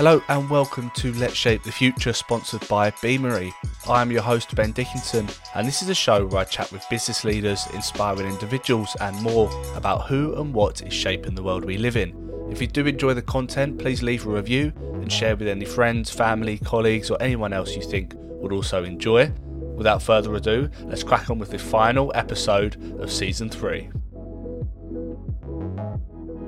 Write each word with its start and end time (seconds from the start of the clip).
Hello 0.00 0.22
and 0.28 0.48
welcome 0.48 0.90
to 0.94 1.12
Let's 1.12 1.34
Shape 1.34 1.62
the 1.62 1.70
Future, 1.70 2.14
sponsored 2.14 2.66
by 2.68 2.90
Beamery. 3.02 3.52
I 3.86 4.00
am 4.00 4.10
your 4.10 4.22
host, 4.22 4.54
Ben 4.54 4.72
Dickinson, 4.72 5.28
and 5.54 5.68
this 5.68 5.82
is 5.82 5.90
a 5.90 5.94
show 5.94 6.24
where 6.24 6.40
I 6.40 6.44
chat 6.44 6.72
with 6.72 6.88
business 6.88 7.22
leaders, 7.22 7.66
inspiring 7.74 8.26
individuals, 8.26 8.96
and 8.98 9.14
more 9.20 9.50
about 9.76 10.06
who 10.06 10.40
and 10.40 10.54
what 10.54 10.80
is 10.80 10.94
shaping 10.94 11.34
the 11.34 11.42
world 11.42 11.66
we 11.66 11.76
live 11.76 11.98
in. 11.98 12.16
If 12.50 12.62
you 12.62 12.66
do 12.66 12.86
enjoy 12.86 13.12
the 13.12 13.20
content, 13.20 13.78
please 13.78 14.02
leave 14.02 14.24
a 14.24 14.30
review 14.30 14.72
and 14.94 15.12
share 15.12 15.36
with 15.36 15.48
any 15.48 15.66
friends, 15.66 16.08
family, 16.08 16.56
colleagues, 16.56 17.10
or 17.10 17.22
anyone 17.22 17.52
else 17.52 17.76
you 17.76 17.82
think 17.82 18.14
would 18.16 18.52
also 18.52 18.84
enjoy. 18.84 19.30
Without 19.76 20.02
further 20.02 20.34
ado, 20.34 20.70
let's 20.84 21.02
crack 21.02 21.28
on 21.28 21.38
with 21.38 21.50
the 21.50 21.58
final 21.58 22.10
episode 22.14 22.98
of 23.02 23.12
season 23.12 23.50
three. 23.50 23.90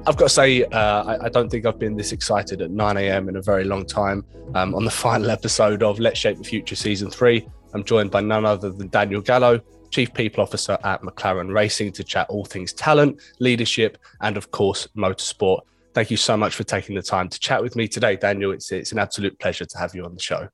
I've 0.05 0.17
got 0.17 0.25
to 0.25 0.29
say, 0.31 0.65
uh, 0.65 1.05
I, 1.05 1.27
I, 1.27 1.29
don't 1.29 1.49
think 1.49 1.65
I've 1.65 1.79
been 1.79 1.97
this 1.97 2.11
excited 2.11 2.61
at 2.61 2.73
9 2.73 2.97
a.m. 2.97 3.29
in 3.29 3.37
a 3.37 3.43
very 3.43 3.63
long 3.63 3.87
time. 3.87 4.25
Um, 4.57 4.75
on 4.75 4.85
the 4.85 4.91
final 4.91 5.31
episode 5.31 5.85
of 5.85 6.01
Let's 6.01 6.19
Shape 6.19 6.39
the 6.39 6.45
Future 6.45 6.75
Season 6.75 7.09
3, 7.09 7.49
I'm 7.73 7.85
joined 7.85 8.11
by 8.11 8.21
none 8.21 8.45
other 8.45 8.71
than 8.73 8.89
Daniel 8.89 9.21
Gallo, 9.21 9.61
Chief 9.91 10.13
People 10.13 10.43
Officer 10.43 10.77
at 10.83 11.03
McLaren 11.03 11.55
Racing, 11.55 11.93
to 11.93 12.03
chat 12.03 12.29
all 12.31 12.45
things 12.45 12.73
talent, 12.73 13.21
leadership, 13.39 13.97
and 14.21 14.37
of 14.37 14.51
course, 14.51 14.89
motorsport. 14.97 15.61
Thank 15.95 16.11
you 16.11 16.17
so 16.17 16.37
much 16.37 16.57
for 16.57 16.65
taking 16.65 16.97
the 16.97 17.03
time 17.03 17.29
to 17.29 17.39
chat 17.39 17.63
with 17.63 17.77
me 17.77 17.87
today, 17.87 18.17
Daniel. 18.17 18.51
It's, 18.51 18.73
it's 18.73 18.91
an 18.91 18.99
absolute 18.99 19.39
pleasure 19.39 19.67
to 19.67 19.79
have 19.79 19.95
you 19.95 20.05
on 20.05 20.15
the 20.15 20.23
show. 20.23 20.49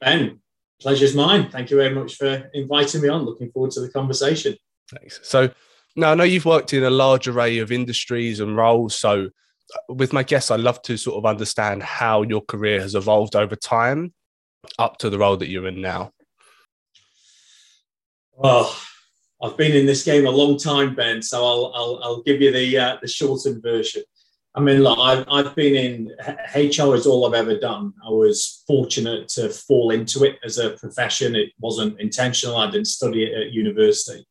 Ben, 0.00 0.40
pleasure's 0.80 1.14
mine. 1.14 1.50
Thank 1.50 1.70
you 1.70 1.76
very 1.76 1.94
much 1.94 2.16
for 2.16 2.50
inviting 2.54 3.02
me 3.02 3.08
on. 3.08 3.24
Looking 3.24 3.50
forward 3.50 3.72
to 3.72 3.80
the 3.80 3.90
conversation. 3.90 4.56
Thanks. 4.90 5.20
So, 5.24 5.50
now, 5.94 6.12
I 6.12 6.14
know 6.14 6.24
you've 6.24 6.44
worked 6.44 6.72
in 6.72 6.84
a 6.84 6.90
large 6.90 7.28
array 7.28 7.58
of 7.58 7.70
industries 7.70 8.40
and 8.40 8.56
roles. 8.56 8.94
So, 8.94 9.28
uh, 9.74 9.94
with 9.94 10.12
my 10.12 10.22
guests, 10.22 10.50
I'd 10.50 10.60
love 10.60 10.80
to 10.82 10.96
sort 10.96 11.16
of 11.16 11.26
understand 11.26 11.82
how 11.82 12.22
your 12.22 12.40
career 12.40 12.80
has 12.80 12.94
evolved 12.94 13.36
over 13.36 13.56
time 13.56 14.12
up 14.78 14.98
to 14.98 15.10
the 15.10 15.18
role 15.18 15.36
that 15.36 15.48
you're 15.48 15.68
in 15.68 15.80
now. 15.80 16.12
Well, 18.32 18.74
I've 19.42 19.56
been 19.56 19.72
in 19.72 19.86
this 19.86 20.04
game 20.04 20.26
a 20.26 20.30
long 20.30 20.56
time, 20.56 20.94
Ben. 20.94 21.20
So 21.20 21.44
I'll 21.44 21.72
I'll, 21.74 22.00
I'll 22.02 22.22
give 22.22 22.40
you 22.40 22.52
the 22.52 22.78
uh, 22.78 22.96
the 23.02 23.08
shortened 23.08 23.62
version. 23.62 24.02
I 24.54 24.60
mean, 24.60 24.82
look, 24.82 24.98
I've, 24.98 25.24
I've 25.30 25.56
been 25.56 25.74
in 25.74 26.12
HR 26.54 26.94
is 26.94 27.06
all 27.06 27.26
I've 27.26 27.32
ever 27.32 27.58
done. 27.58 27.94
I 28.04 28.10
was 28.10 28.62
fortunate 28.66 29.28
to 29.30 29.48
fall 29.48 29.90
into 29.90 30.24
it 30.24 30.38
as 30.44 30.58
a 30.58 30.70
profession. 30.70 31.34
It 31.34 31.52
wasn't 31.58 31.98
intentional. 31.98 32.58
I 32.58 32.70
didn't 32.70 32.88
study 32.88 33.24
it 33.24 33.32
at 33.32 33.52
university. 33.52 34.26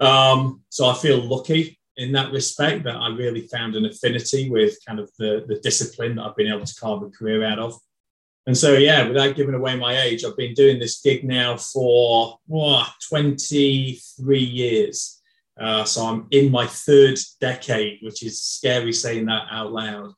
Um, 0.00 0.62
so 0.70 0.88
I 0.88 0.94
feel 0.94 1.20
lucky 1.22 1.78
in 1.96 2.12
that 2.12 2.32
respect 2.32 2.84
that 2.84 2.96
I 2.96 3.08
really 3.08 3.46
found 3.46 3.76
an 3.76 3.84
affinity 3.84 4.48
with 4.48 4.78
kind 4.86 4.98
of 4.98 5.10
the, 5.18 5.44
the 5.46 5.60
discipline 5.60 6.16
that 6.16 6.24
I've 6.24 6.36
been 6.36 6.52
able 6.52 6.64
to 6.64 6.80
carve 6.80 7.02
a 7.02 7.10
career 7.10 7.44
out 7.44 7.58
of. 7.58 7.78
And 8.46 8.56
so, 8.56 8.72
yeah, 8.72 9.06
without 9.06 9.36
giving 9.36 9.54
away 9.54 9.76
my 9.76 10.00
age, 10.00 10.24
I've 10.24 10.36
been 10.36 10.54
doing 10.54 10.78
this 10.78 11.02
gig 11.02 11.24
now 11.24 11.58
for 11.58 12.38
oh, 12.50 12.86
23 13.08 14.38
years. 14.38 15.20
Uh, 15.60 15.84
so 15.84 16.06
I'm 16.06 16.26
in 16.30 16.50
my 16.50 16.66
third 16.66 17.18
decade, 17.38 17.98
which 18.00 18.22
is 18.24 18.42
scary 18.42 18.94
saying 18.94 19.26
that 19.26 19.46
out 19.50 19.72
loud. 19.72 20.14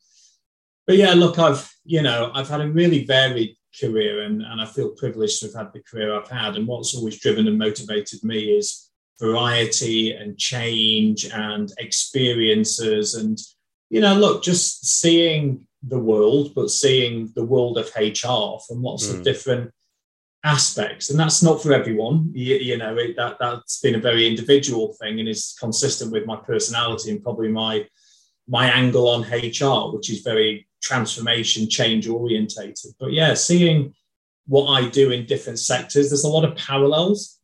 But 0.87 0.99
yeah, 0.99 1.15
look, 1.15 1.41
I've, 1.41 1.69
you 1.85 2.03
know, 2.03 2.31
I've 2.33 2.49
had 2.49 2.61
a 2.61 2.71
really 2.71 3.05
varied 3.05 3.57
career 3.81 4.23
and, 4.23 4.43
and 4.43 4.61
I 4.61 4.67
feel 4.67 4.91
privileged 4.91 5.41
to 5.41 5.47
have 5.47 5.55
had 5.55 5.73
the 5.73 5.83
career 5.83 6.15
I've 6.15 6.29
had. 6.29 6.55
And 6.55 6.67
what's 6.69 6.95
always 6.95 7.19
driven 7.19 7.49
and 7.49 7.59
motivated 7.59 8.23
me 8.23 8.57
is 8.57 8.92
variety 9.23 10.13
and 10.13 10.37
change 10.37 11.27
and 11.27 11.73
experiences 11.79 13.15
and 13.15 13.39
you 13.89 14.01
know 14.01 14.15
look 14.15 14.43
just 14.43 14.85
seeing 15.01 15.65
the 15.85 15.99
world 15.99 16.53
but 16.57 16.71
seeing 16.71 17.31
the 17.37 17.45
world 17.45 17.79
of 17.79 17.87
hr 17.97 18.51
from 18.67 18.83
lots 18.83 19.07
mm. 19.07 19.11
of 19.11 19.17
hmm. 19.19 19.23
different 19.23 19.71
aspects 20.45 21.09
and 21.09 21.21
that's 21.21 21.41
not 21.41 21.63
for 21.63 21.73
everyone 21.73 22.29
you, 22.35 22.57
you 22.57 22.77
know 22.77 22.97
it, 22.97 23.15
that 23.15 23.37
that's 23.39 23.79
been 23.79 23.95
a 23.95 24.07
very 24.11 24.27
individual 24.27 24.97
thing 25.01 25.21
and 25.21 25.29
is 25.29 25.55
consistent 25.61 26.11
with 26.11 26.27
my 26.27 26.37
personality 26.37 27.13
and 27.13 27.23
probably 27.23 27.49
my 27.49 27.87
my 28.49 28.67
angle 28.67 29.09
on 29.09 29.23
hr 29.23 29.95
which 29.95 30.11
is 30.11 30.23
very 30.23 30.67
transformation 30.83 31.71
change 31.71 32.09
orientated 32.09 32.93
but 32.99 33.13
yeah 33.13 33.35
seeing 33.35 33.95
what 34.49 34.67
i 34.67 34.89
do 34.89 35.13
in 35.13 35.25
different 35.27 35.61
sectors 35.61 36.11
there's 36.11 36.25
a 36.25 36.35
lot 36.37 36.45
of 36.45 36.57
parallels 36.57 37.39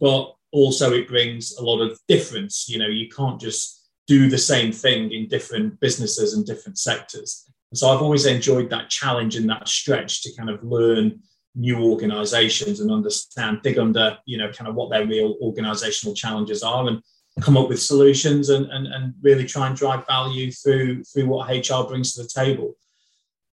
but 0.00 0.34
also 0.52 0.92
it 0.92 1.08
brings 1.08 1.56
a 1.56 1.62
lot 1.62 1.80
of 1.80 1.98
difference. 2.08 2.68
You 2.68 2.78
know, 2.78 2.88
you 2.88 3.08
can't 3.08 3.40
just 3.40 3.88
do 4.06 4.28
the 4.28 4.38
same 4.38 4.72
thing 4.72 5.12
in 5.12 5.28
different 5.28 5.78
businesses 5.80 6.34
and 6.34 6.44
different 6.44 6.78
sectors. 6.78 7.48
And 7.70 7.78
so 7.78 7.88
I've 7.88 8.02
always 8.02 8.26
enjoyed 8.26 8.70
that 8.70 8.90
challenge 8.90 9.36
and 9.36 9.48
that 9.48 9.68
stretch 9.68 10.22
to 10.22 10.34
kind 10.36 10.50
of 10.50 10.62
learn 10.64 11.20
new 11.54 11.78
organizations 11.78 12.80
and 12.80 12.90
understand, 12.90 13.60
dig 13.62 13.78
under, 13.78 14.18
you 14.26 14.38
know, 14.38 14.50
kind 14.50 14.68
of 14.68 14.74
what 14.74 14.90
their 14.90 15.06
real 15.06 15.36
organizational 15.40 16.14
challenges 16.14 16.62
are 16.62 16.88
and 16.88 17.00
come 17.40 17.56
up 17.56 17.68
with 17.68 17.80
solutions 17.80 18.48
and, 18.48 18.66
and, 18.66 18.86
and 18.86 19.14
really 19.22 19.46
try 19.46 19.66
and 19.68 19.76
drive 19.76 20.06
value 20.06 20.50
through 20.50 21.04
through 21.04 21.26
what 21.26 21.48
HR 21.48 21.86
brings 21.88 22.14
to 22.14 22.22
the 22.22 22.28
table. 22.28 22.74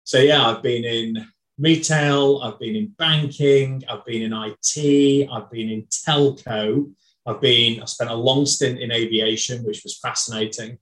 So 0.04 0.20
yeah, 0.20 0.48
I've 0.48 0.62
been 0.62 0.84
in 0.84 1.28
retail, 1.58 2.42
I've 2.44 2.60
been 2.60 2.76
in 2.76 2.88
banking, 2.98 3.84
I've 3.90 4.06
been 4.06 4.22
in 4.22 4.34
IT, 4.34 5.30
I've 5.32 5.52
been 5.52 5.70
in 5.70 5.84
telco, 5.84 6.92
I've 7.26 7.42
been, 7.42 7.82
I 7.82 7.86
spent 7.86 8.10
a 8.10 8.16
long 8.16 8.46
stint 8.46 8.80
in 8.80 8.92
aviation, 8.92 9.64
which 9.64 9.84
was 9.84 9.98
fascinating. 10.00 10.78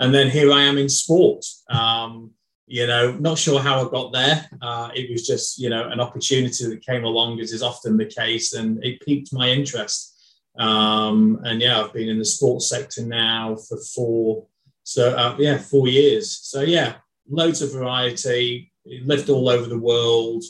And 0.00 0.14
then 0.14 0.30
here 0.30 0.52
I 0.52 0.62
am 0.62 0.78
in 0.78 0.88
sport. 0.88 1.44
Um, 1.70 2.32
you 2.66 2.86
know, 2.86 3.12
not 3.12 3.38
sure 3.38 3.60
how 3.60 3.86
I 3.86 3.90
got 3.90 4.12
there. 4.12 4.46
Uh, 4.60 4.90
it 4.94 5.10
was 5.10 5.26
just, 5.26 5.58
you 5.58 5.70
know, 5.70 5.88
an 5.88 6.00
opportunity 6.00 6.66
that 6.66 6.84
came 6.84 7.04
along, 7.04 7.40
as 7.40 7.52
is 7.52 7.62
often 7.62 7.96
the 7.96 8.04
case, 8.04 8.52
and 8.52 8.84
it 8.84 9.00
piqued 9.00 9.32
my 9.32 9.48
interest. 9.48 10.14
Um, 10.58 11.40
and 11.44 11.60
yeah, 11.62 11.80
I've 11.80 11.94
been 11.94 12.08
in 12.08 12.18
the 12.18 12.24
sports 12.24 12.68
sector 12.68 13.06
now 13.06 13.56
for 13.56 13.78
four, 13.94 14.46
so 14.82 15.16
uh, 15.16 15.36
yeah, 15.38 15.58
four 15.58 15.88
years. 15.88 16.30
So 16.42 16.60
yeah, 16.60 16.96
loads 17.28 17.62
of 17.62 17.72
variety, 17.72 18.70
lived 19.04 19.28
all 19.28 19.48
over 19.48 19.66
the 19.66 19.78
world, 19.78 20.44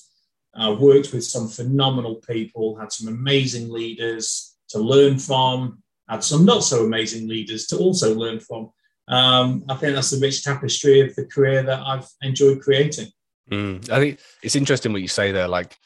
uh, 0.55 0.77
worked 0.79 1.13
with 1.13 1.25
some 1.25 1.49
phenomenal 1.49 2.17
people, 2.17 2.77
had 2.77 2.93
some 2.93 3.09
amazing 3.09 3.71
leaders 3.71 4.57
to 4.69 4.79
learn 4.79 5.19
from, 5.19 5.83
had 6.09 6.25
some 6.25 6.45
not 6.45 6.65
so 6.65 6.85
amazing 6.85 7.29
leaders 7.29 7.67
to 7.69 7.77
also 7.77 8.15
learn 8.15 8.41
from. 8.41 8.71
Um, 9.09 9.65
I 9.69 9.75
think 9.77 9.95
that's 9.95 10.11
the 10.11 10.21
rich 10.21 10.45
tapestry 10.45 11.01
of 11.01 11.15
the 11.15 11.25
career 11.27 11.63
that 11.63 11.81
I've 11.81 12.09
enjoyed 12.23 12.61
creating. 12.61 13.09
Mm, 13.51 13.89
I 13.91 13.99
think 13.99 14.21
it's 14.43 14.57
interesting 14.57 14.93
what 14.93 15.03
you 15.03 15.09
say 15.09 15.33
there. 15.33 15.49
Like 15.49 15.77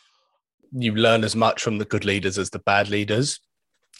you 0.73 0.95
learn 0.95 1.23
as 1.23 1.37
much 1.37 1.63
from 1.63 1.79
the 1.79 1.84
good 1.84 2.05
leaders 2.05 2.39
as 2.39 2.51
the 2.51 2.59
bad 2.61 2.89
leaders. 2.89 3.39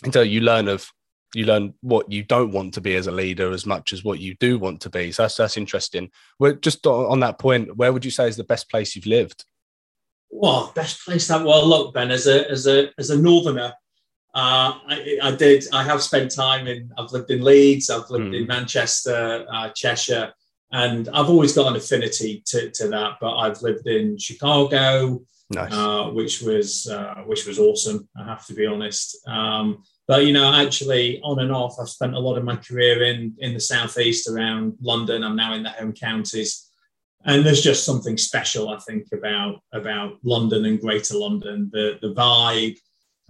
And 0.03 0.13
so 0.13 0.23
you 0.23 0.41
learn 0.41 0.69
of 0.69 0.89
you 1.35 1.47
learn 1.47 1.75
what 1.81 2.11
you 2.11 2.23
don't 2.23 2.53
want 2.53 2.75
to 2.75 2.81
be 2.81 2.95
as 2.97 3.07
a 3.07 3.13
leader 3.13 3.53
as 3.53 3.65
much 3.67 3.93
as 3.93 4.05
what 4.05 4.21
you 4.21 4.35
do 4.35 4.59
want 4.59 4.81
to 4.83 4.91
be. 4.91 5.13
So 5.13 5.23
that's 5.23 5.37
that's 5.37 5.57
interesting. 5.57 6.11
Well, 6.39 6.55
just 6.55 6.87
on 6.87 7.21
that 7.21 7.39
point, 7.39 7.77
where 7.77 7.93
would 7.93 8.05
you 8.05 8.11
say 8.11 8.29
is 8.29 8.37
the 8.37 8.45
best 8.45 8.71
place 8.71 8.95
you've 8.95 9.07
lived? 9.07 9.45
Well, 10.31 10.73
best 10.75 11.05
place 11.05 11.29
that 11.29 11.45
well, 11.45 11.67
look, 11.67 11.95
Ben, 11.95 12.11
as 12.11 12.27
a 12.27 12.51
as 12.51 12.67
a 12.67 12.91
as 12.99 13.11
a 13.11 13.21
northerner, 13.21 13.73
uh, 14.35 14.81
I, 14.89 15.19
I, 15.23 15.31
did. 15.33 15.65
I 15.73 15.83
have 15.85 16.03
spent 16.03 16.35
time 16.35 16.67
in. 16.67 16.91
I've 16.97 17.13
lived 17.13 17.31
in 17.31 17.43
Leeds. 17.43 17.91
I've 17.91 18.09
lived 18.09 18.33
mm. 18.33 18.41
in 18.41 18.47
Manchester, 18.47 19.45
uh, 19.53 19.69
Cheshire, 19.75 20.33
and 20.73 21.09
I've 21.11 21.29
always 21.29 21.53
got 21.53 21.69
an 21.69 21.77
affinity 21.77 22.43
to, 22.47 22.71
to 22.71 22.89
that. 22.89 23.19
But 23.21 23.37
I've 23.37 23.61
lived 23.61 23.87
in 23.87 24.17
Chicago, 24.17 25.23
nice. 25.51 25.73
uh, 25.73 26.05
which 26.13 26.41
was 26.41 26.87
uh, 26.87 27.23
which 27.27 27.47
was 27.47 27.59
awesome. 27.59 28.09
I 28.17 28.25
have 28.25 28.47
to 28.47 28.55
be 28.55 28.65
honest. 28.65 29.19
Um, 29.29 29.83
but 30.13 30.27
you 30.27 30.35
know, 30.35 30.53
actually, 30.53 31.23
on 31.23 31.39
and 31.39 31.51
off, 31.51 31.81
I've 31.81 31.89
spent 31.89 32.15
a 32.15 32.19
lot 32.19 32.37
of 32.37 32.45
my 32.45 32.57
career 32.57 33.03
in 33.03 33.35
in 33.39 33.55
the 33.55 33.61
southeast 33.61 34.29
around 34.29 34.75
London. 34.79 35.25
I'm 35.25 35.37
now 35.37 35.55
in 35.55 35.63
the 35.63 35.71
home 35.71 35.95
counties, 35.95 36.69
and 37.25 37.47
there's 37.47 37.63
just 37.63 37.87
something 37.87 38.19
special, 38.19 38.69
I 38.69 38.79
think, 38.81 39.07
about 39.15 39.63
about 39.73 40.19
London 40.23 40.67
and 40.67 40.79
Greater 40.79 41.17
London. 41.17 41.71
The 41.73 41.99
the 42.03 42.13
vibe, 42.13 42.77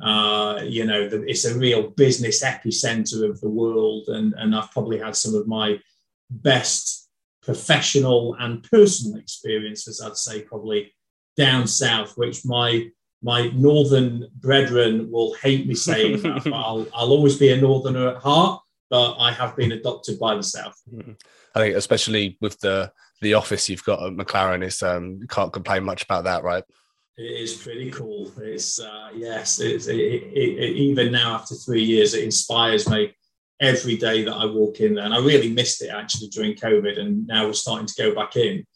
uh, 0.02 0.62
you 0.64 0.84
know, 0.84 1.08
the, 1.08 1.23
it's 1.23 1.44
a 1.44 1.56
real 1.56 1.90
business 1.90 2.43
epicenter 2.43 3.31
of 3.31 3.40
the 3.40 3.49
world, 3.49 4.08
and 4.08 4.34
and 4.37 4.52
I've 4.52 4.73
probably 4.73 4.99
had 4.99 5.14
some 5.14 5.37
of 5.37 5.46
my 5.46 5.79
best 6.31 7.08
professional 7.44 8.34
and 8.40 8.64
personal 8.64 9.20
experiences. 9.20 10.00
I'd 10.00 10.17
say 10.17 10.43
probably 10.43 10.93
down 11.37 11.69
south, 11.69 12.19
which 12.19 12.44
my 12.44 12.90
my 13.23 13.49
northern 13.55 14.29
brethren 14.35 15.11
will 15.11 15.35
hate 15.35 15.67
me 15.67 15.75
saying 15.75 16.23
that, 16.23 16.45
but 16.45 16.53
I'll, 16.53 16.87
I'll 16.95 17.13
always 17.13 17.39
be 17.39 17.53
a 17.53 17.61
northerner 17.61 18.09
at 18.09 18.23
heart. 18.23 18.61
But 18.91 19.15
I 19.15 19.33
have 19.33 19.57
been 19.57 19.73
adopted 19.73 20.19
by 20.19 20.35
the 20.35 20.43
south. 20.43 20.79
Mm-hmm. 20.93 21.13
I 21.55 21.61
think, 21.61 21.77
especially 21.77 22.37
with 22.43 22.61
the 22.61 22.93
the 23.23 23.35
office 23.35 23.69
you've 23.69 23.85
got 23.85 24.03
at 24.05 24.13
McLaren, 24.13 24.63
is 24.63 24.83
um, 24.83 25.21
can't 25.29 25.53
complain 25.53 25.85
much 25.85 26.03
about 26.03 26.25
that, 26.25 26.43
right? 26.43 26.65
It 27.17 27.41
is 27.41 27.55
pretty 27.55 27.91
cool. 27.91 28.33
It's 28.39 28.81
uh, 28.81 29.11
yes, 29.15 29.61
it's, 29.61 29.87
it, 29.87 29.99
it, 29.99 30.33
it, 30.35 30.77
even 30.77 31.13
now 31.13 31.35
after 31.35 31.55
three 31.55 31.83
years, 31.83 32.15
it 32.15 32.25
inspires 32.25 32.89
me 32.89 33.15
every 33.61 33.97
day 33.97 34.25
that 34.25 34.35
I 34.35 34.45
walk 34.47 34.81
in 34.81 34.95
there. 34.95 35.05
And 35.05 35.15
I 35.15 35.19
really 35.19 35.51
missed 35.51 35.83
it 35.83 35.89
actually 35.89 36.29
during 36.29 36.55
COVID, 36.55 36.99
and 36.99 37.27
now 37.27 37.47
we're 37.47 37.53
starting 37.53 37.87
to 37.87 37.95
go 38.03 38.15
back 38.15 38.37
in. 38.37 38.67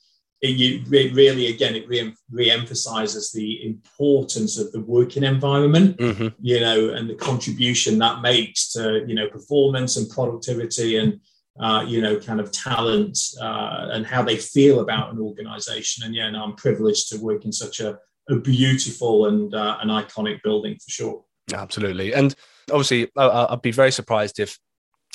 It, 0.42 0.86
it 0.92 1.14
really, 1.14 1.46
again, 1.48 1.74
it 1.74 1.88
re, 1.88 2.50
emphasizes 2.50 3.32
the 3.32 3.64
importance 3.64 4.58
of 4.58 4.70
the 4.72 4.80
working 4.80 5.24
environment, 5.24 5.96
mm-hmm. 5.96 6.28
you 6.40 6.60
know, 6.60 6.90
and 6.90 7.08
the 7.08 7.14
contribution 7.14 7.98
that 7.98 8.20
makes 8.20 8.72
to, 8.72 9.04
you 9.06 9.14
know, 9.14 9.28
performance 9.28 9.96
and 9.96 10.10
productivity 10.10 10.98
and, 10.98 11.20
uh, 11.58 11.84
you 11.86 12.02
know, 12.02 12.18
kind 12.20 12.38
of 12.38 12.52
talent 12.52 13.18
uh, 13.40 13.88
and 13.92 14.06
how 14.06 14.22
they 14.22 14.36
feel 14.36 14.80
about 14.80 15.12
an 15.12 15.18
organization. 15.18 16.04
And 16.04 16.14
yeah, 16.14 16.30
no, 16.30 16.44
I'm 16.44 16.54
privileged 16.56 17.08
to 17.10 17.18
work 17.18 17.44
in 17.46 17.52
such 17.52 17.80
a, 17.80 17.98
a 18.28 18.36
beautiful 18.36 19.26
and 19.26 19.54
uh, 19.54 19.78
an 19.80 19.88
iconic 19.88 20.42
building 20.42 20.74
for 20.74 20.90
sure. 20.90 21.24
Absolutely. 21.54 22.12
And 22.12 22.34
obviously, 22.70 23.10
I'd 23.16 23.62
be 23.62 23.70
very 23.70 23.92
surprised 23.92 24.38
if 24.38 24.58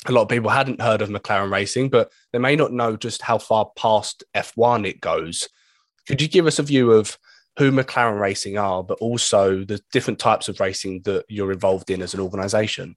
a 0.06 0.12
lot 0.12 0.22
of 0.22 0.28
people 0.28 0.50
hadn't 0.50 0.80
heard 0.80 1.02
of 1.02 1.08
McLaren 1.08 1.50
Racing, 1.50 1.88
but 1.88 2.12
they 2.32 2.38
may 2.38 2.56
not 2.56 2.72
know 2.72 2.96
just 2.96 3.22
how 3.22 3.38
far 3.38 3.70
past 3.76 4.24
F1 4.34 4.86
it 4.86 5.00
goes. 5.00 5.48
Could 6.08 6.20
you 6.20 6.28
give 6.28 6.46
us 6.46 6.58
a 6.58 6.64
view 6.64 6.92
of 6.92 7.16
who 7.58 7.70
McLaren 7.70 8.20
Racing 8.20 8.58
are, 8.58 8.82
but 8.82 8.98
also 8.98 9.64
the 9.64 9.80
different 9.92 10.18
types 10.18 10.48
of 10.48 10.58
racing 10.58 11.02
that 11.02 11.24
you're 11.28 11.52
involved 11.52 11.90
in 11.90 12.02
as 12.02 12.14
an 12.14 12.20
organization? 12.20 12.96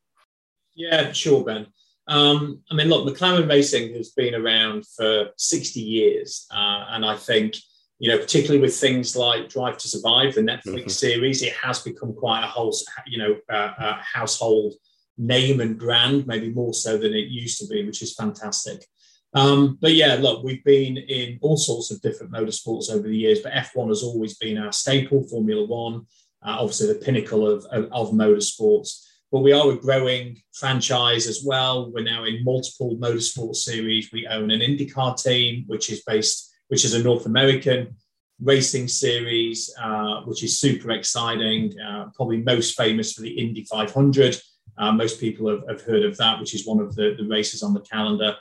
Yeah, 0.74 1.12
sure, 1.12 1.44
Ben. 1.44 1.68
Um, 2.08 2.62
I 2.72 2.76
mean, 2.76 2.90
look, 2.90 3.08
McLaren 3.08 3.50
Racing 3.50 3.94
has 3.96 4.12
been 4.12 4.36
around 4.36 4.86
for 4.88 5.30
60 5.38 5.80
years. 5.80 6.48
Uh, 6.52 6.86
and 6.90 7.06
I 7.06 7.16
think, 7.16 7.56
you 8.00 8.10
know, 8.10 8.18
particularly 8.18 8.62
with 8.62 8.76
things 8.76 9.16
like 9.16 9.50
Drive 9.50 9.78
to 9.80 9.88
Survive, 9.88 10.36
the 10.36 10.42
Netflix 10.42 10.64
mm-hmm. 10.66 10.90
series, 10.90 11.42
it 11.42 11.54
has 11.54 11.80
become 11.80 12.14
quite 12.14 12.44
a 12.44 12.48
whole, 12.48 12.76
you 13.08 13.18
know, 13.18 13.38
uh, 13.52 13.74
uh, 13.80 13.98
household 14.02 14.74
name 15.18 15.60
and 15.60 15.78
brand, 15.78 16.28
maybe 16.28 16.50
more 16.50 16.74
so 16.74 16.98
than 16.98 17.14
it 17.14 17.28
used 17.28 17.60
to 17.60 17.68
be, 17.68 17.86
which 17.86 18.02
is 18.02 18.14
fantastic. 18.14 18.86
Um, 19.34 19.78
but 19.82 19.94
yeah, 19.94 20.16
look, 20.16 20.44
we've 20.44 20.64
been 20.64 20.98
in 20.98 21.40
all 21.42 21.58
sorts 21.58 21.92
of 21.92 22.02
different 22.02 22.32
motorsports 22.32 22.90
over 22.90 23.08
the 23.08 23.18
years, 23.18 23.42
but 23.42 23.52
F1 23.52 23.90
has 23.90 24.02
always 24.02 24.38
been 24.38 24.58
our 24.58 24.72
staple, 24.72 25.28
Formula 25.28 25.66
One, 25.66 26.06
uh, 26.42 26.58
obviously 26.60 26.88
the 26.88 27.00
pinnacle 27.00 27.48
of, 27.48 27.66
of, 27.66 27.86
of 27.92 28.12
motorsports. 28.12 29.06
But 29.32 29.42
we 29.42 29.52
are 29.52 29.70
a 29.72 29.76
growing 29.76 30.42
franchise 30.54 31.28
as 31.28 31.44
well. 31.46 31.92
We're 31.92 32.04
now 32.04 32.24
in 32.24 32.46
multiple 32.46 32.96
motorsport 32.98 33.56
series. 33.56 34.10
We 34.14 34.28
own 34.28 34.52
an 34.52 34.62
IndyCar 34.62 35.22
team, 35.22 35.66
which 35.68 35.92
is 35.92 36.04
based, 36.04 36.54
which 36.70 36.86
is 36.86 36.94
a 36.94 37.04
North 37.04 37.26
American 37.26 37.96
racing 38.42 38.88
series, 38.88 39.74
uh, 39.82 40.22
which 40.22 40.44
is 40.44 40.60
super 40.60 40.92
exciting. 40.92 41.78
Uh, 41.80 42.06
probably 42.16 42.42
most 42.44 42.78
famous 42.78 43.12
for 43.14 43.22
the 43.22 43.32
Indy 43.32 43.66
500, 43.66 44.40
uh, 44.78 44.92
most 44.92 45.20
people 45.20 45.50
have, 45.50 45.64
have, 45.68 45.82
heard 45.82 46.04
of 46.04 46.18
that, 46.18 46.40
which 46.40 46.54
is 46.54 46.66
one 46.66 46.80
of 46.80 46.96
the, 46.96 47.16
the 47.18 47.28
races 47.28 47.64
on 47.64 47.74
the 47.74 47.82
calendar. 47.82 48.36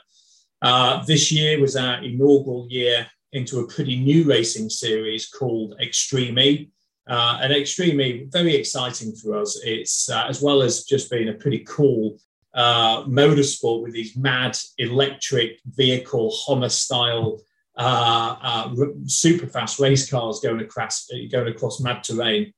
Uh, 0.61 1.03
this 1.05 1.31
year 1.31 1.59
was 1.59 1.75
our 1.75 2.03
inaugural 2.03 2.67
year 2.69 3.07
into 3.33 3.59
a 3.59 3.67
pretty 3.67 3.97
new 3.99 4.23
racing 4.23 4.69
series 4.69 5.27
called 5.27 5.75
Extreme 5.81 6.39
E. 6.39 6.71
Uh, 7.07 7.37
and 7.41 7.53
Extreme 7.53 8.01
E, 8.01 8.27
very 8.31 8.55
exciting 8.55 9.13
for 9.15 9.37
us. 9.37 9.59
It's 9.63 10.09
uh, 10.09 10.25
as 10.27 10.41
well 10.41 10.61
as 10.61 10.85
just 10.85 11.11
being 11.11 11.29
a 11.29 11.33
pretty 11.33 11.59
cool 11.59 12.17
uh, 12.55 13.03
motorsport 13.03 13.83
with 13.83 13.93
these 13.93 14.15
mad 14.15 14.57
electric 14.77 15.59
vehicle 15.65 16.33
Hummer 16.33 16.69
style 16.69 17.41
uh, 17.77 18.35
uh, 18.41 18.75
super 19.05 19.47
fast 19.47 19.79
race 19.79 20.09
cars 20.09 20.39
going 20.39 20.61
across 20.61 21.09
going 21.29 21.49
across 21.49 21.81
mad 21.81 22.01
terrain 22.03 22.53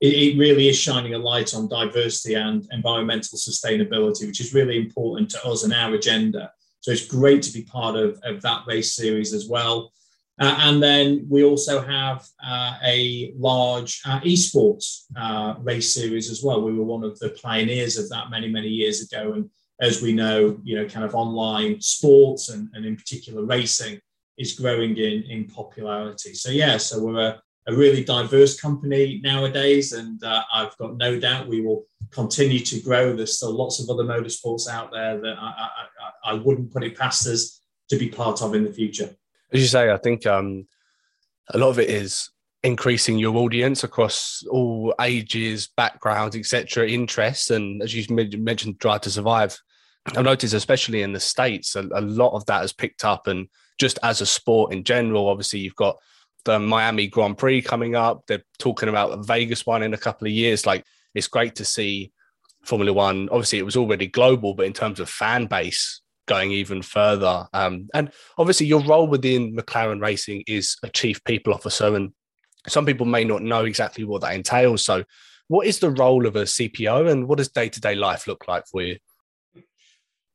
it, 0.00 0.14
it, 0.14 0.38
really 0.38 0.68
is 0.68 0.78
shining 0.78 1.14
a 1.14 1.18
light 1.18 1.54
on 1.54 1.68
diversity 1.68 2.34
and 2.34 2.66
environmental 2.72 3.36
sustainability, 3.36 4.26
which 4.26 4.40
is 4.40 4.54
really 4.54 4.76
important 4.76 5.30
to 5.30 5.46
us 5.46 5.64
and 5.64 5.72
our 5.72 5.94
agenda. 5.94 6.52
So 6.80 6.92
it's 6.92 7.06
great 7.06 7.42
to 7.42 7.52
be 7.52 7.62
part 7.62 7.96
of, 7.96 8.20
of 8.22 8.40
that 8.42 8.62
race 8.66 8.94
series 8.94 9.32
as 9.32 9.48
well. 9.48 9.92
Uh, 10.40 10.56
and 10.60 10.80
then 10.80 11.26
we 11.28 11.42
also 11.42 11.80
have 11.80 12.24
uh, 12.46 12.74
a 12.84 13.32
large 13.36 14.00
uh, 14.06 14.20
esports 14.20 15.06
uh, 15.16 15.54
race 15.60 15.92
series 15.92 16.30
as 16.30 16.44
well. 16.44 16.62
We 16.62 16.72
were 16.72 16.84
one 16.84 17.02
of 17.02 17.18
the 17.18 17.30
pioneers 17.42 17.98
of 17.98 18.08
that 18.10 18.30
many, 18.30 18.48
many 18.48 18.68
years 18.68 19.02
ago. 19.02 19.32
And 19.32 19.50
as 19.80 20.00
we 20.00 20.12
know, 20.12 20.60
you 20.62 20.76
know, 20.76 20.86
kind 20.86 21.04
of 21.04 21.16
online 21.16 21.80
sports 21.80 22.50
and, 22.50 22.68
and 22.74 22.84
in 22.84 22.94
particular 22.94 23.44
racing 23.44 23.98
is 24.38 24.52
growing 24.52 24.96
in, 24.96 25.24
in 25.24 25.46
popularity. 25.46 26.34
So 26.34 26.50
yeah, 26.50 26.76
so 26.76 27.02
we're 27.02 27.20
a, 27.20 27.42
a 27.68 27.74
really 27.74 28.02
diverse 28.02 28.58
company 28.58 29.20
nowadays, 29.22 29.92
and 29.92 30.24
uh, 30.24 30.42
I've 30.52 30.76
got 30.78 30.96
no 30.96 31.20
doubt 31.20 31.48
we 31.48 31.60
will 31.60 31.84
continue 32.10 32.60
to 32.60 32.80
grow. 32.80 33.14
There's 33.14 33.36
still 33.36 33.52
lots 33.52 33.78
of 33.78 33.90
other 33.90 34.04
motorsports 34.04 34.68
out 34.68 34.90
there 34.90 35.20
that 35.20 35.36
I, 35.38 35.68
I, 36.24 36.30
I 36.30 36.32
wouldn't 36.32 36.72
put 36.72 36.82
it 36.82 36.96
past 36.96 37.26
us 37.26 37.60
to 37.90 37.96
be 37.96 38.08
part 38.08 38.40
of 38.40 38.54
in 38.54 38.64
the 38.64 38.72
future. 38.72 39.14
As 39.52 39.60
you 39.60 39.66
say, 39.66 39.90
I 39.90 39.98
think 39.98 40.26
um, 40.26 40.66
a 41.50 41.58
lot 41.58 41.68
of 41.68 41.78
it 41.78 41.90
is 41.90 42.30
increasing 42.62 43.18
your 43.18 43.36
audience 43.36 43.84
across 43.84 44.42
all 44.50 44.94
ages, 45.02 45.68
backgrounds, 45.76 46.36
etc., 46.36 46.88
interests, 46.88 47.50
and 47.50 47.82
as 47.82 47.94
you 47.94 48.06
mentioned, 48.38 48.78
Drive 48.78 49.02
to 49.02 49.10
Survive. 49.10 49.60
I've 50.16 50.24
noticed, 50.24 50.54
especially 50.54 51.02
in 51.02 51.12
the 51.12 51.20
states, 51.20 51.76
a, 51.76 51.86
a 51.94 52.00
lot 52.00 52.34
of 52.34 52.46
that 52.46 52.62
has 52.62 52.72
picked 52.72 53.04
up, 53.04 53.26
and 53.26 53.46
just 53.78 53.98
as 54.02 54.22
a 54.22 54.26
sport 54.26 54.72
in 54.72 54.84
general, 54.84 55.28
obviously 55.28 55.60
you've 55.60 55.76
got 55.76 55.98
the 56.44 56.58
Miami 56.58 57.06
Grand 57.06 57.38
Prix 57.38 57.62
coming 57.62 57.94
up. 57.94 58.22
They're 58.26 58.44
talking 58.58 58.88
about 58.88 59.10
the 59.10 59.22
Vegas 59.22 59.66
one 59.66 59.82
in 59.82 59.94
a 59.94 59.98
couple 59.98 60.26
of 60.26 60.32
years. 60.32 60.66
Like 60.66 60.84
it's 61.14 61.28
great 61.28 61.56
to 61.56 61.64
see 61.64 62.12
Formula 62.64 62.92
One. 62.92 63.28
Obviously, 63.30 63.58
it 63.58 63.64
was 63.64 63.76
already 63.76 64.06
global, 64.06 64.54
but 64.54 64.66
in 64.66 64.72
terms 64.72 65.00
of 65.00 65.08
fan 65.08 65.46
base, 65.46 66.00
going 66.26 66.52
even 66.52 66.82
further. 66.82 67.48
Um, 67.52 67.88
and 67.94 68.12
obviously, 68.36 68.66
your 68.66 68.84
role 68.84 69.08
within 69.08 69.56
McLaren 69.56 70.00
Racing 70.00 70.44
is 70.46 70.76
a 70.82 70.88
chief 70.88 71.22
people 71.24 71.52
officer, 71.52 71.96
and 71.96 72.12
some 72.68 72.86
people 72.86 73.06
may 73.06 73.24
not 73.24 73.42
know 73.42 73.64
exactly 73.64 74.04
what 74.04 74.20
that 74.22 74.34
entails. 74.34 74.84
So, 74.84 75.04
what 75.48 75.66
is 75.66 75.80
the 75.80 75.90
role 75.90 76.26
of 76.26 76.36
a 76.36 76.42
CPO, 76.42 77.10
and 77.10 77.26
what 77.26 77.38
does 77.38 77.48
day 77.48 77.68
to 77.68 77.80
day 77.80 77.94
life 77.94 78.26
look 78.26 78.46
like 78.46 78.66
for 78.66 78.82
you? 78.82 78.98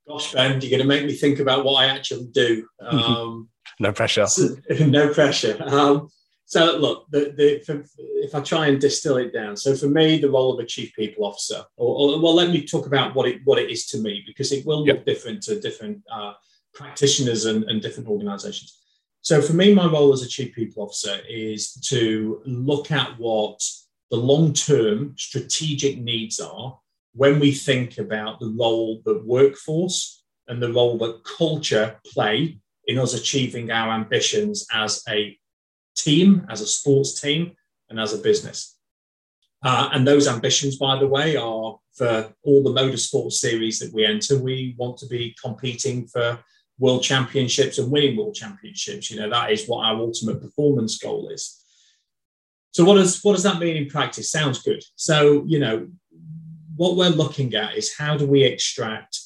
Gosh, 0.07 0.33
Ben, 0.33 0.59
you're 0.59 0.69
going 0.69 0.81
to 0.81 0.87
make 0.87 1.05
me 1.05 1.13
think 1.13 1.39
about 1.39 1.63
what 1.63 1.75
I 1.75 1.85
actually 1.85 2.27
do. 2.33 2.67
Um, 2.81 3.49
no 3.79 3.91
pressure. 3.91 4.27
no 4.81 5.13
pressure. 5.13 5.61
Um, 5.65 6.09
so 6.45 6.77
look, 6.77 7.07
the, 7.09 7.33
the, 7.35 7.63
for, 7.65 7.83
if 7.97 8.35
I 8.35 8.41
try 8.41 8.67
and 8.67 8.79
distill 8.79 9.17
it 9.17 9.33
down, 9.33 9.55
so 9.55 9.75
for 9.75 9.87
me, 9.87 10.19
the 10.19 10.29
role 10.29 10.53
of 10.53 10.59
a 10.59 10.67
chief 10.67 10.93
people 10.95 11.25
officer, 11.25 11.63
or, 11.77 12.15
or 12.15 12.21
well, 12.21 12.35
let 12.35 12.49
me 12.49 12.65
talk 12.65 12.85
about 12.85 13.15
what 13.15 13.27
it 13.27 13.41
what 13.43 13.59
it 13.59 13.71
is 13.71 13.85
to 13.87 13.97
me 13.97 14.23
because 14.27 14.51
it 14.51 14.65
will 14.65 14.85
yep. 14.85 14.97
look 14.97 15.05
different 15.05 15.41
to 15.43 15.59
different 15.59 16.03
uh, 16.11 16.33
practitioners 16.73 17.45
and, 17.45 17.63
and 17.65 17.81
different 17.81 18.09
organisations. 18.09 18.79
So 19.21 19.41
for 19.41 19.53
me, 19.53 19.73
my 19.73 19.85
role 19.85 20.11
as 20.11 20.21
a 20.21 20.27
chief 20.27 20.53
people 20.53 20.83
officer 20.83 21.17
is 21.29 21.73
to 21.89 22.41
look 22.45 22.91
at 22.91 23.17
what 23.17 23.59
the 24.11 24.17
long 24.17 24.53
term 24.53 25.15
strategic 25.17 25.97
needs 25.97 26.39
are 26.39 26.77
when 27.13 27.39
we 27.39 27.51
think 27.51 27.97
about 27.97 28.39
the 28.39 28.53
role 28.59 29.01
that 29.05 29.25
workforce 29.25 30.23
and 30.47 30.61
the 30.61 30.73
role 30.73 30.97
that 30.97 31.23
culture 31.23 31.99
play 32.05 32.59
in 32.87 32.99
us 32.99 33.13
achieving 33.13 33.71
our 33.71 33.93
ambitions 33.93 34.65
as 34.73 35.03
a 35.09 35.37
team, 35.95 36.45
as 36.49 36.61
a 36.61 36.67
sports 36.67 37.19
team, 37.19 37.53
and 37.89 37.99
as 37.99 38.13
a 38.13 38.17
business. 38.17 38.77
Uh, 39.63 39.89
and 39.93 40.05
those 40.05 40.27
ambitions, 40.27 40.75
by 40.77 40.99
the 40.99 41.07
way, 41.07 41.37
are 41.37 41.77
for 41.93 42.33
all 42.43 42.63
the 42.63 42.81
motorsport 42.81 43.31
series 43.31 43.79
that 43.79 43.93
we 43.93 44.05
enter. 44.05 44.37
We 44.37 44.75
want 44.77 44.97
to 44.97 45.07
be 45.07 45.35
competing 45.41 46.07
for 46.07 46.39
world 46.79 47.03
championships 47.03 47.77
and 47.77 47.91
winning 47.91 48.17
world 48.17 48.35
championships. 48.35 49.09
You 49.09 49.19
know, 49.19 49.29
that 49.29 49.51
is 49.51 49.67
what 49.67 49.85
our 49.85 49.95
ultimate 49.95 50.41
performance 50.41 50.97
goal 50.97 51.29
is. 51.29 51.63
So, 52.71 52.83
what 52.83 52.95
does 52.95 53.23
what 53.23 53.33
does 53.33 53.43
that 53.43 53.59
mean 53.59 53.77
in 53.77 53.87
practice? 53.87 54.31
Sounds 54.31 54.61
good. 54.61 54.83
So, 54.95 55.43
you 55.45 55.59
know, 55.59 55.87
what 56.75 56.95
we're 56.95 57.09
looking 57.09 57.53
at 57.53 57.75
is 57.75 57.95
how 57.95 58.17
do 58.17 58.25
we 58.25 58.43
extract 58.43 59.19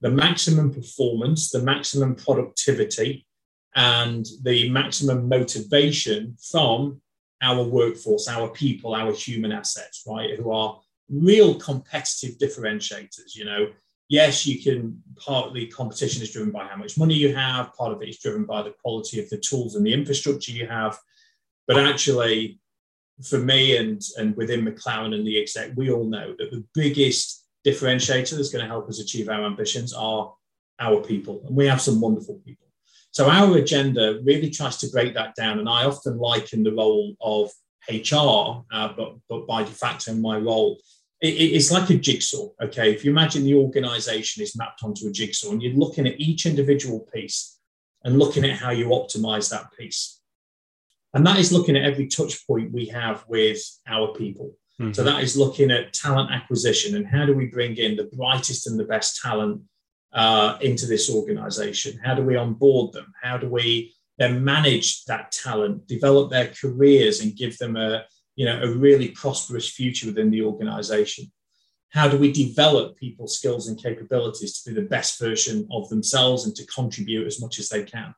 the 0.00 0.10
maximum 0.10 0.72
performance, 0.72 1.50
the 1.50 1.62
maximum 1.62 2.14
productivity, 2.14 3.26
and 3.74 4.26
the 4.42 4.68
maximum 4.70 5.28
motivation 5.28 6.36
from 6.50 7.00
our 7.42 7.62
workforce, 7.62 8.28
our 8.28 8.48
people, 8.48 8.94
our 8.94 9.12
human 9.12 9.52
assets, 9.52 10.04
right? 10.06 10.38
Who 10.38 10.50
are 10.52 10.80
real 11.08 11.54
competitive 11.56 12.38
differentiators. 12.38 13.34
You 13.34 13.44
know, 13.44 13.66
yes, 14.08 14.46
you 14.46 14.62
can 14.62 15.02
partly 15.16 15.66
competition 15.66 16.22
is 16.22 16.32
driven 16.32 16.52
by 16.52 16.66
how 16.66 16.76
much 16.76 16.98
money 16.98 17.14
you 17.14 17.34
have, 17.34 17.74
part 17.74 17.92
of 17.92 18.02
it 18.02 18.08
is 18.08 18.18
driven 18.18 18.44
by 18.44 18.62
the 18.62 18.74
quality 18.82 19.20
of 19.20 19.28
the 19.30 19.38
tools 19.38 19.74
and 19.74 19.84
the 19.84 19.92
infrastructure 19.92 20.52
you 20.52 20.66
have. 20.66 20.98
But 21.66 21.78
actually, 21.78 22.60
for 23.22 23.38
me 23.38 23.76
and, 23.76 24.00
and 24.18 24.36
within 24.36 24.64
McLaren 24.64 25.14
and 25.14 25.26
the 25.26 25.40
exec, 25.40 25.72
we 25.76 25.90
all 25.90 26.04
know 26.04 26.34
that 26.38 26.50
the 26.50 26.64
biggest 26.74 27.43
differentiator 27.64 28.36
that's 28.36 28.50
going 28.50 28.64
to 28.64 28.70
help 28.70 28.88
us 28.88 29.00
achieve 29.00 29.28
our 29.28 29.44
ambitions 29.44 29.92
are 29.92 30.34
our 30.80 31.00
people. 31.00 31.42
And 31.46 31.56
we 31.56 31.66
have 31.66 31.80
some 31.80 32.00
wonderful 32.00 32.40
people. 32.44 32.66
So 33.10 33.30
our 33.30 33.56
agenda 33.56 34.20
really 34.24 34.50
tries 34.50 34.76
to 34.78 34.88
break 34.88 35.14
that 35.14 35.34
down. 35.36 35.60
And 35.60 35.68
I 35.68 35.84
often 35.84 36.18
liken 36.18 36.64
the 36.64 36.74
role 36.74 37.14
of 37.20 37.50
HR, 37.88 38.64
uh, 38.72 38.92
but, 38.96 39.14
but 39.28 39.46
by 39.46 39.62
de 39.62 39.70
facto, 39.70 40.10
in 40.10 40.20
my 40.20 40.36
role, 40.36 40.78
it, 41.20 41.28
it's 41.28 41.70
like 41.70 41.88
a 41.90 41.96
jigsaw. 41.96 42.48
Okay. 42.62 42.92
If 42.92 43.04
you 43.04 43.12
imagine 43.12 43.44
the 43.44 43.54
organization 43.54 44.42
is 44.42 44.56
mapped 44.56 44.82
onto 44.82 45.06
a 45.06 45.12
jigsaw 45.12 45.52
and 45.52 45.62
you're 45.62 45.74
looking 45.74 46.06
at 46.06 46.20
each 46.20 46.44
individual 46.44 47.06
piece 47.14 47.58
and 48.02 48.18
looking 48.18 48.44
at 48.44 48.58
how 48.58 48.70
you 48.70 48.88
optimize 48.88 49.48
that 49.50 49.72
piece. 49.78 50.20
And 51.14 51.24
that 51.26 51.38
is 51.38 51.52
looking 51.52 51.76
at 51.76 51.84
every 51.84 52.08
touch 52.08 52.44
point 52.46 52.72
we 52.72 52.86
have 52.86 53.24
with 53.28 53.62
our 53.86 54.08
people. 54.08 54.56
Mm-hmm. 54.80 54.92
So 54.92 55.04
that 55.04 55.22
is 55.22 55.36
looking 55.36 55.70
at 55.70 55.92
talent 55.92 56.32
acquisition 56.32 56.96
and 56.96 57.06
how 57.06 57.26
do 57.26 57.34
we 57.34 57.46
bring 57.46 57.76
in 57.76 57.96
the 57.96 58.10
brightest 58.16 58.66
and 58.66 58.78
the 58.78 58.84
best 58.84 59.20
talent 59.22 59.62
uh, 60.12 60.58
into 60.60 60.86
this 60.86 61.10
organization? 61.10 62.00
How 62.04 62.14
do 62.14 62.22
we 62.22 62.36
onboard 62.36 62.92
them? 62.92 63.12
How 63.22 63.36
do 63.36 63.48
we 63.48 63.94
then 64.18 64.44
manage 64.44 65.04
that 65.04 65.32
talent, 65.32 65.86
develop 65.86 66.30
their 66.30 66.48
careers, 66.48 67.20
and 67.20 67.36
give 67.36 67.58
them 67.58 67.76
a 67.76 68.04
you 68.36 68.46
know 68.46 68.62
a 68.62 68.68
really 68.68 69.08
prosperous 69.08 69.68
future 69.68 70.06
within 70.06 70.30
the 70.30 70.42
organization? 70.42 71.32
How 71.90 72.08
do 72.08 72.18
we 72.18 72.32
develop 72.32 72.96
people's 72.96 73.38
skills 73.38 73.68
and 73.68 73.80
capabilities 73.80 74.60
to 74.60 74.70
be 74.70 74.80
the 74.80 74.88
best 74.88 75.20
version 75.20 75.68
of 75.70 75.88
themselves 75.88 76.44
and 76.44 76.54
to 76.56 76.66
contribute 76.66 77.26
as 77.26 77.40
much 77.40 77.60
as 77.60 77.68
they 77.68 77.84
can? 77.84 78.14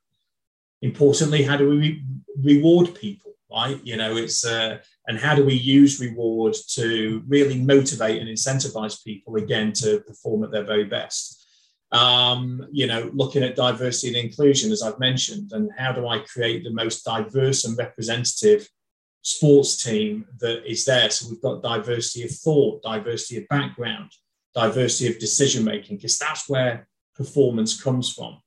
Importantly, 0.81 1.43
how 1.43 1.57
do 1.57 1.69
we 1.69 1.77
re- 1.77 2.05
reward 2.43 2.95
people? 2.95 3.33
Right, 3.49 3.81
you 3.85 3.97
know, 3.97 4.17
it's 4.17 4.45
uh, 4.45 4.79
and 5.07 5.19
how 5.19 5.37
do 5.37 5.45
we 5.45 5.55
use 5.55 6.01
reward 6.01 6.57
to 6.71 7.23
really 7.29 7.61
motivate 7.63 8.21
and 8.21 8.29
incentivize 8.29 9.05
people 9.05 9.37
again 9.37 9.73
to 9.75 10.01
perform 10.01 10.43
at 10.43 10.51
their 10.51 10.65
very 10.65 10.85
best? 10.85 11.47
Um, 11.93 12.67
you 12.73 12.89
know, 12.89 13.09
looking 13.15 13.45
at 13.45 13.55
diversity 13.55 14.09
and 14.09 14.17
inclusion, 14.17 14.73
as 14.73 14.83
I've 14.83 14.99
mentioned, 14.99 15.53
and 15.53 15.71
how 15.79 15.93
do 15.93 16.09
I 16.09 16.19
create 16.21 16.65
the 16.65 16.73
most 16.73 17.05
diverse 17.05 17.65
and 17.65 17.79
representative 17.79 18.69
sports 19.23 19.83
team 19.83 20.27
that 20.41 20.69
is 20.69 20.85
there? 20.85 21.09
So 21.11 21.29
we've 21.31 21.41
got 21.41 21.63
diversity 21.63 22.25
of 22.25 22.33
thought, 22.33 22.83
diversity 22.83 23.37
of 23.41 23.49
background, 23.49 24.11
diversity 24.57 25.09
of 25.09 25.21
decision 25.21 25.63
making, 25.63 25.99
because 25.99 26.19
that's 26.19 26.49
where 26.49 26.89
performance 27.15 27.81
comes 27.81 28.13
from. 28.13 28.39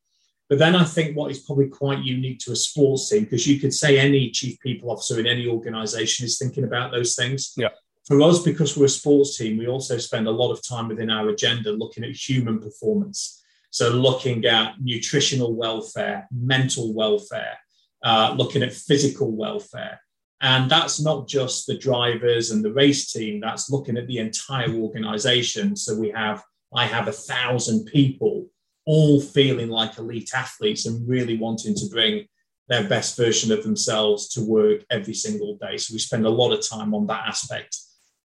But 0.50 0.58
then 0.58 0.76
I 0.76 0.84
think 0.84 1.16
what 1.16 1.30
is 1.30 1.40
probably 1.40 1.68
quite 1.68 2.04
unique 2.04 2.40
to 2.40 2.52
a 2.52 2.56
sports 2.56 3.08
team, 3.08 3.24
because 3.24 3.46
you 3.46 3.60
could 3.60 3.74
say 3.74 4.00
any 4.00 4.32
chief 4.32 4.60
people 4.60 4.90
officer 4.90 5.20
in 5.20 5.28
any 5.28 5.48
organization 5.48 6.26
is 6.26 6.40
thinking 6.40 6.64
about 6.64 6.92
those 6.92 7.16
things. 7.16 7.54
Yeah. 7.56 7.70
For 8.06 8.20
us, 8.24 8.42
because 8.42 8.76
we're 8.76 8.86
a 8.86 8.90
sports 8.90 9.38
team, 9.38 9.60
we 9.60 9.68
also 9.68 10.00
spend 10.00 10.28
a 10.28 10.32
lot 10.32 10.52
of 10.52 10.68
time 10.68 10.88
within 10.88 11.12
our 11.12 11.30
agenda 11.30 11.72
looking 11.72 12.04
at 12.04 12.16
human 12.16 12.60
performance. 12.60 13.44
So, 13.70 13.90
looking 13.90 14.44
at 14.46 14.82
nutritional 14.82 15.54
welfare, 15.56 16.28
mental 16.32 16.92
welfare, 16.96 17.60
uh, 18.04 18.34
looking 18.36 18.64
at 18.64 18.74
physical 18.74 19.32
welfare. 19.32 20.02
And 20.42 20.72
that's 20.72 21.00
not 21.00 21.28
just 21.28 21.68
the 21.68 21.78
drivers 21.78 22.50
and 22.50 22.66
the 22.66 22.74
race 22.74 23.12
team, 23.12 23.40
that's 23.42 23.70
looking 23.70 23.98
at 23.98 24.08
the 24.08 24.18
entire 24.18 24.74
organization. 24.74 25.76
So, 25.76 25.96
we 25.96 26.10
have, 26.10 26.44
I 26.74 26.88
have 26.88 27.08
a 27.08 27.12
thousand 27.12 27.86
people 27.86 28.48
all 28.90 29.22
feeling 29.22 29.70
like 29.70 30.00
elite 30.00 30.32
athletes 30.34 30.88
and 30.88 31.08
really 31.08 31.38
wanting 31.38 31.76
to 31.76 31.88
bring 31.92 32.26
their 32.70 32.90
best 32.90 33.16
version 33.16 33.52
of 33.52 33.62
themselves 33.62 34.30
to 34.30 34.42
work 34.42 34.84
every 34.90 35.14
single 35.14 35.56
day. 35.58 35.78
So 35.78 35.94
we 35.94 36.00
spend 36.00 36.26
a 36.26 36.38
lot 36.42 36.54
of 36.54 36.68
time 36.68 36.96
on 36.96 37.06
that 37.06 37.28
aspect 37.28 37.78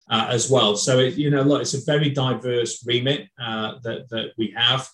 uh, 0.09 0.27
as 0.31 0.51
well. 0.51 0.75
So 0.75 1.01
it, 1.01 1.17
you 1.17 1.29
know, 1.29 1.43
look, 1.43 1.61
it's 1.61 1.75
a 1.75 1.85
very 1.85 2.09
diverse 2.09 2.83
remit 2.87 3.29
uh, 3.39 3.75
that 3.83 4.09
that 4.09 4.33
we 4.39 4.55
have, 4.57 4.89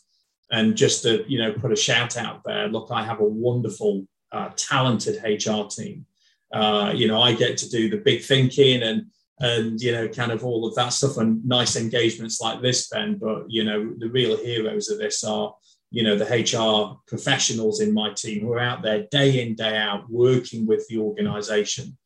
and 0.51 0.77
just 0.77 1.05
to 1.05 1.25
you 1.29 1.39
know 1.39 1.53
put 1.53 1.71
a 1.71 1.77
shout 1.77 2.17
out 2.17 2.41
there. 2.45 2.67
Look, 2.67 2.89
I 2.91 3.05
have 3.05 3.21
a 3.21 3.25
wonderful, 3.49 4.09
uh, 4.33 4.51
talented 4.57 5.23
HR 5.23 5.69
team. 5.69 6.05
Uh, 6.53 6.93
you 6.97 7.07
know, 7.07 7.23
I 7.23 7.33
get 7.33 7.57
to 7.59 7.69
do 7.69 7.89
the 7.89 7.99
big 7.99 8.23
thinking 8.25 8.83
and 8.83 9.07
and 9.41 9.81
you 9.81 9.93
know 9.93 10.07
kind 10.09 10.31
of 10.31 10.45
all 10.45 10.67
of 10.67 10.75
that 10.75 10.91
stuff 10.91 11.17
and 11.17 11.45
nice 11.45 11.77
engagements 11.77 12.41
like 12.41 12.61
this 12.61 12.89
ben 12.89 13.17
but 13.19 13.45
you 13.49 13.65
know 13.65 13.93
the 13.99 14.09
real 14.11 14.37
heroes 14.37 14.89
of 14.89 14.99
this 14.99 15.25
are 15.25 15.55
you 15.91 16.03
know 16.03 16.17
the 16.17 16.25
hr 16.25 16.97
professionals 17.07 17.81
in 17.81 17.93
my 17.93 18.13
team 18.13 18.41
who 18.41 18.53
are 18.53 18.61
out 18.61 18.83
there 18.83 19.07
day 19.11 19.43
in 19.43 19.55
day 19.55 19.77
out 19.77 20.09
working 20.11 20.67
with 20.67 20.87
the 20.89 20.99
organization 20.99 21.97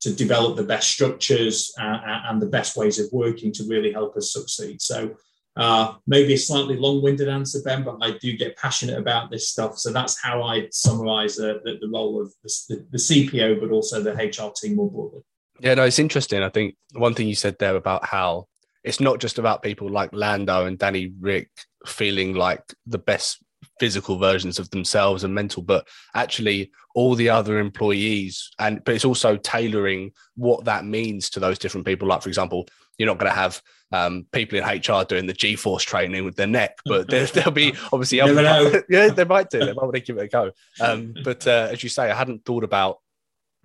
to 0.00 0.12
develop 0.12 0.56
the 0.56 0.62
best 0.62 0.88
structures 0.90 1.72
uh, 1.80 1.98
and 2.28 2.40
the 2.40 2.46
best 2.46 2.76
ways 2.76 2.98
of 2.98 3.06
working 3.12 3.52
to 3.52 3.64
really 3.68 3.92
help 3.92 4.16
us 4.16 4.32
succeed 4.32 4.80
so 4.80 5.14
uh, 5.56 5.94
maybe 6.06 6.34
a 6.34 6.38
slightly 6.38 6.76
long-winded 6.76 7.28
answer, 7.28 7.60
Ben, 7.64 7.84
but 7.84 7.98
I 8.02 8.18
do 8.18 8.36
get 8.36 8.56
passionate 8.56 8.98
about 8.98 9.30
this 9.30 9.48
stuff. 9.48 9.78
So 9.78 9.92
that's 9.92 10.20
how 10.20 10.42
I 10.42 10.66
summarise 10.72 11.38
uh, 11.38 11.58
the, 11.64 11.78
the, 11.80 11.88
role 11.88 12.20
of 12.20 12.34
the, 12.42 12.84
the, 12.90 12.98
CPO, 12.98 13.60
but 13.60 13.70
also 13.70 14.02
the 14.02 14.14
HR 14.14 14.50
team 14.52 14.74
more 14.74 14.90
broadly. 14.90 15.20
Yeah, 15.64 15.74
no, 15.74 15.84
it's 15.84 15.98
interesting. 15.98 16.42
I 16.42 16.50
think 16.50 16.76
one 16.92 17.14
thing 17.14 17.26
you 17.26 17.34
said 17.34 17.56
there 17.58 17.74
about 17.74 18.04
how 18.04 18.48
it's 18.84 19.00
not 19.00 19.18
just 19.18 19.38
about 19.38 19.62
people 19.62 19.88
like 19.88 20.10
Lando 20.12 20.66
and 20.66 20.78
Danny 20.78 21.10
Ric 21.18 21.48
feeling 21.86 22.34
like 22.34 22.62
the 22.86 22.98
best 22.98 23.42
physical 23.80 24.18
versions 24.18 24.58
of 24.58 24.68
themselves 24.68 25.24
and 25.24 25.34
mental, 25.34 25.62
but 25.62 25.88
actually 26.14 26.70
all 26.94 27.14
the 27.14 27.30
other 27.30 27.58
employees. 27.58 28.50
And 28.58 28.84
but 28.84 28.94
it's 28.94 29.06
also 29.06 29.38
tailoring 29.38 30.12
what 30.36 30.66
that 30.66 30.84
means 30.84 31.30
to 31.30 31.40
those 31.40 31.58
different 31.58 31.86
people. 31.86 32.08
Like, 32.08 32.20
for 32.20 32.28
example, 32.28 32.68
you're 32.98 33.08
not 33.08 33.18
going 33.18 33.32
to 33.32 33.36
have 33.36 33.62
um, 33.90 34.26
people 34.32 34.58
in 34.58 34.64
HR 34.64 35.04
doing 35.04 35.24
the 35.24 35.32
G 35.32 35.56
force 35.56 35.82
training 35.82 36.26
with 36.26 36.36
their 36.36 36.46
neck, 36.46 36.76
but 36.84 37.08
there, 37.08 37.26
will 37.42 37.52
be 37.52 37.72
obviously 37.90 38.20
other, 38.20 38.84
yeah, 38.90 39.08
they 39.08 39.24
might 39.24 39.48
do. 39.48 39.60
They 39.60 39.72
might 39.72 39.76
want 39.76 39.94
to 39.94 40.00
give 40.00 40.18
it 40.18 40.24
a 40.24 40.28
go. 40.28 40.52
Um, 40.78 41.14
but 41.24 41.46
uh, 41.46 41.68
as 41.72 41.82
you 41.82 41.88
say, 41.88 42.10
I 42.10 42.14
hadn't 42.14 42.44
thought 42.44 42.64
about 42.64 42.98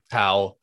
how 0.10 0.56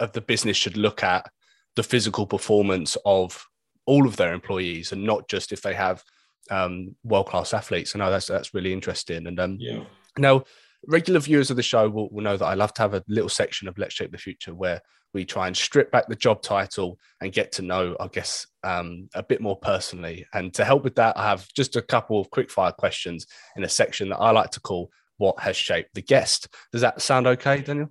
of 0.00 0.12
the 0.12 0.20
business 0.20 0.56
should 0.56 0.76
look 0.76 1.02
at 1.04 1.30
the 1.76 1.82
physical 1.82 2.26
performance 2.26 2.96
of 3.04 3.44
all 3.86 4.06
of 4.06 4.16
their 4.16 4.32
employees 4.32 4.92
and 4.92 5.04
not 5.04 5.28
just 5.28 5.52
if 5.52 5.62
they 5.62 5.74
have 5.74 6.02
um, 6.50 6.96
world 7.04 7.28
class 7.28 7.54
athletes. 7.54 7.94
I 7.94 8.00
know 8.00 8.10
that's 8.10 8.26
that's 8.26 8.54
really 8.54 8.72
interesting. 8.72 9.26
And 9.26 9.38
um, 9.38 9.56
yeah. 9.60 9.84
now 10.18 10.44
regular 10.86 11.20
viewers 11.20 11.50
of 11.50 11.56
the 11.56 11.62
show 11.62 11.88
will, 11.88 12.08
will 12.10 12.22
know 12.22 12.36
that 12.36 12.46
I 12.46 12.54
love 12.54 12.74
to 12.74 12.82
have 12.82 12.94
a 12.94 13.04
little 13.08 13.28
section 13.28 13.68
of 13.68 13.78
Let's 13.78 13.94
Shape 13.94 14.12
the 14.12 14.18
Future 14.18 14.54
where 14.54 14.80
we 15.12 15.24
try 15.24 15.46
and 15.46 15.56
strip 15.56 15.90
back 15.90 16.06
the 16.08 16.14
job 16.14 16.40
title 16.42 16.98
and 17.20 17.32
get 17.32 17.52
to 17.52 17.62
know, 17.62 17.96
I 17.98 18.06
guess, 18.08 18.46
um, 18.62 19.08
a 19.14 19.22
bit 19.22 19.40
more 19.40 19.56
personally. 19.56 20.26
And 20.32 20.54
to 20.54 20.64
help 20.64 20.84
with 20.84 20.94
that, 20.96 21.16
I 21.16 21.28
have 21.28 21.46
just 21.54 21.76
a 21.76 21.82
couple 21.82 22.20
of 22.20 22.30
quick 22.30 22.50
fire 22.50 22.72
questions 22.72 23.26
in 23.56 23.64
a 23.64 23.68
section 23.68 24.08
that 24.10 24.18
I 24.18 24.30
like 24.30 24.50
to 24.52 24.60
call 24.60 24.90
What 25.18 25.40
Has 25.40 25.56
Shaped 25.56 25.94
the 25.94 26.02
Guest. 26.02 26.48
Does 26.72 26.82
that 26.82 27.02
sound 27.02 27.26
okay, 27.26 27.60
Daniel? 27.60 27.90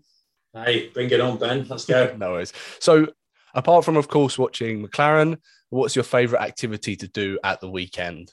Hey, 0.63 0.89
bring 0.89 1.09
it 1.09 1.21
on, 1.21 1.37
Ben. 1.37 1.65
Let's 1.67 1.85
go. 1.85 2.15
no 2.17 2.31
worries. 2.31 2.53
So, 2.79 3.07
apart 3.53 3.85
from, 3.85 3.97
of 3.97 4.07
course, 4.07 4.37
watching 4.37 4.85
McLaren, 4.85 5.37
what's 5.69 5.95
your 5.95 6.03
favorite 6.03 6.41
activity 6.41 6.95
to 6.97 7.07
do 7.07 7.39
at 7.43 7.61
the 7.61 7.69
weekend? 7.69 8.31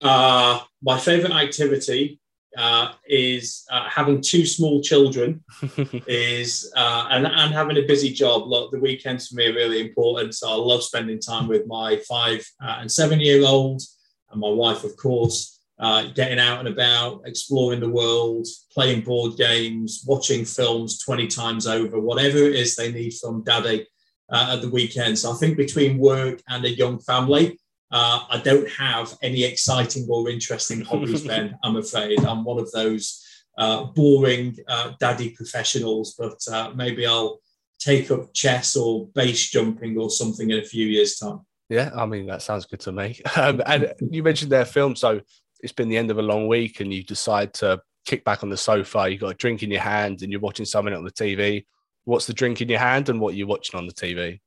Uh, 0.00 0.60
my 0.82 0.98
favorite 0.98 1.32
activity 1.32 2.20
uh, 2.56 2.92
is 3.06 3.64
uh, 3.70 3.88
having 3.88 4.20
two 4.20 4.46
small 4.46 4.80
children 4.80 5.44
is 6.06 6.72
uh, 6.76 7.08
and, 7.10 7.26
and 7.26 7.52
having 7.52 7.76
a 7.76 7.82
busy 7.86 8.12
job. 8.12 8.46
Look, 8.46 8.70
the 8.70 8.80
weekends 8.80 9.28
for 9.28 9.36
me 9.36 9.48
are 9.48 9.54
really 9.54 9.80
important. 9.80 10.34
So 10.34 10.48
I 10.48 10.54
love 10.54 10.82
spending 10.82 11.20
time 11.20 11.48
with 11.48 11.66
my 11.66 12.00
five 12.08 12.46
uh, 12.62 12.78
and 12.80 12.90
seven 12.90 13.20
year 13.20 13.44
old 13.44 13.82
and 14.30 14.40
my 14.40 14.48
wife, 14.48 14.84
of 14.84 14.96
course 14.96 15.57
uh, 15.80 16.06
getting 16.14 16.38
out 16.38 16.58
and 16.58 16.68
about, 16.68 17.22
exploring 17.24 17.80
the 17.80 17.88
world, 17.88 18.46
playing 18.72 19.02
board 19.02 19.36
games, 19.36 20.04
watching 20.06 20.44
films 20.44 20.98
20 20.98 21.26
times 21.28 21.66
over, 21.66 22.00
whatever 22.00 22.38
it 22.38 22.54
is 22.54 22.74
they 22.74 22.90
need 22.90 23.14
from 23.14 23.44
daddy 23.44 23.86
uh, 24.30 24.54
at 24.54 24.62
the 24.62 24.70
weekend. 24.70 25.18
So 25.18 25.32
I 25.32 25.36
think 25.36 25.56
between 25.56 25.98
work 25.98 26.42
and 26.48 26.64
a 26.64 26.70
young 26.70 26.98
family, 26.98 27.58
uh, 27.90 28.24
I 28.28 28.38
don't 28.38 28.68
have 28.70 29.16
any 29.22 29.44
exciting 29.44 30.06
or 30.10 30.28
interesting 30.28 30.82
hobbies, 30.82 31.22
Ben, 31.26 31.56
I'm 31.62 31.76
afraid. 31.76 32.24
I'm 32.24 32.44
one 32.44 32.58
of 32.58 32.70
those 32.72 33.24
uh, 33.56 33.84
boring 33.84 34.56
uh, 34.68 34.92
daddy 35.00 35.30
professionals, 35.30 36.14
but 36.18 36.38
uh, 36.52 36.72
maybe 36.74 37.06
I'll 37.06 37.40
take 37.78 38.10
up 38.10 38.34
chess 38.34 38.76
or 38.76 39.06
base 39.14 39.50
jumping 39.50 39.96
or 39.96 40.10
something 40.10 40.50
in 40.50 40.58
a 40.58 40.64
few 40.64 40.86
years' 40.86 41.16
time. 41.16 41.40
Yeah, 41.68 41.90
I 41.94 42.06
mean 42.06 42.26
that 42.26 42.42
sounds 42.42 42.64
good 42.66 42.80
to 42.80 42.92
me. 42.92 43.20
Um, 43.36 43.62
and 43.66 43.92
you 44.10 44.22
mentioned 44.22 44.50
their 44.50 44.64
film, 44.64 44.96
so 44.96 45.20
it's 45.60 45.72
been 45.72 45.88
the 45.88 45.96
end 45.96 46.10
of 46.10 46.18
a 46.18 46.22
long 46.22 46.46
week 46.46 46.80
and 46.80 46.92
you 46.92 47.02
decide 47.02 47.52
to 47.54 47.80
kick 48.06 48.24
back 48.24 48.42
on 48.42 48.48
the 48.48 48.56
sofa, 48.56 49.08
you've 49.08 49.20
got 49.20 49.34
a 49.34 49.34
drink 49.34 49.62
in 49.62 49.70
your 49.70 49.80
hand 49.80 50.22
and 50.22 50.32
you're 50.32 50.40
watching 50.40 50.66
something 50.66 50.94
on 50.94 51.04
the 51.04 51.10
TV. 51.10 51.66
What's 52.04 52.26
the 52.26 52.32
drink 52.32 52.60
in 52.60 52.68
your 52.68 52.78
hand 52.78 53.08
and 53.08 53.20
what 53.20 53.34
are 53.34 53.36
you 53.36 53.46
watching 53.46 53.78
on 53.78 53.86
the 53.86 53.92
TV? 53.92 54.40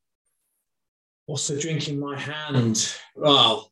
What's 1.28 1.48
the 1.48 1.60
drink 1.60 1.88
in 1.88 2.00
my 2.00 2.20
hand? 2.20 2.96
Well, 3.16 3.72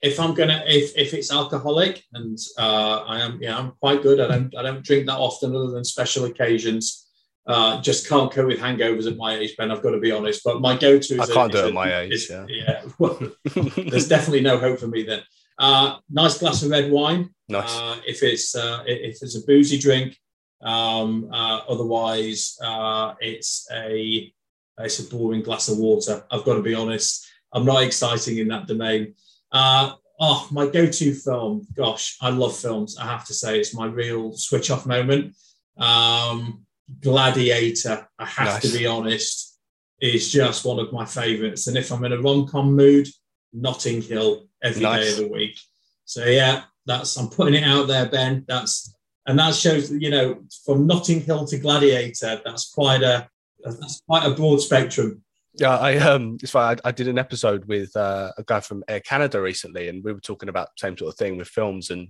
if 0.00 0.18
I'm 0.20 0.34
gonna 0.34 0.62
if 0.66 0.96
if 0.96 1.12
it's 1.12 1.32
alcoholic 1.32 2.04
and 2.12 2.38
uh, 2.56 3.02
I 3.06 3.20
am 3.20 3.38
yeah 3.42 3.58
I'm 3.58 3.72
quite 3.80 4.02
good. 4.02 4.20
I 4.20 4.28
don't 4.28 4.56
I 4.56 4.62
don't 4.62 4.84
drink 4.84 5.06
that 5.06 5.18
often 5.18 5.54
other 5.54 5.70
than 5.70 5.84
special 5.84 6.24
occasions. 6.24 7.06
Uh, 7.46 7.80
just 7.80 8.06
can't 8.06 8.30
cope 8.30 8.46
with 8.46 8.58
hangovers 8.58 9.10
at 9.10 9.16
my 9.16 9.34
age, 9.34 9.56
Ben. 9.56 9.70
I've 9.70 9.82
got 9.82 9.92
to 9.92 9.98
be 9.98 10.12
honest. 10.12 10.42
But 10.44 10.60
my 10.60 10.76
go-to 10.76 11.14
is 11.14 11.30
I 11.30 11.32
can't 11.32 11.50
a, 11.54 11.56
do 11.56 11.64
it 11.64 11.68
at 11.68 11.72
my 11.72 12.00
age. 12.00 12.12
Is, 12.12 12.30
yeah, 12.30 12.44
yeah 12.46 12.82
well, 12.98 13.18
there's 13.54 14.06
definitely 14.06 14.42
no 14.42 14.58
hope 14.58 14.78
for 14.78 14.86
me 14.86 15.02
then. 15.02 15.22
Uh, 15.58 15.96
nice 16.10 16.38
glass 16.38 16.62
of 16.62 16.70
red 16.70 16.90
wine. 16.90 17.30
Nice. 17.48 17.74
Uh, 17.76 17.96
if 18.06 18.22
it's 18.22 18.54
uh, 18.54 18.82
if 18.86 19.22
it's 19.22 19.36
a 19.36 19.44
boozy 19.46 19.78
drink, 19.78 20.16
um, 20.62 21.28
uh, 21.32 21.60
otherwise 21.68 22.56
uh, 22.62 23.14
it's 23.20 23.66
a 23.72 24.32
it's 24.78 24.98
a 25.00 25.04
boring 25.04 25.42
glass 25.42 25.68
of 25.68 25.78
water. 25.78 26.24
I've 26.30 26.44
got 26.44 26.54
to 26.54 26.62
be 26.62 26.74
honest. 26.74 27.26
I'm 27.52 27.64
not 27.64 27.82
exciting 27.82 28.38
in 28.38 28.48
that 28.48 28.66
domain. 28.66 29.14
Uh, 29.50 29.94
oh, 30.20 30.46
my 30.50 30.66
go-to 30.66 31.14
film. 31.14 31.66
Gosh, 31.74 32.16
I 32.20 32.30
love 32.30 32.56
films. 32.56 32.98
I 32.98 33.06
have 33.06 33.24
to 33.26 33.34
say, 33.34 33.58
it's 33.58 33.74
my 33.74 33.86
real 33.86 34.32
switch-off 34.32 34.86
moment. 34.86 35.34
Um, 35.78 36.66
Gladiator, 37.00 38.06
I 38.18 38.26
have 38.26 38.46
nice. 38.46 38.70
to 38.70 38.78
be 38.78 38.86
honest, 38.86 39.58
is 40.00 40.30
just 40.30 40.64
one 40.64 40.78
of 40.78 40.92
my 40.92 41.04
favourites. 41.04 41.66
And 41.66 41.76
if 41.76 41.90
I'm 41.90 42.04
in 42.04 42.12
a 42.12 42.20
rom 42.20 42.46
com 42.46 42.76
mood, 42.76 43.08
Notting 43.52 44.02
Hill 44.02 44.47
every 44.62 44.82
nice. 44.82 45.04
day 45.04 45.10
of 45.12 45.16
the 45.18 45.32
week. 45.32 45.58
So 46.04 46.24
yeah, 46.24 46.64
that's 46.86 47.16
I'm 47.16 47.28
putting 47.28 47.54
it 47.54 47.64
out 47.64 47.86
there, 47.86 48.08
Ben. 48.08 48.44
That's 48.48 48.94
and 49.26 49.38
that 49.38 49.54
shows 49.54 49.90
you 49.92 50.10
know 50.10 50.42
from 50.64 50.86
Notting 50.86 51.20
Hill 51.20 51.46
to 51.46 51.58
Gladiator. 51.58 52.40
That's 52.44 52.72
quite 52.72 53.02
a 53.02 53.28
that's 53.62 54.02
quite 54.06 54.26
a 54.26 54.34
broad 54.34 54.60
spectrum. 54.60 55.22
Yeah, 55.54 55.76
I 55.76 55.96
um, 55.96 56.38
it's 56.42 56.52
fine. 56.52 56.78
I, 56.84 56.88
I 56.88 56.92
did 56.92 57.08
an 57.08 57.18
episode 57.18 57.64
with 57.66 57.94
uh, 57.96 58.32
a 58.38 58.44
guy 58.44 58.60
from 58.60 58.84
Air 58.88 59.00
Canada 59.00 59.40
recently, 59.40 59.88
and 59.88 60.04
we 60.04 60.12
were 60.12 60.20
talking 60.20 60.48
about 60.48 60.68
the 60.68 60.86
same 60.86 60.96
sort 60.96 61.12
of 61.12 61.18
thing 61.18 61.36
with 61.36 61.48
films. 61.48 61.90
And 61.90 62.08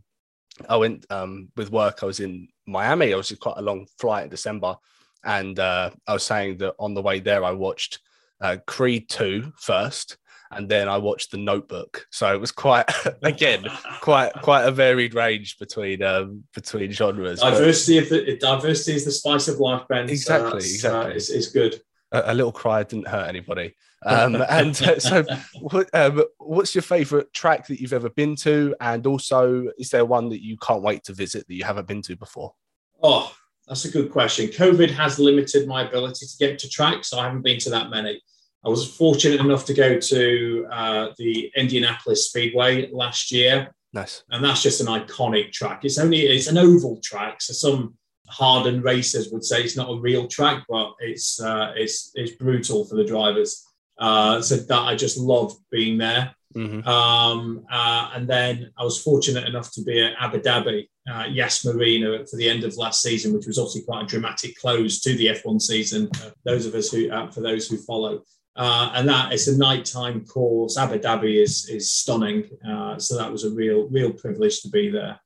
I 0.69 0.77
went 0.77 1.07
um, 1.11 1.49
with 1.57 1.73
work. 1.73 2.01
I 2.03 2.07
was 2.07 2.21
in 2.21 2.49
Miami. 2.67 3.13
I 3.13 3.17
was 3.17 3.33
quite 3.41 3.57
a 3.57 3.63
long 3.63 3.87
flight 3.99 4.25
in 4.25 4.31
December, 4.31 4.77
and 5.25 5.59
uh, 5.59 5.91
I 6.07 6.13
was 6.13 6.25
saying 6.25 6.59
that 6.59 6.75
on 6.79 6.95
the 6.95 7.03
way 7.03 7.21
there, 7.21 7.43
I 7.43 7.53
watched 7.53 8.01
uh, 8.41 8.59
Creed 8.67 9.09
2 9.09 9.53
first, 9.57 10.19
and 10.51 10.69
then 10.69 10.89
I 10.89 10.99
watched 10.99 11.31
The 11.31 11.37
Notebook. 11.37 12.07
So 12.11 12.33
it 12.33 12.41
was 12.41 12.53
quite, 12.53 12.87
again, 13.23 13.67
quite 14.01 14.33
quite 14.43 14.65
a 14.65 14.71
varied 14.71 15.15
range 15.15 15.59
between 15.59 16.03
um, 16.03 16.45
between 16.55 16.91
genres. 16.91 17.41
Diversity 17.41 17.99
of 17.99 18.09
the 18.09 18.37
diversity 18.37 18.97
is 18.97 19.05
the 19.05 19.13
spice 19.13 19.49
of 19.49 19.59
life, 19.59 19.83
Ben. 19.89 20.09
Exactly, 20.09 20.61
so 20.61 20.75
exactly. 20.75 21.13
Uh, 21.13 21.15
it's, 21.15 21.31
it's, 21.31 21.49
good. 21.49 21.81
A, 22.13 22.33
a, 22.33 22.35
little 22.35 22.53
cry 22.53 22.83
didn't 22.83 23.09
hurt 23.09 23.29
anybody. 23.29 23.75
Um, 24.05 24.37
and 24.49 24.81
uh, 24.83 24.99
so, 24.99 25.25
what, 25.61 25.89
um, 25.93 26.25
what's 26.39 26.75
your 26.75 26.83
favourite 26.83 27.33
track 27.33 27.67
that 27.67 27.81
you've 27.81 27.93
ever 27.93 28.11
been 28.11 28.37
to? 28.37 28.75
And 28.81 29.07
also, 29.07 29.67
is 29.79 29.91
there 29.91 30.05
one 30.05 30.29
that 30.31 30.43
you 30.43 30.57
can't 30.59 30.83
wait 30.83 31.05
to 31.05 31.13
visit 31.13 31.47
that 31.47 31.55
you 31.55 31.65
haven't 31.65 31.89
been 31.89 32.03
to 32.03 32.17
before? 32.17 32.55
Oh, 33.03 33.35
that's 33.67 33.85
a 33.85 33.91
good 33.91 34.11
question. 34.11 34.49
COVID 34.49 34.91
has 34.91 35.19
limited 35.19 35.69
my 35.69 35.87
ability 35.87 36.27
to 36.27 36.37
get 36.39 36.59
to 36.61 36.69
tracks, 36.69 37.11
so 37.11 37.19
I 37.19 37.25
haven't 37.25 37.43
been 37.43 37.59
to 37.61 37.71
that 37.71 37.91
many. 37.91 38.23
I 38.65 38.69
was 38.69 38.93
fortunate 38.97 39.41
enough 39.41 39.65
to 39.67 39.75
go 39.75 39.99
to 39.99 40.67
uh, 40.71 41.09
the 41.17 41.51
Indianapolis 41.57 42.27
Speedway 42.29 42.91
last 42.91 43.31
year. 43.31 43.73
Nice. 43.93 44.25
And 44.31 44.45
that's 44.45 44.63
just 44.63 44.81
an 44.81 44.89
iconic 44.89 45.53
track. 45.53 45.85
It's 45.85 45.99
only 45.99 46.21
it's 46.21 46.49
an 46.49 46.59
oval 46.59 47.01
track, 47.03 47.41
so 47.41 47.53
some 47.53 47.95
hardened 48.29 48.85
racers 48.85 49.31
would 49.33 49.45
say 49.45 49.63
it's 49.63 49.77
not 49.77 49.91
a 49.91 50.01
real 50.01 50.27
track, 50.27 50.65
but 50.69 50.93
it's 51.01 51.41
uh, 51.41 51.73
it's 51.77 52.11
it's 52.15 52.33
brutal 52.33 52.85
for 52.85 52.97
the 52.97 53.05
drivers. 53.05 53.65
Uh, 53.99 54.41
so 54.41 54.57
that 54.57 54.83
I 54.83 54.95
just 54.95 55.19
love 55.19 55.55
being 55.73 55.99
there. 55.99 56.35
Mm-hmm. 56.55 56.89
Um, 56.89 57.67
uh, 57.71 58.11
and 58.15 58.29
then 58.29 58.71
I 58.79 58.85
was 58.85 59.03
fortunate 59.03 59.47
enough 59.47 59.73
to 59.73 59.83
be 59.83 60.01
at 60.01 60.15
Abu 60.21 60.41
Dhabi, 60.41 60.89
uh, 61.11 61.25
Yas 61.29 61.65
Marina 61.65 62.25
for 62.27 62.37
the 62.37 62.49
end 62.49 62.65
of 62.65 62.77
last 62.77 63.03
season, 63.03 63.35
which 63.35 63.47
was 63.47 63.59
obviously 63.59 63.83
quite 63.83 64.05
a 64.05 64.07
dramatic 64.07 64.57
close 64.57 65.01
to 65.01 65.15
the 65.17 65.27
F1 65.27 65.61
season. 65.61 66.11
those 66.45 66.65
of 66.65 66.75
us 66.75 66.91
who, 66.91 67.11
uh, 67.11 67.31
for 67.31 67.41
those 67.41 67.67
who 67.67 67.77
follow, 67.77 68.23
uh, 68.57 68.93
and 68.95 69.09
that 69.09 69.33
is 69.33 69.49
a 69.49 69.57
nighttime 69.57 70.25
course. 70.25 70.77
Abu 70.77 70.99
Dhabi 70.99 71.43
is 71.43 71.69
is 71.69 71.91
stunning, 71.91 72.49
uh, 72.69 72.99
so 72.99 73.17
that 73.17 73.31
was 73.31 73.45
a 73.45 73.51
real 73.51 73.89
real 73.89 74.13
privilege 74.13 74.61
to 74.63 74.69
be 74.69 74.91
there. 74.91 75.21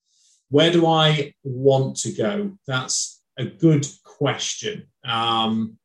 Where 0.51 0.71
do 0.71 0.87
I 0.87 1.35
want 1.45 1.97
to 2.01 2.13
go? 2.13 2.59
That's 2.67 3.23
a 3.39 3.47
good 3.47 3.87
question. 4.05 4.87
Um, 5.05 5.79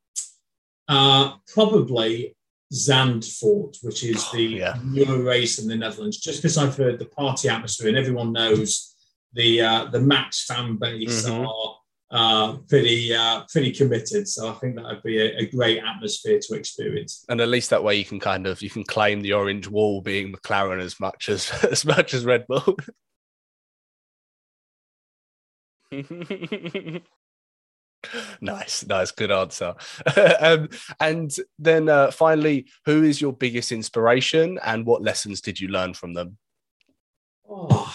uh, 0.88 1.36
probably 1.52 2.36
Zandvoort, 2.72 3.78
which 3.82 4.04
is 4.04 4.24
oh, 4.28 4.36
the 4.36 4.44
yeah. 4.44 4.76
race 5.16 5.58
in 5.58 5.68
the 5.68 5.76
Netherlands. 5.76 6.18
Just 6.18 6.42
because 6.42 6.58
I've 6.58 6.76
heard 6.76 6.98
the 6.98 7.06
party 7.06 7.48
atmosphere 7.48 7.88
and 7.88 7.96
everyone 7.96 8.32
knows 8.32 8.94
the 9.32 9.62
uh, 9.62 9.84
the 9.86 10.00
Max 10.00 10.44
fan 10.44 10.76
base 10.76 11.26
mm-hmm. 11.26 11.46
are 11.46 11.77
uh, 12.10 12.56
pretty 12.68 13.14
uh, 13.14 13.42
pretty 13.50 13.72
committed. 13.72 14.26
So 14.28 14.48
I 14.48 14.52
think 14.54 14.76
that 14.76 14.84
would 14.84 15.02
be 15.02 15.20
a, 15.20 15.36
a, 15.38 15.46
great 15.46 15.82
atmosphere 15.82 16.38
to 16.42 16.54
experience. 16.54 17.24
And 17.28 17.40
at 17.40 17.48
least 17.48 17.70
that 17.70 17.84
way 17.84 17.96
you 17.96 18.04
can 18.04 18.20
kind 18.20 18.46
of 18.46 18.62
you 18.62 18.70
can 18.70 18.84
claim 18.84 19.20
the 19.20 19.34
orange 19.34 19.68
wall 19.68 20.00
being 20.00 20.32
McLaren 20.32 20.80
as 20.80 20.98
much 20.98 21.28
as 21.28 21.50
as 21.70 21.84
much 21.84 22.14
as 22.14 22.24
Red 22.24 22.46
Bull. 22.46 22.76
nice, 28.40 28.86
nice, 28.86 29.10
good 29.10 29.30
answer. 29.30 29.74
um, 30.40 30.68
and 31.00 31.36
then 31.58 31.88
uh, 31.88 32.10
finally, 32.10 32.68
who 32.86 33.02
is 33.02 33.20
your 33.20 33.32
biggest 33.34 33.72
inspiration, 33.72 34.58
and 34.64 34.86
what 34.86 35.02
lessons 35.02 35.42
did 35.42 35.60
you 35.60 35.68
learn 35.68 35.92
from 35.94 36.14
them? 36.14 36.38
Oh 37.50 37.94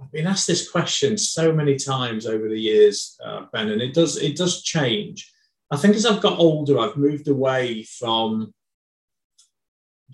I've 0.00 0.12
been 0.12 0.26
asked 0.26 0.46
this 0.46 0.70
question 0.70 1.18
so 1.18 1.52
many 1.52 1.76
times 1.76 2.26
over 2.26 2.48
the 2.48 2.60
years, 2.60 3.18
uh, 3.24 3.46
Ben, 3.52 3.70
and 3.70 3.82
it 3.82 3.94
does 3.94 4.16
it 4.16 4.36
does 4.36 4.62
change. 4.62 5.32
I 5.70 5.76
think 5.76 5.96
as 5.96 6.06
I've 6.06 6.22
got 6.22 6.38
older, 6.38 6.78
I've 6.78 6.96
moved 6.96 7.28
away 7.28 7.82
from 7.82 8.54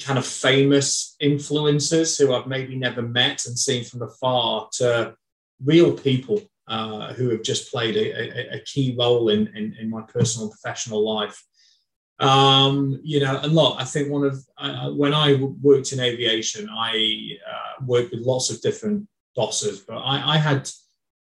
kind 0.01 0.19
of 0.19 0.27
famous 0.27 1.17
influencers 1.23 2.19
who 2.19 2.35
I've 2.35 2.49
maybe 2.49 2.77
never 2.77 3.03
met 3.03 3.47
and 3.47 3.57
seen 3.57 3.85
from 3.85 4.03
afar 4.03 4.69
to 4.79 5.15
real 5.65 5.93
people 5.93 6.41
uh, 6.67 7.13
who 7.13 7.31
have 7.31 7.43
just 7.43 7.71
played 7.71 7.97
a, 7.97 8.55
a, 8.55 8.57
a 8.57 8.61
key 8.61 8.97
role 8.99 9.29
in, 9.29 9.47
in, 9.55 9.77
in, 9.79 9.91
my 9.91 10.03
personal 10.03 10.47
and 10.47 10.53
professional 10.53 11.05
life. 11.05 11.45
Um, 12.19 12.99
you 13.05 13.21
know, 13.21 13.39
and 13.41 13.53
look, 13.53 13.77
I 13.79 13.85
think 13.85 14.11
one 14.11 14.25
of 14.25 14.45
uh, 14.59 14.91
when 14.91 15.15
I 15.15 15.35
worked 15.35 15.93
in 15.93 16.01
aviation, 16.01 16.69
I 16.69 17.37
uh, 17.49 17.85
worked 17.85 18.13
with 18.13 18.23
lots 18.23 18.51
of 18.51 18.61
different 18.63 19.07
bosses, 19.35 19.81
but 19.81 19.97
I, 19.97 20.35
I 20.35 20.39
had 20.39 20.69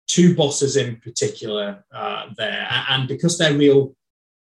two 0.07 0.35
bosses 0.35 0.77
in 0.77 0.97
particular 0.97 1.85
uh, 1.93 2.27
there, 2.37 2.67
and 2.91 3.09
because 3.09 3.39
they're 3.39 3.57
real, 3.57 3.95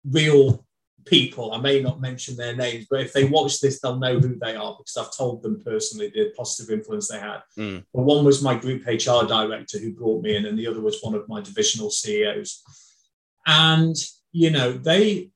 real 0.05 0.65
people, 1.05 1.53
I 1.53 1.59
may 1.59 1.81
not 1.81 2.01
mention 2.01 2.35
their 2.35 2.55
names, 2.55 2.87
but 2.89 3.01
if 3.01 3.13
they 3.13 3.25
watch 3.25 3.59
this, 3.59 3.79
they'll 3.79 3.99
know 3.99 4.19
who 4.19 4.35
they 4.35 4.55
are 4.55 4.75
because 4.77 4.97
I've 4.97 5.15
told 5.15 5.43
them 5.43 5.61
personally 5.63 6.11
the 6.13 6.33
positive 6.35 6.73
influence 6.73 7.09
they 7.09 7.19
had. 7.19 7.41
Mm. 7.57 7.83
But 7.93 8.03
one 8.03 8.25
was 8.25 8.41
my 8.41 8.55
group 8.55 8.85
HR 8.85 9.25
director 9.27 9.79
who 9.79 9.93
brought 9.93 10.23
me 10.23 10.35
in, 10.35 10.45
and 10.45 10.57
the 10.57 10.67
other 10.67 10.81
was 10.81 11.01
one 11.01 11.15
of 11.15 11.27
my 11.27 11.41
divisional 11.41 11.89
CEOs, 11.89 12.63
and 13.45 13.95
you 14.31 14.49
know 14.49 14.71
they 14.71 15.29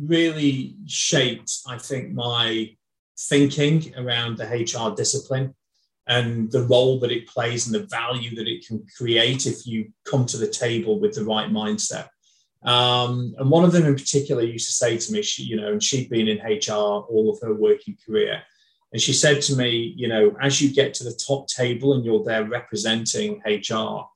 really 0.00 0.76
shaped, 0.86 1.52
I 1.66 1.78
think, 1.78 2.12
my 2.12 2.76
thinking 3.18 3.94
around 3.96 4.36
the 4.36 4.46
HR 4.46 4.94
discipline 4.94 5.54
and 6.08 6.50
the 6.50 6.64
role 6.64 6.98
that 7.00 7.12
it 7.12 7.28
plays 7.28 7.66
and 7.66 7.74
the 7.74 7.86
value 7.86 8.34
that 8.34 8.48
it 8.48 8.66
can 8.66 8.84
create 8.96 9.46
if 9.46 9.66
you 9.66 9.92
come 10.04 10.26
to 10.26 10.36
the 10.36 10.48
table 10.48 10.98
with 10.98 11.14
the 11.14 11.24
right 11.24 11.50
mindset. 11.50 12.08
Um, 12.64 13.34
and 13.38 13.50
one 13.50 13.64
of 13.64 13.72
them 13.72 13.86
in 13.86 13.94
particular 13.94 14.42
used 14.42 14.66
to 14.66 14.72
say 14.72 14.96
to 14.96 15.12
me, 15.12 15.22
she, 15.22 15.44
you 15.44 15.56
know, 15.56 15.72
and 15.72 15.82
she'd 15.82 16.10
been 16.10 16.28
in 16.28 16.38
HR 16.38 16.72
all 16.72 17.30
of 17.30 17.40
her 17.46 17.54
working 17.54 17.96
career. 18.04 18.42
And 18.92 19.00
she 19.00 19.12
said 19.12 19.42
to 19.42 19.56
me, 19.56 19.94
you 19.96 20.06
know, 20.06 20.36
as 20.40 20.60
you 20.60 20.72
get 20.72 20.94
to 20.94 21.04
the 21.04 21.18
top 21.26 21.48
table 21.48 21.94
and 21.94 22.04
you're 22.04 22.24
there 22.24 22.44
representing 22.44 23.40
HR, 23.46 24.06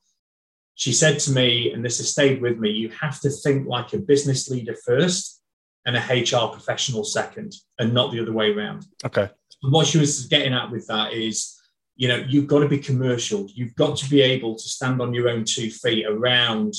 she 0.75 0.93
said 0.93 1.19
to 1.19 1.31
me, 1.31 1.71
and 1.71 1.83
this 1.83 1.97
has 1.97 2.11
stayed 2.11 2.41
with 2.41 2.59
me, 2.59 2.69
you 2.69 2.89
have 2.89 3.19
to 3.21 3.29
think 3.29 3.67
like 3.67 3.93
a 3.93 3.97
business 3.97 4.49
leader 4.49 4.75
first 4.85 5.41
and 5.87 5.97
a 5.97 6.01
HR 6.01 6.51
professional 6.51 7.03
second, 7.03 7.55
and 7.79 7.93
not 7.93 8.11
the 8.11 8.19
other 8.19 8.33
way 8.33 8.51
around. 8.51 8.85
Okay. 9.05 9.29
And 9.63 9.71
what 9.71 9.87
she 9.87 9.97
was 9.97 10.25
getting 10.25 10.53
at 10.53 10.69
with 10.69 10.85
that 10.87 11.13
is 11.13 11.56
you 11.97 12.07
know 12.07 12.23
you've 12.27 12.47
got 12.47 12.59
to 12.59 12.67
be 12.67 12.77
commercial. 12.77 13.47
You've 13.53 13.75
got 13.75 13.97
to 13.97 14.09
be 14.09 14.21
able 14.21 14.55
to 14.55 14.63
stand 14.63 15.01
on 15.01 15.13
your 15.13 15.29
own 15.29 15.43
two 15.43 15.69
feet 15.69 16.05
around 16.05 16.73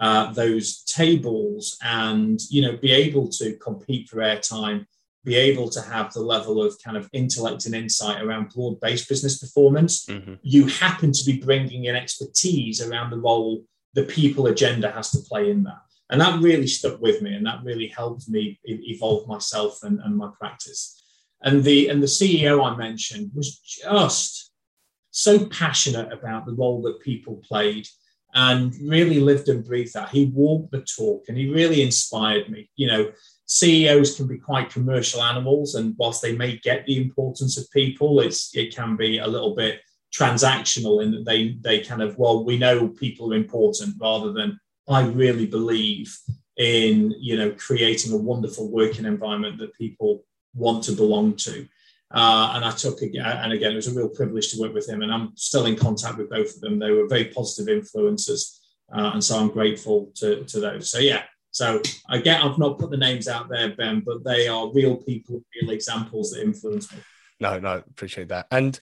uh, 0.00 0.32
those 0.32 0.84
tables 0.84 1.76
and 1.82 2.38
you 2.50 2.62
know 2.62 2.76
be 2.76 2.92
able 2.92 3.28
to 3.30 3.56
compete 3.56 4.08
for 4.08 4.18
airtime 4.18 4.86
be 5.24 5.36
able 5.36 5.68
to 5.68 5.82
have 5.82 6.12
the 6.12 6.20
level 6.20 6.62
of 6.62 6.74
kind 6.82 6.96
of 6.96 7.08
intellect 7.12 7.66
and 7.66 7.74
insight 7.74 8.22
around 8.22 8.48
broad-based 8.50 9.08
business 9.08 9.38
performance. 9.38 10.06
Mm-hmm. 10.06 10.34
you 10.42 10.66
happen 10.66 11.12
to 11.12 11.24
be 11.24 11.38
bringing 11.38 11.84
in 11.84 11.96
expertise 11.96 12.80
around 12.80 13.10
the 13.10 13.18
role 13.18 13.62
the 13.94 14.04
people 14.04 14.46
agenda 14.46 14.90
has 14.90 15.10
to 15.10 15.18
play 15.28 15.50
in 15.50 15.64
that. 15.64 15.80
And 16.10 16.20
that 16.20 16.40
really 16.40 16.66
stuck 16.66 17.00
with 17.00 17.20
me 17.20 17.34
and 17.34 17.44
that 17.46 17.62
really 17.62 17.88
helped 17.88 18.28
me 18.28 18.58
evolve 18.64 19.28
myself 19.28 19.82
and, 19.82 20.00
and 20.00 20.16
my 20.16 20.30
practice. 20.38 21.02
And 21.42 21.62
the 21.62 21.88
and 21.88 22.02
the 22.02 22.06
ceo 22.06 22.64
i 22.68 22.74
mentioned 22.76 23.30
was 23.32 23.58
just 23.58 24.47
so 25.10 25.46
passionate 25.46 26.12
about 26.12 26.46
the 26.46 26.54
role 26.54 26.82
that 26.82 27.00
people 27.00 27.42
played 27.46 27.86
and 28.34 28.74
really 28.82 29.20
lived 29.20 29.48
and 29.48 29.64
breathed 29.64 29.94
that. 29.94 30.10
He 30.10 30.26
walked 30.26 30.72
the 30.72 30.82
talk 30.82 31.24
and 31.28 31.36
he 31.36 31.50
really 31.50 31.82
inspired 31.82 32.50
me. 32.50 32.70
You 32.76 32.88
know, 32.88 33.12
CEOs 33.46 34.16
can 34.16 34.26
be 34.26 34.36
quite 34.36 34.70
commercial 34.70 35.22
animals, 35.22 35.74
and 35.74 35.94
whilst 35.96 36.20
they 36.20 36.36
may 36.36 36.58
get 36.58 36.84
the 36.84 37.00
importance 37.00 37.56
of 37.56 37.70
people, 37.70 38.20
it's 38.20 38.54
it 38.54 38.76
can 38.76 38.94
be 38.96 39.18
a 39.18 39.26
little 39.26 39.54
bit 39.54 39.80
transactional 40.14 41.02
in 41.02 41.12
that 41.12 41.24
they 41.24 41.56
they 41.60 41.80
kind 41.80 42.02
of 42.02 42.16
well 42.18 42.44
we 42.44 42.58
know 42.58 42.88
people 42.88 43.32
are 43.32 43.36
important 43.36 43.94
rather 44.00 44.32
than 44.32 44.58
I 44.88 45.06
really 45.06 45.46
believe 45.46 46.16
in 46.56 47.14
you 47.18 47.36
know 47.36 47.52
creating 47.52 48.12
a 48.12 48.16
wonderful 48.16 48.70
working 48.70 49.06
environment 49.06 49.58
that 49.58 49.74
people 49.74 50.24
want 50.54 50.84
to 50.84 50.92
belong 50.92 51.34
to. 51.36 51.66
Uh, 52.10 52.52
and 52.54 52.64
I 52.64 52.70
took, 52.70 53.02
and 53.02 53.52
again, 53.52 53.72
it 53.72 53.76
was 53.76 53.88
a 53.88 53.94
real 53.94 54.08
privilege 54.08 54.50
to 54.52 54.60
work 54.60 54.72
with 54.72 54.88
him. 54.88 55.02
And 55.02 55.12
I'm 55.12 55.32
still 55.36 55.66
in 55.66 55.76
contact 55.76 56.18
with 56.18 56.30
both 56.30 56.54
of 56.54 56.60
them. 56.60 56.78
They 56.78 56.90
were 56.90 57.06
very 57.06 57.26
positive 57.26 57.68
influences. 57.68 58.60
Uh, 58.90 59.10
and 59.12 59.22
so 59.22 59.38
I'm 59.38 59.48
grateful 59.48 60.10
to, 60.16 60.44
to 60.44 60.60
those. 60.60 60.90
So, 60.90 60.98
yeah, 60.98 61.24
So 61.50 61.82
I 62.08 62.18
get 62.18 62.44
I've 62.44 62.58
not 62.58 62.78
put 62.78 62.90
the 62.90 62.96
names 62.96 63.26
out 63.26 63.48
there, 63.48 63.74
Ben, 63.74 64.02
but 64.06 64.22
they 64.24 64.48
are 64.48 64.72
real 64.72 64.96
people, 64.96 65.42
real 65.60 65.70
examples 65.70 66.30
that 66.30 66.42
influence 66.42 66.92
me. 66.92 66.98
No, 67.40 67.58
no, 67.58 67.82
appreciate 67.90 68.28
that. 68.28 68.46
And 68.50 68.78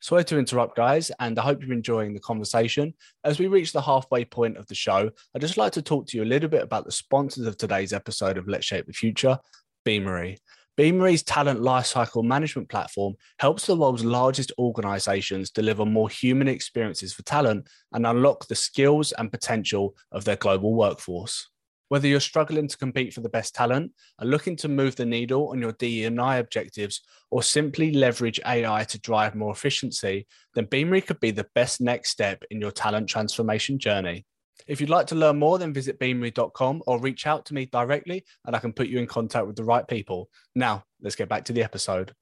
sorry 0.00 0.24
to 0.24 0.38
interrupt, 0.38 0.76
guys, 0.76 1.10
and 1.20 1.38
I 1.38 1.42
hope 1.42 1.62
you're 1.62 1.72
enjoying 1.72 2.14
the 2.14 2.20
conversation. 2.20 2.94
As 3.24 3.38
we 3.38 3.46
reach 3.46 3.72
the 3.72 3.82
halfway 3.82 4.24
point 4.24 4.56
of 4.56 4.66
the 4.66 4.74
show, 4.74 5.10
I'd 5.34 5.40
just 5.40 5.56
like 5.56 5.72
to 5.74 5.82
talk 5.82 6.06
to 6.08 6.16
you 6.16 6.24
a 6.24 6.32
little 6.32 6.48
bit 6.48 6.62
about 6.62 6.84
the 6.84 6.92
sponsors 6.92 7.46
of 7.46 7.56
today's 7.56 7.92
episode 7.92 8.38
of 8.38 8.48
Let's 8.48 8.66
Shape 8.66 8.86
the 8.86 8.92
Future, 8.92 9.38
Beamery. 9.84 10.38
Beamery's 10.80 11.22
talent 11.22 11.60
lifecycle 11.60 12.24
management 12.24 12.70
platform 12.70 13.12
helps 13.38 13.66
the 13.66 13.76
world's 13.76 14.02
largest 14.02 14.50
organizations 14.58 15.50
deliver 15.50 15.84
more 15.84 16.08
human 16.08 16.48
experiences 16.48 17.12
for 17.12 17.22
talent 17.24 17.68
and 17.92 18.06
unlock 18.06 18.46
the 18.46 18.54
skills 18.54 19.12
and 19.18 19.30
potential 19.30 19.94
of 20.10 20.24
their 20.24 20.36
global 20.36 20.72
workforce. 20.72 21.50
Whether 21.90 22.08
you're 22.08 22.18
struggling 22.18 22.66
to 22.66 22.78
compete 22.78 23.12
for 23.12 23.20
the 23.20 23.28
best 23.28 23.54
talent, 23.54 23.92
are 24.20 24.26
looking 24.26 24.56
to 24.56 24.68
move 24.68 24.96
the 24.96 25.04
needle 25.04 25.50
on 25.50 25.60
your 25.60 25.72
DE&I 25.72 26.38
objectives, 26.38 27.02
or 27.30 27.42
simply 27.42 27.92
leverage 27.92 28.40
AI 28.46 28.84
to 28.84 28.98
drive 29.00 29.34
more 29.34 29.52
efficiency, 29.52 30.26
then 30.54 30.64
Beamery 30.64 31.02
could 31.02 31.20
be 31.20 31.30
the 31.30 31.48
best 31.54 31.82
next 31.82 32.08
step 32.08 32.42
in 32.50 32.58
your 32.58 32.72
talent 32.72 33.06
transformation 33.06 33.78
journey. 33.78 34.24
If 34.66 34.80
you'd 34.80 34.90
like 34.90 35.06
to 35.08 35.14
learn 35.14 35.38
more, 35.38 35.58
then 35.58 35.72
visit 35.72 35.98
beamery.com 35.98 36.82
or 36.86 37.00
reach 37.00 37.26
out 37.26 37.46
to 37.46 37.54
me 37.54 37.66
directly 37.66 38.24
and 38.46 38.54
I 38.54 38.58
can 38.58 38.72
put 38.72 38.88
you 38.88 38.98
in 38.98 39.06
contact 39.06 39.46
with 39.46 39.56
the 39.56 39.64
right 39.64 39.86
people. 39.86 40.28
Now, 40.54 40.84
let's 41.00 41.16
get 41.16 41.28
back 41.28 41.44
to 41.46 41.52
the 41.52 41.62
episode. 41.62 42.14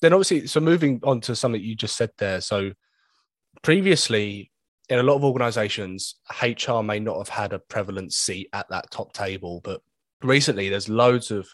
Then, 0.00 0.12
obviously, 0.12 0.46
so 0.46 0.60
moving 0.60 1.00
on 1.02 1.20
to 1.22 1.36
something 1.36 1.62
you 1.62 1.74
just 1.74 1.96
said 1.96 2.10
there. 2.18 2.40
So, 2.40 2.72
previously, 3.62 4.50
in 4.88 4.98
a 4.98 5.02
lot 5.02 5.14
of 5.14 5.24
organizations, 5.24 6.16
HR 6.42 6.82
may 6.82 6.98
not 7.00 7.18
have 7.18 7.28
had 7.28 7.52
a 7.52 7.58
prevalent 7.58 8.12
seat 8.12 8.48
at 8.52 8.68
that 8.68 8.90
top 8.90 9.12
table, 9.12 9.60
but 9.64 9.80
recently 10.22 10.68
there's 10.68 10.88
loads 10.88 11.30
of 11.30 11.48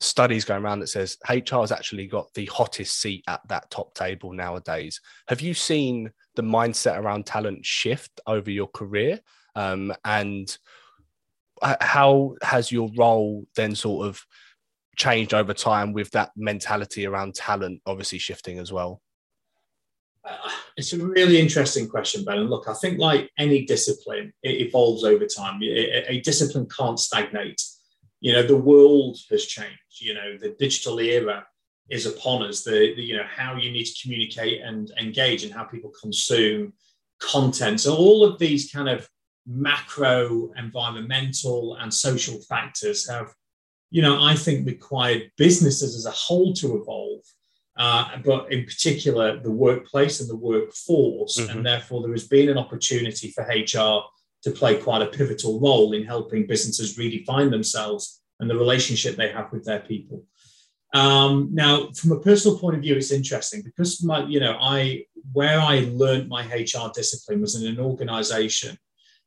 studies 0.00 0.44
going 0.44 0.64
around 0.64 0.80
that 0.80 0.88
says 0.88 1.18
HR 1.28 1.60
has 1.60 1.72
actually 1.72 2.06
got 2.06 2.32
the 2.34 2.46
hottest 2.46 3.00
seat 3.00 3.22
at 3.28 3.40
that 3.48 3.70
top 3.70 3.94
table 3.94 4.32
nowadays. 4.32 5.00
Have 5.28 5.40
you 5.40 5.54
seen 5.54 6.10
the 6.36 6.42
mindset 6.42 6.98
around 6.98 7.26
talent 7.26 7.64
shift 7.64 8.20
over 8.26 8.50
your 8.50 8.68
career? 8.68 9.20
Um, 9.54 9.92
and 10.04 10.56
how 11.62 12.36
has 12.42 12.72
your 12.72 12.90
role 12.96 13.46
then 13.56 13.74
sort 13.74 14.06
of 14.06 14.24
changed 14.96 15.34
over 15.34 15.52
time 15.52 15.92
with 15.92 16.10
that 16.12 16.30
mentality 16.36 17.06
around 17.06 17.34
talent 17.34 17.82
obviously 17.86 18.18
shifting 18.18 18.58
as 18.58 18.72
well? 18.72 19.02
Uh, 20.24 20.36
it's 20.76 20.92
a 20.92 20.98
really 20.98 21.38
interesting 21.38 21.88
question, 21.88 22.24
Ben. 22.24 22.38
And 22.38 22.50
look, 22.50 22.68
I 22.68 22.74
think 22.74 22.98
like 22.98 23.30
any 23.38 23.66
discipline, 23.66 24.32
it 24.42 24.66
evolves 24.66 25.04
over 25.04 25.26
time. 25.26 25.60
A 25.62 26.20
discipline 26.24 26.66
can't 26.74 26.98
stagnate. 26.98 27.60
You 28.20 28.32
know, 28.32 28.42
the 28.42 28.56
world 28.56 29.18
has 29.30 29.46
changed. 29.46 30.00
You 30.00 30.14
know, 30.14 30.36
the 30.38 30.54
digital 30.58 30.98
era 31.00 31.46
is 31.88 32.06
upon 32.06 32.42
us. 32.42 32.62
The, 32.62 32.94
the 32.94 33.02
you 33.02 33.16
know 33.16 33.26
how 33.28 33.56
you 33.56 33.70
need 33.70 33.84
to 33.84 34.02
communicate 34.02 34.62
and 34.62 34.90
engage, 35.00 35.44
and 35.44 35.52
how 35.52 35.64
people 35.64 35.92
consume 36.00 36.72
content. 37.20 37.80
So 37.80 37.96
all 37.96 38.24
of 38.24 38.38
these 38.38 38.70
kind 38.70 38.88
of 38.88 39.08
macro, 39.46 40.52
environmental, 40.56 41.76
and 41.76 41.92
social 41.92 42.38
factors 42.42 43.08
have, 43.08 43.34
you 43.90 44.02
know, 44.02 44.22
I 44.22 44.34
think 44.34 44.66
required 44.66 45.30
businesses 45.36 45.96
as 45.96 46.06
a 46.06 46.10
whole 46.10 46.52
to 46.54 46.80
evolve 46.80 47.22
uh, 47.80 48.18
but 48.24 48.52
in 48.52 48.64
particular 48.66 49.40
the 49.40 49.50
workplace 49.50 50.20
and 50.20 50.28
the 50.28 50.36
workforce. 50.36 51.38
Mm-hmm. 51.38 51.50
And 51.50 51.66
therefore, 51.66 52.02
there 52.02 52.12
has 52.12 52.28
been 52.28 52.50
an 52.50 52.58
opportunity 52.58 53.30
for 53.30 53.42
HR 53.44 54.02
to 54.42 54.50
play 54.50 54.76
quite 54.76 55.02
a 55.02 55.06
pivotal 55.06 55.60
role 55.60 55.92
in 55.92 56.04
helping 56.04 56.46
businesses 56.46 56.96
redefine 56.96 57.50
themselves 57.50 58.22
and 58.38 58.48
the 58.48 58.56
relationship 58.56 59.16
they 59.16 59.30
have 59.30 59.52
with 59.52 59.64
their 59.64 59.80
people. 59.80 60.24
Um, 60.92 61.50
now, 61.52 61.90
from 61.92 62.12
a 62.12 62.20
personal 62.20 62.58
point 62.58 62.76
of 62.76 62.82
view, 62.82 62.96
it's 62.96 63.12
interesting 63.12 63.62
because 63.62 64.02
my, 64.02 64.24
you 64.24 64.40
know, 64.40 64.56
I 64.60 65.04
where 65.32 65.60
I 65.60 65.86
learned 65.90 66.28
my 66.28 66.44
HR 66.46 66.90
discipline 66.92 67.40
was 67.40 67.60
in 67.60 67.66
an 67.70 67.78
organization 67.78 68.76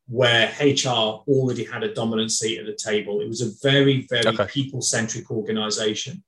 where 0.07 0.51
HR 0.59 1.23
already 1.27 1.63
had 1.63 1.83
a 1.83 1.93
dominant 1.93 2.31
seat 2.31 2.59
at 2.59 2.65
the 2.65 2.75
table. 2.75 3.21
It 3.21 3.27
was 3.27 3.41
a 3.41 3.51
very, 3.67 4.05
very 4.09 4.27
okay. 4.27 4.45
people-centric 4.47 5.31
organization. 5.31 6.23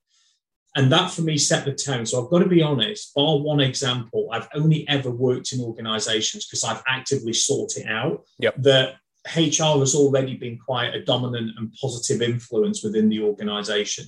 And 0.76 0.92
that 0.92 1.10
for 1.10 1.22
me 1.22 1.38
set 1.38 1.64
the 1.64 1.74
tone. 1.74 2.06
So 2.06 2.22
I've 2.22 2.30
got 2.30 2.40
to 2.40 2.50
be 2.50 2.62
honest, 2.62 3.14
bar 3.16 3.40
one 3.40 3.62
example, 3.62 4.28
I've 4.32 4.50
only 4.54 4.88
ever 4.90 5.10
worked 5.10 5.54
in 5.54 5.62
organizations 5.62 6.46
because 6.46 6.66
I've 6.66 6.84
actively 6.88 7.34
sought 7.34 7.78
it 7.78 7.88
out. 7.88 8.26
Yep. 8.40 8.56
That 8.58 8.96
HR 9.36 9.80
has 9.80 9.96
already 9.96 10.36
been 10.36 10.60
quite 10.60 10.94
a 10.94 11.04
dominant 11.04 11.52
and 11.58 11.74
positive 11.82 12.22
influence 12.22 12.84
within 12.84 13.10
the 13.10 13.22
organization. 13.22 14.06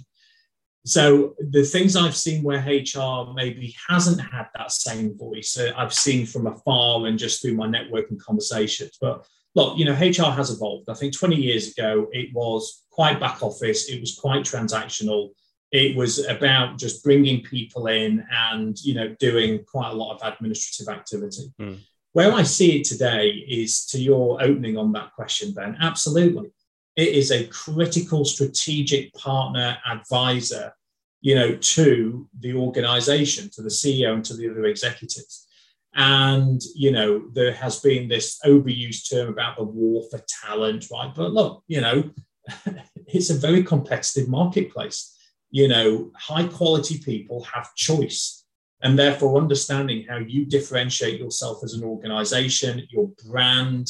So 0.86 1.36
the 1.40 1.64
things 1.64 1.96
I've 1.96 2.16
seen 2.16 2.44
where 2.44 2.60
HR 2.60 3.34
maybe 3.34 3.76
hasn't 3.90 4.22
had 4.22 4.48
that 4.56 4.72
same 4.72 5.18
voice, 5.18 5.58
uh, 5.58 5.74
I've 5.76 5.94
seen 5.94 6.26
from 6.26 6.48
afar 6.48 7.08
and 7.08 7.18
just 7.18 7.42
through 7.42 7.56
my 7.56 7.68
networking 7.68 8.20
conversations. 8.20 8.98
But 9.00 9.26
look, 9.56 9.78
you 9.78 9.86
know, 9.86 9.94
HR 9.94 10.32
has 10.32 10.52
evolved. 10.52 10.90
I 10.90 10.94
think 10.94 11.18
20 11.18 11.36
years 11.36 11.72
ago, 11.72 12.08
it 12.12 12.30
was 12.34 12.84
quite 12.92 13.20
back 13.20 13.42
office, 13.42 13.90
it 13.90 14.00
was 14.00 14.18
quite 14.18 14.44
transactional 14.44 15.32
it 15.72 15.96
was 15.98 16.26
about 16.26 16.78
just 16.78 17.04
bringing 17.04 17.44
people 17.44 17.88
in 17.88 18.26
and 18.32 18.80
you 18.84 18.94
know 18.94 19.16
doing 19.20 19.64
quite 19.66 19.92
a 19.92 19.96
lot 19.96 20.16
of 20.16 20.34
administrative 20.34 20.94
activity. 20.94 21.52
Mm. 21.60 21.80
where 22.14 22.32
i 22.32 22.44
see 22.44 22.80
it 22.80 22.86
today 22.86 23.30
is 23.30 23.86
to 23.86 24.00
your 24.00 24.42
opening 24.42 24.78
on 24.78 24.92
that 24.94 25.14
question 25.14 25.54
ben. 25.54 25.78
Absolutely. 25.82 26.50
It 26.96 27.10
is 27.10 27.32
a 27.32 27.46
critical 27.48 28.26
strategic 28.26 29.14
partner 29.14 29.78
advisor 29.90 30.74
you 31.22 31.36
know 31.36 31.56
to 31.56 32.30
the 32.40 32.54
organization 32.54 33.50
to 33.54 33.62
the 33.62 33.70
ceo 33.70 34.14
and 34.14 34.26
to 34.26 34.36
the 34.36 34.50
other 34.50 34.66
executives. 34.66 35.46
And 35.94 36.62
you 36.76 36.92
know 36.92 37.28
there 37.34 37.54
has 37.54 37.82
been 37.82 38.08
this 38.08 38.40
overused 38.46 39.10
term 39.10 39.30
about 39.30 39.58
the 39.58 39.64
war 39.64 40.04
for 40.10 40.22
talent 40.46 40.88
right? 40.92 41.14
But 41.14 41.34
look 41.34 41.64
you 41.68 41.82
know 41.82 42.10
it's 43.08 43.30
a 43.30 43.34
very 43.34 43.64
competitive 43.64 44.30
marketplace 44.30 45.17
you 45.52 45.68
know, 45.68 46.12
high 46.16 46.48
quality 46.48 47.00
people 47.00 47.44
have 47.54 47.74
choice. 47.76 48.46
And 48.82 48.98
therefore, 48.98 49.42
understanding 49.42 50.06
how 50.08 50.18
you 50.18 50.46
differentiate 50.46 51.20
yourself 51.20 51.64
as 51.64 51.74
an 51.74 51.84
organization, 51.84 52.86
your 52.92 53.10
brand, 53.26 53.88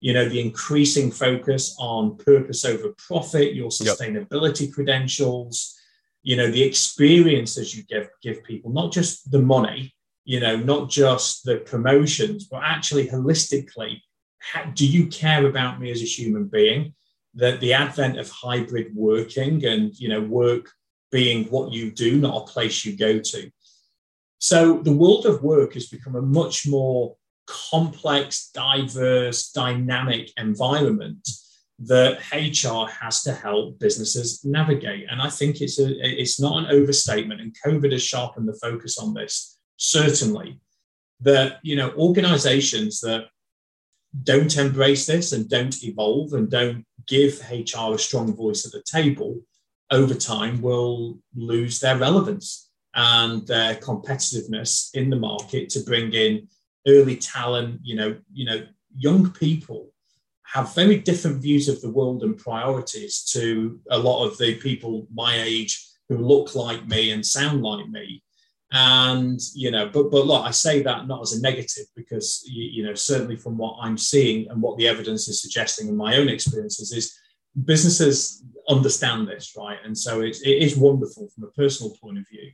you 0.00 0.14
know, 0.14 0.28
the 0.28 0.40
increasing 0.40 1.10
focus 1.10 1.76
on 1.78 2.16
purpose 2.16 2.64
over 2.64 2.94
profit, 2.96 3.54
your 3.54 3.68
sustainability 3.68 4.66
yep. 4.66 4.72
credentials, 4.72 5.76
you 6.22 6.36
know, 6.36 6.50
the 6.50 6.62
experiences 6.62 7.76
you 7.76 7.82
give, 7.84 8.08
give 8.22 8.42
people, 8.44 8.70
not 8.70 8.92
just 8.92 9.30
the 9.30 9.40
money, 9.40 9.94
you 10.24 10.40
know, 10.40 10.56
not 10.56 10.88
just 10.88 11.44
the 11.44 11.58
promotions, 11.58 12.46
but 12.46 12.62
actually 12.64 13.08
holistically, 13.08 14.00
how, 14.38 14.64
do 14.64 14.86
you 14.86 15.06
care 15.06 15.46
about 15.46 15.80
me 15.80 15.90
as 15.90 16.00
a 16.00 16.06
human 16.06 16.46
being? 16.46 16.94
That 17.34 17.60
the 17.60 17.74
advent 17.74 18.18
of 18.18 18.30
hybrid 18.30 18.94
working 18.94 19.64
and, 19.66 19.94
you 19.98 20.08
know, 20.08 20.20
work 20.20 20.70
being 21.10 21.44
what 21.46 21.72
you 21.72 21.90
do, 21.90 22.18
not 22.18 22.42
a 22.42 22.52
place 22.52 22.84
you 22.84 22.96
go 22.96 23.18
to. 23.18 23.50
So 24.38 24.78
the 24.78 24.92
world 24.92 25.26
of 25.26 25.42
work 25.42 25.74
has 25.74 25.88
become 25.88 26.16
a 26.16 26.22
much 26.22 26.66
more 26.66 27.16
complex, 27.46 28.50
diverse, 28.54 29.50
dynamic 29.50 30.30
environment 30.36 31.28
that 31.80 32.20
HR 32.32 32.90
has 32.90 33.22
to 33.22 33.32
help 33.32 33.78
businesses 33.78 34.44
navigate. 34.44 35.06
And 35.10 35.20
I 35.20 35.30
think 35.30 35.60
it's 35.60 35.78
a 35.78 35.88
it's 35.88 36.40
not 36.40 36.64
an 36.64 36.70
overstatement, 36.70 37.40
and 37.40 37.56
COVID 37.64 37.92
has 37.92 38.02
sharpened 38.02 38.48
the 38.48 38.58
focus 38.62 38.98
on 38.98 39.14
this, 39.14 39.58
certainly. 39.76 40.60
That 41.20 41.58
you 41.62 41.76
know, 41.76 41.90
organizations 41.92 43.00
that 43.00 43.26
don't 44.22 44.56
embrace 44.56 45.06
this 45.06 45.32
and 45.32 45.48
don't 45.48 45.82
evolve 45.84 46.32
and 46.32 46.50
don't 46.50 46.84
give 47.06 47.40
HR 47.50 47.94
a 47.94 47.98
strong 47.98 48.34
voice 48.34 48.66
at 48.66 48.72
the 48.72 48.82
table 48.82 49.40
over 49.90 50.14
time 50.14 50.60
will 50.60 51.18
lose 51.34 51.80
their 51.80 51.98
relevance 51.98 52.70
and 52.94 53.46
their 53.46 53.74
competitiveness 53.76 54.90
in 54.94 55.10
the 55.10 55.16
market 55.16 55.68
to 55.70 55.80
bring 55.80 56.12
in 56.12 56.48
early 56.86 57.16
talent. 57.16 57.80
You 57.82 57.96
know 57.96 58.16
you 58.32 58.44
know 58.44 58.66
young 58.96 59.30
people 59.30 59.90
have 60.44 60.74
very 60.74 60.98
different 60.98 61.40
views 61.40 61.68
of 61.68 61.80
the 61.80 61.90
world 61.90 62.22
and 62.22 62.36
priorities 62.36 63.22
to 63.22 63.80
a 63.90 63.98
lot 63.98 64.26
of 64.26 64.36
the 64.38 64.56
people 64.56 65.06
my 65.14 65.40
age 65.40 65.86
who 66.08 66.18
look 66.18 66.56
like 66.56 66.86
me 66.88 67.12
and 67.12 67.24
sound 67.24 67.62
like 67.62 67.88
me. 67.88 68.22
And 68.72 69.40
you 69.54 69.72
know 69.72 69.88
but 69.88 70.12
but 70.12 70.26
look 70.26 70.44
i 70.44 70.52
say 70.52 70.80
that 70.82 71.08
not 71.08 71.22
as 71.22 71.32
a 71.32 71.42
negative 71.42 71.86
because 71.96 72.44
you, 72.46 72.62
you 72.62 72.82
know 72.84 72.94
certainly 72.94 73.34
from 73.34 73.58
what 73.58 73.76
i'm 73.80 73.98
seeing 73.98 74.48
and 74.48 74.62
what 74.62 74.78
the 74.78 74.86
evidence 74.86 75.26
is 75.26 75.42
suggesting 75.42 75.88
in 75.88 75.96
my 75.96 76.14
own 76.16 76.28
experiences 76.28 76.92
is 76.92 77.12
businesses 77.64 78.44
understand 78.70 79.28
this, 79.28 79.54
right? 79.56 79.78
And 79.84 79.96
so 79.96 80.20
it's, 80.20 80.40
it 80.42 80.62
is 80.62 80.76
wonderful 80.76 81.28
from 81.34 81.44
a 81.44 81.50
personal 81.52 81.94
point 82.00 82.18
of 82.18 82.28
view 82.28 82.50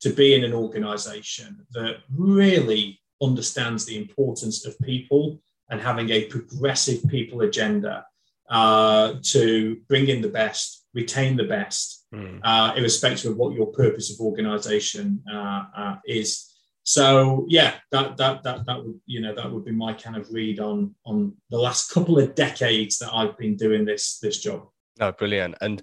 to 0.00 0.10
be 0.10 0.34
in 0.34 0.44
an 0.44 0.52
organization 0.52 1.64
that 1.70 1.98
really 2.10 3.00
understands 3.22 3.84
the 3.84 3.96
importance 3.96 4.66
of 4.66 4.78
people 4.80 5.40
and 5.70 5.80
having 5.80 6.10
a 6.10 6.24
progressive 6.24 7.08
people 7.08 7.42
agenda 7.42 8.04
uh, 8.50 9.14
to 9.22 9.76
bring 9.88 10.08
in 10.08 10.20
the 10.20 10.28
best, 10.28 10.84
retain 10.92 11.36
the 11.36 11.44
best, 11.44 12.04
mm. 12.12 12.40
uh, 12.42 12.74
irrespective 12.76 13.30
of 13.30 13.36
what 13.36 13.54
your 13.54 13.68
purpose 13.68 14.12
of 14.12 14.20
organization 14.20 15.22
uh, 15.32 15.64
uh, 15.74 15.96
is. 16.06 16.48
So 16.82 17.46
yeah, 17.48 17.74
that 17.92 18.16
that 18.16 18.42
that 18.42 18.66
that 18.66 18.84
would 18.84 19.00
you 19.06 19.20
know 19.20 19.34
that 19.34 19.50
would 19.50 19.64
be 19.64 19.70
my 19.70 19.92
kind 19.92 20.16
of 20.16 20.28
read 20.32 20.58
on 20.58 20.94
on 21.06 21.34
the 21.48 21.58
last 21.58 21.92
couple 21.92 22.18
of 22.18 22.34
decades 22.34 22.98
that 22.98 23.14
I've 23.14 23.38
been 23.38 23.56
doing 23.56 23.84
this 23.84 24.18
this 24.18 24.42
job. 24.42 24.66
No, 24.98 25.12
brilliant. 25.12 25.56
And 25.60 25.82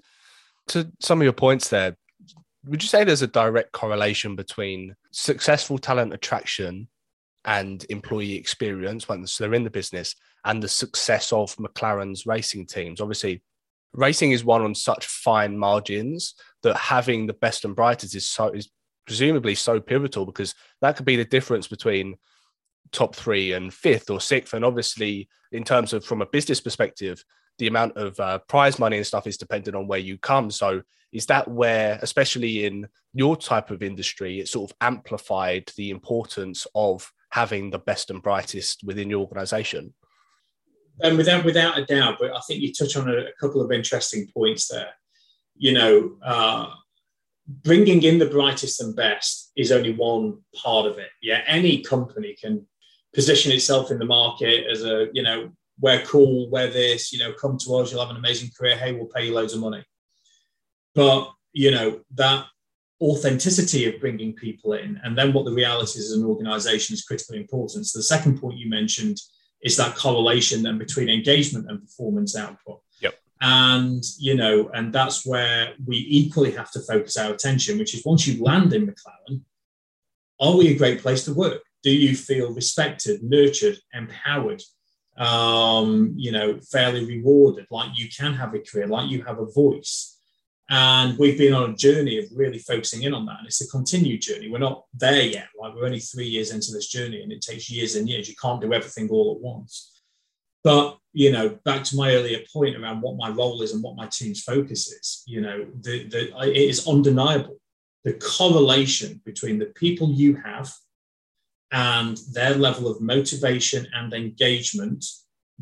to 0.68 0.90
some 1.00 1.20
of 1.20 1.24
your 1.24 1.32
points 1.32 1.68
there, 1.68 1.96
would 2.66 2.82
you 2.82 2.88
say 2.88 3.04
there's 3.04 3.22
a 3.22 3.26
direct 3.26 3.72
correlation 3.72 4.36
between 4.36 4.94
successful 5.12 5.78
talent 5.78 6.12
attraction 6.12 6.88
and 7.44 7.84
employee 7.88 8.34
experience 8.34 9.08
once 9.08 9.38
they're 9.38 9.54
in 9.54 9.64
the 9.64 9.70
business 9.70 10.14
and 10.44 10.62
the 10.62 10.68
success 10.68 11.32
of 11.32 11.56
McLaren's 11.56 12.26
racing 12.26 12.66
teams? 12.66 13.00
Obviously, 13.00 13.42
racing 13.92 14.32
is 14.32 14.44
one 14.44 14.62
on 14.62 14.74
such 14.74 15.06
fine 15.06 15.58
margins 15.58 16.34
that 16.62 16.76
having 16.76 17.26
the 17.26 17.32
best 17.32 17.64
and 17.64 17.74
brightest 17.74 18.14
is 18.14 18.28
so 18.28 18.48
is 18.48 18.70
presumably 19.06 19.54
so 19.54 19.80
pivotal 19.80 20.26
because 20.26 20.54
that 20.80 20.96
could 20.96 21.06
be 21.06 21.16
the 21.16 21.24
difference 21.24 21.66
between 21.66 22.14
top 22.92 23.14
three 23.14 23.52
and 23.52 23.72
fifth 23.72 24.10
or 24.10 24.20
sixth. 24.20 24.54
And 24.54 24.64
obviously, 24.64 25.28
in 25.50 25.64
terms 25.64 25.92
of 25.92 26.04
from 26.04 26.22
a 26.22 26.26
business 26.26 26.60
perspective, 26.60 27.24
the 27.60 27.68
amount 27.68 27.96
of 27.96 28.18
uh, 28.18 28.38
prize 28.48 28.78
money 28.78 28.96
and 28.96 29.06
stuff 29.06 29.26
is 29.26 29.36
dependent 29.36 29.76
on 29.76 29.86
where 29.86 29.98
you 29.98 30.18
come. 30.18 30.50
So, 30.50 30.82
is 31.12 31.26
that 31.26 31.46
where, 31.48 31.98
especially 32.02 32.64
in 32.64 32.88
your 33.12 33.36
type 33.36 33.70
of 33.70 33.82
industry, 33.82 34.40
it 34.40 34.48
sort 34.48 34.70
of 34.70 34.76
amplified 34.80 35.70
the 35.76 35.90
importance 35.90 36.66
of 36.74 37.12
having 37.30 37.70
the 37.70 37.78
best 37.78 38.10
and 38.10 38.22
brightest 38.22 38.82
within 38.82 39.10
your 39.10 39.20
organization? 39.20 39.92
And 41.02 41.16
without 41.16 41.44
without 41.44 41.78
a 41.78 41.84
doubt, 41.84 42.16
but 42.18 42.34
I 42.34 42.40
think 42.46 42.62
you 42.62 42.72
touch 42.72 42.96
on 42.96 43.08
a, 43.08 43.16
a 43.18 43.32
couple 43.40 43.60
of 43.60 43.70
interesting 43.70 44.26
points 44.34 44.68
there. 44.68 44.94
You 45.56 45.72
know, 45.72 46.16
uh, 46.24 46.70
bringing 47.46 48.02
in 48.02 48.18
the 48.18 48.26
brightest 48.26 48.80
and 48.80 48.96
best 48.96 49.52
is 49.54 49.70
only 49.70 49.92
one 49.92 50.38
part 50.54 50.86
of 50.86 50.98
it. 50.98 51.10
Yeah, 51.20 51.42
any 51.46 51.82
company 51.82 52.36
can 52.40 52.66
position 53.12 53.52
itself 53.52 53.90
in 53.90 53.98
the 53.98 54.04
market 54.06 54.66
as 54.70 54.84
a 54.84 55.08
you 55.12 55.22
know 55.22 55.50
we're 55.80 56.02
cool, 56.02 56.50
we're 56.50 56.70
this, 56.70 57.12
you 57.12 57.18
know, 57.18 57.32
come 57.32 57.56
to 57.58 57.76
us, 57.76 57.90
you'll 57.90 58.00
have 58.00 58.10
an 58.10 58.16
amazing 58.16 58.50
career. 58.56 58.76
Hey, 58.76 58.92
we'll 58.92 59.06
pay 59.06 59.26
you 59.26 59.34
loads 59.34 59.54
of 59.54 59.60
money. 59.60 59.84
But, 60.94 61.32
you 61.52 61.70
know, 61.70 62.00
that 62.14 62.46
authenticity 63.00 63.86
of 63.86 64.00
bringing 64.00 64.34
people 64.34 64.74
in 64.74 65.00
and 65.02 65.16
then 65.16 65.32
what 65.32 65.46
the 65.46 65.52
reality 65.52 65.98
is 65.98 66.10
as 66.10 66.18
an 66.18 66.24
organization 66.24 66.92
is 66.94 67.04
critically 67.04 67.38
important. 67.38 67.86
So 67.86 67.98
the 67.98 68.02
second 68.02 68.40
point 68.40 68.58
you 68.58 68.68
mentioned 68.68 69.18
is 69.62 69.76
that 69.76 69.96
correlation 69.96 70.62
then 70.62 70.78
between 70.78 71.08
engagement 71.08 71.70
and 71.70 71.80
performance 71.80 72.36
output. 72.36 72.80
Yep. 73.00 73.14
And, 73.40 74.02
you 74.18 74.34
know, 74.34 74.70
and 74.74 74.92
that's 74.92 75.24
where 75.24 75.72
we 75.86 75.96
equally 76.08 76.52
have 76.52 76.70
to 76.72 76.80
focus 76.80 77.16
our 77.16 77.32
attention, 77.32 77.78
which 77.78 77.94
is 77.94 78.04
once 78.04 78.26
you 78.26 78.42
land 78.42 78.72
in 78.74 78.86
McLaren, 78.86 79.42
are 80.40 80.56
we 80.56 80.68
a 80.68 80.76
great 80.76 81.00
place 81.00 81.24
to 81.24 81.34
work? 81.34 81.62
Do 81.82 81.90
you 81.90 82.14
feel 82.14 82.52
respected, 82.52 83.22
nurtured, 83.22 83.78
empowered? 83.94 84.62
Um, 85.20 86.14
you 86.16 86.32
know, 86.32 86.58
fairly 86.72 87.04
rewarded, 87.04 87.66
like 87.70 87.90
you 87.96 88.08
can 88.08 88.34
have 88.34 88.54
a 88.54 88.58
career, 88.58 88.86
like 88.86 89.10
you 89.10 89.22
have 89.22 89.38
a 89.38 89.46
voice. 89.46 90.16
And 90.72 91.18
we've 91.18 91.36
been 91.36 91.52
on 91.52 91.70
a 91.70 91.76
journey 91.76 92.18
of 92.18 92.26
really 92.34 92.58
focusing 92.58 93.02
in 93.02 93.12
on 93.12 93.26
that. 93.26 93.38
And 93.38 93.46
it's 93.46 93.60
a 93.60 93.68
continued 93.68 94.22
journey. 94.22 94.48
We're 94.48 94.58
not 94.58 94.84
there 94.94 95.24
yet. 95.24 95.48
Like 95.60 95.74
we're 95.74 95.86
only 95.86 95.98
three 95.98 96.28
years 96.28 96.52
into 96.52 96.72
this 96.72 96.86
journey 96.86 97.22
and 97.22 97.32
it 97.32 97.42
takes 97.42 97.68
years 97.68 97.96
and 97.96 98.08
years. 98.08 98.28
You 98.28 98.36
can't 98.40 98.60
do 98.60 98.72
everything 98.72 99.08
all 99.10 99.34
at 99.34 99.42
once. 99.42 100.00
But, 100.62 100.96
you 101.12 101.32
know, 101.32 101.58
back 101.64 101.82
to 101.84 101.96
my 101.96 102.14
earlier 102.14 102.38
point 102.52 102.76
around 102.76 103.00
what 103.00 103.16
my 103.16 103.30
role 103.30 103.62
is 103.62 103.72
and 103.72 103.82
what 103.82 103.96
my 103.96 104.06
team's 104.06 104.42
focus 104.42 104.92
is, 104.92 105.24
you 105.26 105.40
know, 105.40 105.66
the, 105.80 106.06
the, 106.06 106.48
it 106.48 106.56
is 106.56 106.86
undeniable 106.86 107.60
the 108.04 108.14
correlation 108.14 109.20
between 109.24 109.58
the 109.58 109.66
people 109.66 110.10
you 110.10 110.34
have 110.36 110.72
and 111.72 112.18
their 112.32 112.54
level 112.54 112.88
of 112.88 113.00
motivation 113.00 113.86
and 113.94 114.12
engagement 114.12 115.04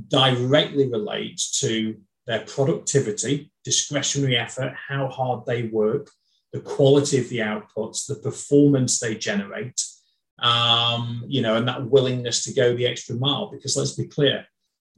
directly 0.08 0.88
relates 0.88 1.60
to 1.60 1.96
their 2.26 2.40
productivity, 2.40 3.50
discretionary 3.64 4.36
effort, 4.36 4.74
how 4.88 5.08
hard 5.08 5.44
they 5.46 5.64
work, 5.64 6.10
the 6.52 6.60
quality 6.60 7.18
of 7.18 7.28
the 7.28 7.38
outputs, 7.38 8.06
the 8.06 8.14
performance 8.14 8.98
they 8.98 9.14
generate, 9.14 9.82
um, 10.38 11.24
you 11.26 11.42
know, 11.42 11.56
and 11.56 11.66
that 11.68 11.86
willingness 11.86 12.44
to 12.44 12.52
go 12.52 12.74
the 12.74 12.86
extra 12.86 13.14
mile. 13.16 13.50
Because 13.50 13.76
let's 13.76 13.92
be 13.92 14.06
clear, 14.06 14.46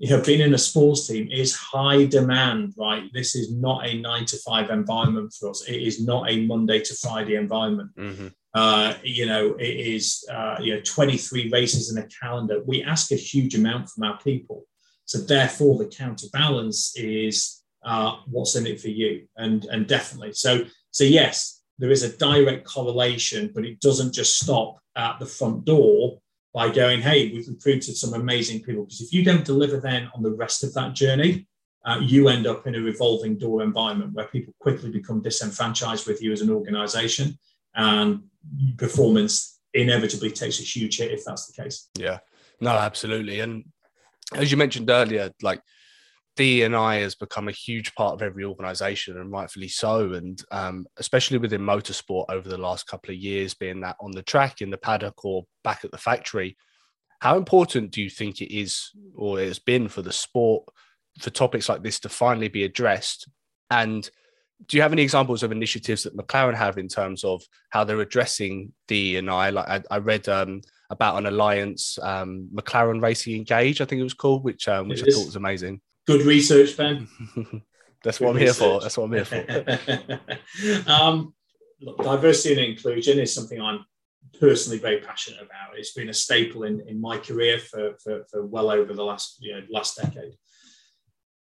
you 0.00 0.08
know, 0.08 0.22
being 0.22 0.40
in 0.40 0.54
a 0.54 0.58
sports 0.58 1.06
team 1.06 1.28
is 1.30 1.54
high 1.54 2.06
demand, 2.06 2.72
right? 2.78 3.04
This 3.12 3.34
is 3.34 3.54
not 3.54 3.86
a 3.86 4.00
nine 4.00 4.24
to 4.24 4.38
five 4.38 4.70
environment 4.70 5.34
for 5.38 5.50
us. 5.50 5.68
It 5.68 5.76
is 5.76 6.02
not 6.02 6.30
a 6.30 6.46
Monday 6.46 6.80
to 6.80 6.94
Friday 6.94 7.34
environment. 7.34 7.90
Mm-hmm. 7.98 8.28
Uh, 8.54 8.94
you 9.04 9.26
know, 9.26 9.54
it 9.58 9.76
is 9.76 10.24
uh, 10.32 10.56
you 10.58 10.74
know 10.74 10.80
23 10.80 11.50
races 11.50 11.94
in 11.94 12.02
a 12.02 12.08
calendar. 12.08 12.62
We 12.64 12.82
ask 12.82 13.12
a 13.12 13.16
huge 13.16 13.54
amount 13.54 13.90
from 13.90 14.04
our 14.04 14.18
people, 14.20 14.64
so 15.04 15.18
therefore 15.18 15.76
the 15.76 15.88
counterbalance 15.88 16.96
is 16.96 17.62
uh, 17.84 18.16
what's 18.26 18.56
in 18.56 18.66
it 18.66 18.80
for 18.80 18.88
you, 18.88 19.26
and 19.36 19.66
and 19.66 19.86
definitely. 19.86 20.32
So 20.32 20.64
so 20.92 21.04
yes, 21.04 21.62
there 21.78 21.90
is 21.90 22.04
a 22.04 22.16
direct 22.16 22.66
correlation, 22.66 23.50
but 23.54 23.66
it 23.66 23.80
doesn't 23.80 24.14
just 24.14 24.40
stop 24.40 24.78
at 24.96 25.20
the 25.20 25.26
front 25.26 25.66
door 25.66 26.20
by 26.52 26.68
going, 26.68 27.00
hey, 27.00 27.32
we've 27.32 27.48
recruited 27.48 27.96
some 27.96 28.14
amazing 28.14 28.60
people. 28.62 28.84
Because 28.84 29.00
if 29.00 29.12
you 29.12 29.24
don't 29.24 29.44
deliver 29.44 29.78
then 29.78 30.10
on 30.14 30.22
the 30.22 30.32
rest 30.32 30.64
of 30.64 30.74
that 30.74 30.94
journey, 30.94 31.46
uh, 31.84 31.98
you 32.02 32.28
end 32.28 32.46
up 32.46 32.66
in 32.66 32.74
a 32.74 32.80
revolving 32.80 33.38
door 33.38 33.62
environment 33.62 34.12
where 34.12 34.26
people 34.26 34.52
quickly 34.58 34.90
become 34.90 35.22
disenfranchised 35.22 36.06
with 36.06 36.22
you 36.22 36.32
as 36.32 36.40
an 36.40 36.50
organization 36.50 37.38
and 37.74 38.22
performance 38.76 39.60
inevitably 39.74 40.30
takes 40.30 40.60
a 40.60 40.62
huge 40.62 40.98
hit 40.98 41.12
if 41.12 41.24
that's 41.24 41.46
the 41.46 41.62
case. 41.62 41.88
Yeah, 41.96 42.18
no, 42.60 42.70
absolutely. 42.70 43.40
And 43.40 43.64
as 44.34 44.50
you 44.50 44.56
mentioned 44.56 44.90
earlier, 44.90 45.30
like 45.42 45.62
D 46.40 46.62
and 46.62 46.74
I 46.74 47.00
has 47.00 47.14
become 47.14 47.48
a 47.48 47.52
huge 47.52 47.94
part 47.94 48.14
of 48.14 48.22
every 48.22 48.44
organization 48.44 49.18
and 49.18 49.30
rightfully 49.30 49.68
so. 49.68 50.14
And 50.14 50.42
um, 50.50 50.86
especially 50.96 51.36
within 51.36 51.60
motorsport 51.60 52.24
over 52.30 52.48
the 52.48 52.56
last 52.56 52.86
couple 52.86 53.12
of 53.12 53.20
years, 53.20 53.52
being 53.52 53.80
that 53.80 53.96
on 54.00 54.10
the 54.12 54.22
track, 54.22 54.62
in 54.62 54.70
the 54.70 54.78
paddock, 54.78 55.22
or 55.22 55.44
back 55.64 55.84
at 55.84 55.90
the 55.90 55.98
factory. 55.98 56.56
How 57.20 57.36
important 57.36 57.90
do 57.90 58.00
you 58.00 58.08
think 58.08 58.40
it 58.40 58.56
is 58.56 58.88
or 59.14 59.38
it 59.38 59.48
has 59.48 59.58
been 59.58 59.86
for 59.86 60.00
the 60.00 60.14
sport 60.14 60.64
for 61.18 61.28
topics 61.28 61.68
like 61.68 61.82
this 61.82 62.00
to 62.00 62.08
finally 62.08 62.48
be 62.48 62.64
addressed? 62.64 63.28
And 63.70 64.08
do 64.66 64.78
you 64.78 64.82
have 64.82 64.94
any 64.94 65.02
examples 65.02 65.42
of 65.42 65.52
initiatives 65.52 66.04
that 66.04 66.16
McLaren 66.16 66.54
have 66.54 66.78
in 66.78 66.88
terms 66.88 67.22
of 67.22 67.42
how 67.68 67.84
they're 67.84 68.00
addressing 68.00 68.72
D 68.88 69.18
and 69.18 69.28
I? 69.28 69.50
Like 69.50 69.68
I, 69.68 69.82
I 69.90 69.98
read 69.98 70.26
um, 70.30 70.62
about 70.88 71.18
an 71.18 71.26
alliance, 71.26 71.98
um, 72.02 72.48
McLaren 72.54 73.02
Racing 73.02 73.36
Engage, 73.36 73.82
I 73.82 73.84
think 73.84 74.00
it 74.00 74.04
was 74.04 74.14
called, 74.14 74.42
which 74.42 74.68
um, 74.68 74.88
which 74.88 75.02
I 75.02 75.06
thought 75.10 75.26
was 75.26 75.36
amazing. 75.36 75.82
Good 76.10 76.26
research, 76.26 76.76
Ben. 76.76 77.06
That's 78.02 78.18
Good 78.18 78.24
what 78.24 78.30
I'm 78.30 78.42
research. 78.42 78.42
here 78.42 78.54
for. 78.54 78.80
That's 78.80 78.98
what 78.98 79.04
I'm 79.04 79.12
here 79.12 79.24
for. 79.24 80.90
um, 80.90 81.32
look, 81.80 81.98
diversity 82.02 82.54
and 82.54 82.72
inclusion 82.72 83.20
is 83.20 83.32
something 83.32 83.60
I'm 83.60 83.84
personally 84.40 84.80
very 84.80 84.98
passionate 85.02 85.40
about. 85.40 85.78
It's 85.78 85.92
been 85.92 86.08
a 86.08 86.12
staple 86.12 86.64
in, 86.64 86.80
in 86.88 87.00
my 87.00 87.18
career 87.18 87.60
for, 87.60 87.92
for, 88.02 88.24
for 88.28 88.44
well 88.44 88.72
over 88.72 88.92
the 88.92 89.04
last 89.04 89.36
you 89.38 89.52
know, 89.52 89.62
last 89.70 89.98
decade. 89.98 90.32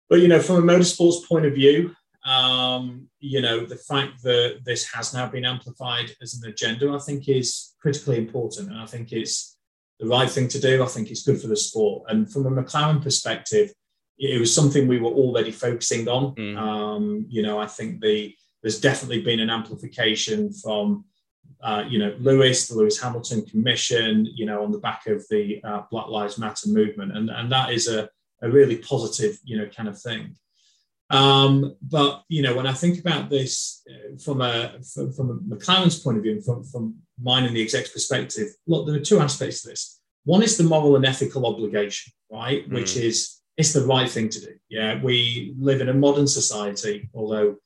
But 0.08 0.20
you 0.20 0.28
know, 0.28 0.40
from 0.40 0.56
a 0.66 0.72
motorsports 0.72 1.28
point 1.28 1.44
of 1.44 1.52
view, 1.52 1.94
um, 2.24 3.08
you 3.20 3.42
know, 3.42 3.66
the 3.66 3.76
fact 3.76 4.22
that 4.22 4.60
this 4.64 4.90
has 4.90 5.12
now 5.12 5.28
been 5.28 5.44
amplified 5.44 6.12
as 6.22 6.32
an 6.32 6.48
agenda, 6.48 6.90
I 6.92 6.98
think, 6.98 7.28
is 7.28 7.74
critically 7.82 8.16
important. 8.16 8.70
And 8.70 8.80
I 8.80 8.86
think 8.86 9.12
it's 9.12 9.58
the 10.00 10.06
right 10.06 10.30
thing 10.30 10.48
to 10.48 10.58
do. 10.58 10.82
I 10.82 10.86
think 10.86 11.10
it's 11.10 11.24
good 11.24 11.42
for 11.42 11.48
the 11.48 11.56
sport. 11.56 12.04
And 12.08 12.32
from 12.32 12.46
a 12.46 12.62
McLaren 12.62 13.02
perspective, 13.02 13.70
it 14.18 14.40
was 14.40 14.54
something 14.54 14.86
we 14.86 14.98
were 14.98 15.10
already 15.10 15.50
focusing 15.50 16.08
on. 16.08 16.34
Mm. 16.34 16.56
Um, 16.56 17.26
you 17.28 17.42
know, 17.42 17.58
I 17.58 17.66
think 17.66 18.00
the 18.00 18.34
there's 18.62 18.80
definitely 18.80 19.22
been 19.22 19.40
an 19.40 19.50
amplification 19.50 20.52
from, 20.52 21.04
uh, 21.62 21.84
you 21.88 21.98
know, 21.98 22.16
Lewis, 22.18 22.66
the 22.66 22.74
Lewis 22.74 23.00
Hamilton 23.00 23.44
Commission, 23.44 24.26
you 24.34 24.46
know, 24.46 24.64
on 24.64 24.72
the 24.72 24.78
back 24.78 25.06
of 25.06 25.24
the 25.30 25.60
uh, 25.62 25.82
Black 25.90 26.08
Lives 26.08 26.38
Matter 26.38 26.68
movement. 26.70 27.16
And, 27.16 27.30
and 27.30 27.52
that 27.52 27.72
is 27.72 27.86
a, 27.86 28.08
a 28.42 28.50
really 28.50 28.76
positive, 28.76 29.38
you 29.44 29.56
know, 29.56 29.68
kind 29.68 29.88
of 29.88 30.00
thing. 30.00 30.34
Um, 31.10 31.76
but 31.82 32.22
you 32.28 32.42
know, 32.42 32.56
when 32.56 32.66
I 32.66 32.72
think 32.72 32.98
about 32.98 33.30
this 33.30 33.82
uh, 33.88 34.18
from 34.18 34.40
a 34.40 34.72
from, 34.82 35.12
from 35.12 35.40
McLaren's 35.48 36.00
point 36.00 36.16
of 36.16 36.24
view, 36.24 36.32
and 36.32 36.44
from, 36.44 36.64
from 36.64 36.96
mine 37.22 37.44
and 37.44 37.54
the 37.54 37.62
exec's 37.62 37.90
perspective, 37.90 38.48
look, 38.66 38.86
there 38.86 38.96
are 38.96 39.00
two 39.00 39.20
aspects 39.20 39.62
to 39.62 39.68
this. 39.68 40.00
One 40.24 40.42
is 40.42 40.56
the 40.56 40.64
moral 40.64 40.96
and 40.96 41.06
ethical 41.06 41.46
obligation, 41.46 42.12
right? 42.30 42.68
Mm. 42.68 42.74
Which 42.74 42.96
is 42.96 43.35
it's 43.56 43.72
the 43.72 43.84
right 43.86 44.08
thing 44.10 44.28
to 44.28 44.40
do. 44.40 44.54
Yeah, 44.68 45.02
we 45.02 45.54
live 45.58 45.80
in 45.80 45.88
a 45.88 45.94
modern 45.94 46.26
society, 46.26 47.08
although 47.14 47.56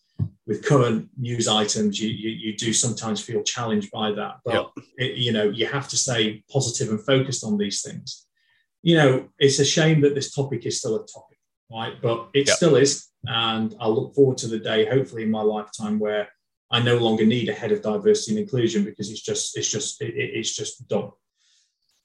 with 0.46 0.64
current 0.64 1.08
news 1.18 1.48
items, 1.48 2.00
you, 2.00 2.08
you, 2.08 2.30
you 2.30 2.56
do 2.56 2.72
sometimes 2.72 3.20
feel 3.20 3.42
challenged 3.42 3.90
by 3.90 4.12
that. 4.12 4.36
But 4.44 4.54
yep. 4.54 4.66
it, 4.98 5.16
you 5.16 5.32
know, 5.32 5.44
you 5.48 5.66
have 5.66 5.88
to 5.88 5.96
stay 5.96 6.42
positive 6.50 6.90
and 6.90 7.00
focused 7.04 7.44
on 7.44 7.56
these 7.58 7.82
things. 7.82 8.26
You 8.82 8.96
know, 8.96 9.28
it's 9.38 9.58
a 9.58 9.64
shame 9.64 10.00
that 10.02 10.14
this 10.14 10.32
topic 10.34 10.66
is 10.66 10.78
still 10.78 10.96
a 10.96 11.06
topic 11.06 11.30
right? 11.70 12.00
But 12.02 12.28
it 12.34 12.48
Yep. 12.48 12.56
still 12.56 12.76
is. 12.76 13.06
And 13.26 13.74
I 13.80 13.88
look 13.88 14.14
forward 14.14 14.38
to 14.38 14.48
the 14.48 14.58
day, 14.58 14.84
hopefully 14.84 15.22
in 15.22 15.30
my 15.30 15.42
lifetime, 15.42 15.98
where 15.98 16.28
I 16.70 16.82
no 16.82 16.96
longer 16.98 17.24
need 17.24 17.48
a 17.48 17.54
head 17.54 17.72
of 17.72 17.82
diversity 17.82 18.32
and 18.32 18.40
inclusion 18.40 18.84
because 18.84 19.10
it's 19.10 19.20
just, 19.22 19.56
it's 19.56 19.70
just, 19.70 20.00
it, 20.02 20.14
it- 20.16 20.34
it's 20.34 20.54
just 20.54 20.86
done. 20.88 21.10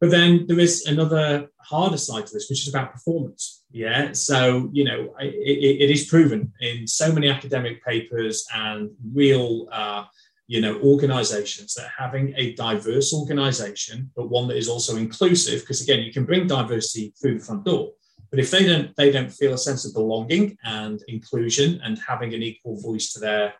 But 0.01 0.11
then 0.11 0.45
there 0.47 0.59
is 0.59 0.85
another 0.85 1.47
harder 1.59 1.97
side 1.97 2.27
to 2.27 2.33
this, 2.33 2.49
which 2.49 2.63
is 2.63 2.69
about 2.69 2.91
performance. 2.91 3.63
Yeah. 3.71 4.11
So, 4.11 4.69
you 4.73 4.83
know, 4.83 5.13
I- 5.19 5.23
it, 5.25 5.81
it 5.83 5.89
is 5.89 6.05
proven 6.05 6.51
in 6.59 6.87
so 6.87 7.11
many 7.11 7.29
academic 7.29 7.83
papers 7.83 8.45
and 8.53 8.91
real, 9.13 9.67
uh, 9.71 10.03
you 10.47 10.61
know, 10.61 10.79
organizations 10.81 11.73
that 11.73 11.89
having 11.97 12.33
a 12.37 12.53
diverse 12.53 13.13
organization, 13.13 14.11
but 14.15 14.29
one 14.29 14.47
that 14.49 14.57
is 14.57 14.69
also 14.69 14.97
inclusive, 14.97 15.61
because 15.61 15.81
again, 15.81 16.03
you 16.03 16.11
can 16.13 16.25
bring 16.25 16.45
diversity 16.45 17.13
through 17.19 17.39
the 17.39 17.45
front 17.45 17.65
door. 17.65 17.91
But 18.29 18.39
if 18.39 18.51
they 18.51 18.65
don't, 18.65 18.95
they 18.95 19.11
don't 19.11 19.31
feel 19.31 19.53
a 19.53 19.57
sense 19.57 19.85
of 19.85 19.93
belonging 19.93 20.57
and 20.63 21.01
inclusion 21.07 21.79
and 21.83 21.97
having 22.05 22.33
an 22.33 22.43
equal 22.43 22.79
voice 22.81 23.13
to 23.13 23.19
their 23.19 23.53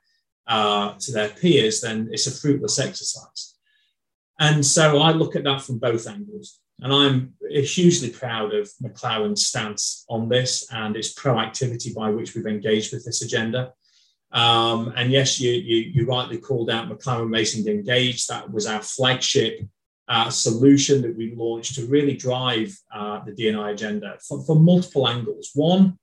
uh, 0.48 0.94
to 1.00 1.12
their 1.12 1.30
peers, 1.30 1.82
then 1.82 2.08
it's 2.12 2.28
a 2.28 2.32
fruitless 2.32 2.78
exercise. 2.78 3.55
And 4.40 4.66
so 4.66 5.00
I 5.00 5.12
look 5.12 5.36
at 5.36 5.44
that 5.46 5.62
from 5.62 5.80
both 5.80 6.08
angles. 6.08 6.60
And 6.82 6.92
I'm 6.92 7.34
hugely 7.50 8.10
proud 8.10 8.54
of 8.54 8.70
McLaren's 8.84 9.48
stance 9.48 10.06
on 10.10 10.28
this 10.28 10.68
and 10.72 10.96
its 10.98 11.14
proactivity 11.14 11.96
by 11.96 12.10
which 12.10 12.36
we've 12.36 12.46
engaged 12.46 12.92
with 12.94 13.06
this 13.06 13.22
agenda. 13.22 13.72
Um, 14.34 14.94
and 14.98 15.10
yes, 15.12 15.40
you, 15.40 15.52
you, 15.52 15.92
you 15.94 16.06
rightly 16.06 16.38
called 16.38 16.70
out 16.70 16.90
McLaren 16.90 17.32
Racing 17.32 17.66
Engage. 17.68 18.28
That 18.28 18.52
was 18.52 18.68
our 18.68 18.82
flagship 18.82 19.62
uh, 20.10 20.30
solution 20.30 21.02
that 21.04 21.16
we 21.16 21.34
launched 21.34 21.76
to 21.76 21.86
really 21.86 22.16
drive 22.16 22.78
uh, 22.94 23.24
the 23.24 23.32
D&I 23.32 23.72
agenda 23.72 24.18
for, 24.28 24.44
for 24.44 24.58
multiple 24.58 25.08
angles. 25.08 25.52
One, 25.54 25.98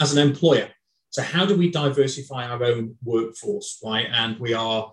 as 0.00 0.12
an 0.12 0.18
employer, 0.18 0.68
so 1.10 1.22
how 1.22 1.44
do 1.44 1.56
we 1.56 1.70
diversify 1.70 2.46
our 2.46 2.62
own 2.62 2.96
workforce, 3.04 3.80
right? 3.84 4.06
And 4.12 4.38
we 4.38 4.54
are, 4.54 4.92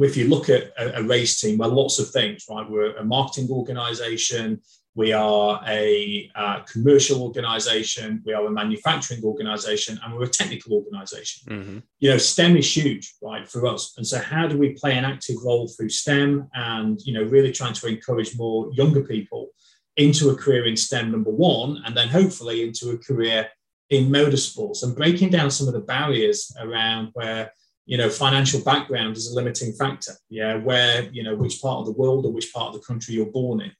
if 0.00 0.16
you 0.16 0.28
look 0.28 0.48
at 0.48 0.72
a, 0.78 0.98
a 0.98 1.02
race 1.02 1.40
team, 1.40 1.58
we're 1.58 1.66
lots 1.66 1.98
of 1.98 2.10
things, 2.10 2.44
right? 2.50 2.68
We're 2.68 2.96
a 2.96 3.04
marketing 3.04 3.48
organization, 3.50 4.60
we 4.94 5.12
are 5.12 5.62
a 5.66 6.28
uh, 6.34 6.60
commercial 6.60 7.22
organization, 7.22 8.22
we 8.26 8.32
are 8.32 8.44
a 8.46 8.50
manufacturing 8.50 9.22
organization, 9.22 9.98
and 10.02 10.14
we're 10.14 10.24
a 10.24 10.28
technical 10.28 10.74
organization 10.74 11.38
Mm-hmm. 11.48 11.78
you 12.00 12.10
know 12.10 12.18
stem 12.18 12.56
is 12.56 12.76
huge 12.76 13.14
right 13.22 13.48
for 13.48 13.66
us 13.66 13.94
and 13.96 14.06
so 14.06 14.18
how 14.18 14.46
do 14.46 14.58
we 14.58 14.70
play 14.70 14.96
an 14.96 15.04
active 15.04 15.36
role 15.44 15.68
through 15.68 15.88
stem 15.88 16.48
and 16.54 17.00
you 17.04 17.12
know 17.12 17.22
really 17.22 17.52
trying 17.52 17.74
to 17.74 17.86
encourage 17.86 18.36
more 18.36 18.70
younger 18.72 19.02
people 19.02 19.48
into 19.96 20.30
a 20.30 20.36
career 20.36 20.66
in 20.66 20.76
stem 20.76 21.10
number 21.10 21.30
one 21.30 21.82
and 21.84 21.96
then 21.96 22.08
hopefully 22.08 22.62
into 22.62 22.90
a 22.90 22.98
career 22.98 23.48
in 23.90 24.10
motorsports 24.10 24.82
and 24.82 24.96
breaking 24.96 25.30
down 25.30 25.50
some 25.50 25.68
of 25.68 25.74
the 25.74 25.80
barriers 25.80 26.52
around 26.60 27.10
where 27.14 27.52
you 27.88 27.96
know 27.96 28.10
financial 28.10 28.60
background 28.62 29.16
is 29.16 29.32
a 29.32 29.34
limiting 29.34 29.72
factor. 29.72 30.12
Yeah 30.28 30.56
where 30.56 31.08
you 31.16 31.22
know 31.22 31.34
which 31.34 31.60
part 31.62 31.80
of 31.80 31.86
the 31.86 31.98
world 32.00 32.26
or 32.26 32.32
which 32.32 32.52
part 32.52 32.68
of 32.68 32.74
the 32.74 32.86
country 32.86 33.14
you're 33.14 33.36
born 33.40 33.62
in. 33.62 33.72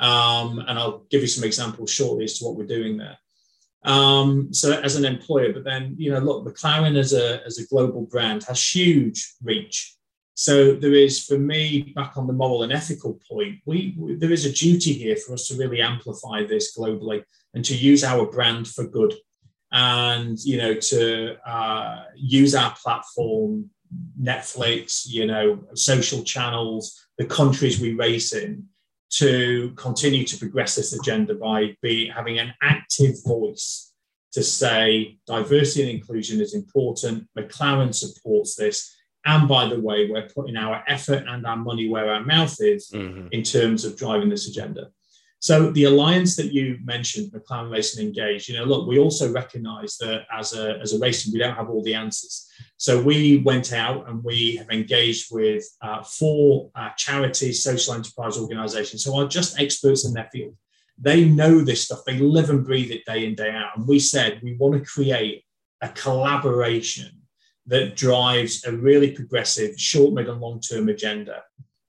Um, 0.00 0.58
and 0.66 0.76
i'll 0.76 1.04
give 1.08 1.22
you 1.22 1.28
some 1.28 1.44
examples 1.44 1.90
shortly 1.90 2.24
as 2.24 2.36
to 2.38 2.44
what 2.44 2.56
we're 2.56 2.76
doing 2.78 2.96
there. 2.96 3.16
Um, 3.84 4.52
so 4.52 4.72
as 4.72 4.96
an 4.96 5.04
employer, 5.04 5.52
but 5.52 5.62
then 5.62 5.94
you 5.96 6.10
know, 6.10 6.18
look, 6.18 6.44
McLaren 6.44 6.96
as 6.98 7.12
a 7.12 7.44
as 7.46 7.58
a 7.58 7.66
global 7.68 8.02
brand 8.02 8.42
has 8.44 8.74
huge 8.74 9.20
reach. 9.42 9.94
So 10.34 10.74
there 10.74 10.94
is, 10.94 11.24
for 11.24 11.38
me, 11.38 11.92
back 11.94 12.16
on 12.16 12.26
the 12.26 12.32
moral 12.32 12.64
and 12.64 12.72
ethical 12.72 13.20
point, 13.30 13.60
we, 13.66 13.94
we 13.96 14.16
there 14.16 14.32
is 14.32 14.44
a 14.44 14.52
duty 14.52 14.92
here 14.92 15.16
for 15.16 15.32
us 15.34 15.46
to 15.46 15.56
really 15.56 15.80
amplify 15.80 16.44
this 16.44 16.76
globally 16.76 17.22
and 17.54 17.64
to 17.66 17.76
use 17.76 18.02
our 18.02 18.26
brand 18.26 18.66
for 18.66 18.84
good, 18.84 19.14
and 19.74 20.38
you 20.44 20.56
know, 20.56 20.74
to 20.74 21.36
uh, 21.46 22.04
use 22.14 22.54
our 22.54 22.72
platform, 22.82 23.68
Netflix, 24.20 25.04
you 25.06 25.26
know, 25.26 25.64
social 25.74 26.22
channels, 26.22 27.06
the 27.18 27.26
countries 27.26 27.80
we 27.80 27.92
race 27.94 28.32
in, 28.32 28.64
to 29.10 29.72
continue 29.76 30.24
to 30.24 30.36
progress 30.38 30.76
this 30.76 30.92
agenda 30.92 31.34
by 31.34 31.76
be, 31.82 32.08
having 32.08 32.38
an 32.38 32.54
active 32.62 33.16
voice 33.24 33.92
to 34.32 34.42
say 34.42 35.18
diversity 35.26 35.82
and 35.82 35.90
inclusion 35.90 36.40
is 36.40 36.54
important. 36.54 37.26
McLaren 37.36 37.92
supports 37.94 38.54
this. 38.56 38.94
And 39.26 39.48
by 39.48 39.68
the 39.68 39.80
way, 39.80 40.08
we're 40.08 40.28
putting 40.28 40.56
our 40.56 40.84
effort 40.86 41.24
and 41.28 41.46
our 41.46 41.56
money 41.56 41.88
where 41.88 42.12
our 42.12 42.24
mouth 42.24 42.56
is 42.60 42.90
Mm-hmm. 42.92 43.28
in 43.32 43.42
terms 43.42 43.84
of 43.84 43.96
driving 43.96 44.28
this 44.28 44.48
agenda. 44.48 44.90
So 45.44 45.70
the 45.72 45.84
alliance 45.84 46.36
that 46.36 46.54
you 46.54 46.78
mentioned, 46.82 47.30
McLaren 47.30 47.70
Racing 47.70 48.06
Engage, 48.06 48.48
you 48.48 48.56
know, 48.56 48.64
look, 48.64 48.88
we 48.88 48.98
also 48.98 49.30
recognize 49.30 49.98
that 49.98 50.22
as 50.32 50.54
a, 50.54 50.78
as 50.80 50.94
a 50.94 50.98
racing, 50.98 51.34
we 51.34 51.38
don't 51.38 51.54
have 51.54 51.68
all 51.68 51.82
the 51.82 51.92
answers. 51.92 52.50
So 52.78 53.02
we 53.02 53.42
went 53.44 53.70
out 53.74 54.08
and 54.08 54.24
we 54.24 54.56
have 54.56 54.70
engaged 54.70 55.26
with 55.30 55.62
uh, 55.82 56.02
four 56.02 56.70
uh, 56.74 56.92
charities, 56.96 57.62
social 57.62 57.92
enterprise 57.92 58.38
organizations 58.38 59.04
who 59.04 59.20
are 59.20 59.28
just 59.28 59.60
experts 59.60 60.06
in 60.06 60.14
their 60.14 60.30
field. 60.32 60.56
They 60.96 61.26
know 61.26 61.60
this 61.60 61.82
stuff. 61.84 62.06
They 62.06 62.18
live 62.18 62.48
and 62.48 62.64
breathe 62.64 62.90
it 62.90 63.04
day 63.04 63.26
in, 63.26 63.34
day 63.34 63.50
out. 63.50 63.76
And 63.76 63.86
we 63.86 63.98
said 63.98 64.40
we 64.42 64.56
want 64.56 64.82
to 64.82 64.90
create 64.90 65.44
a 65.82 65.90
collaboration 65.90 67.20
that 67.66 67.96
drives 67.96 68.64
a 68.64 68.72
really 68.72 69.10
progressive 69.10 69.78
short, 69.78 70.14
mid, 70.14 70.26
and 70.26 70.40
long 70.40 70.60
term 70.60 70.88
agenda 70.88 71.42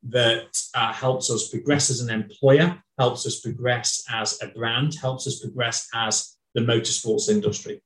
that 0.10 0.58
uh, 0.74 0.92
helps 0.92 1.32
us 1.32 1.48
progress 1.48 1.90
as 1.90 2.02
an 2.02 2.10
employer, 2.10 2.82
helps 2.98 3.26
us 3.26 3.40
progress 3.40 4.04
as 4.10 4.42
a 4.42 4.48
brand, 4.48 4.96
helps 4.96 5.28
us 5.28 5.40
progress 5.40 5.88
as 5.94 6.38
the 6.54 6.62
motorsports 6.62 7.30
industry. 7.30 7.82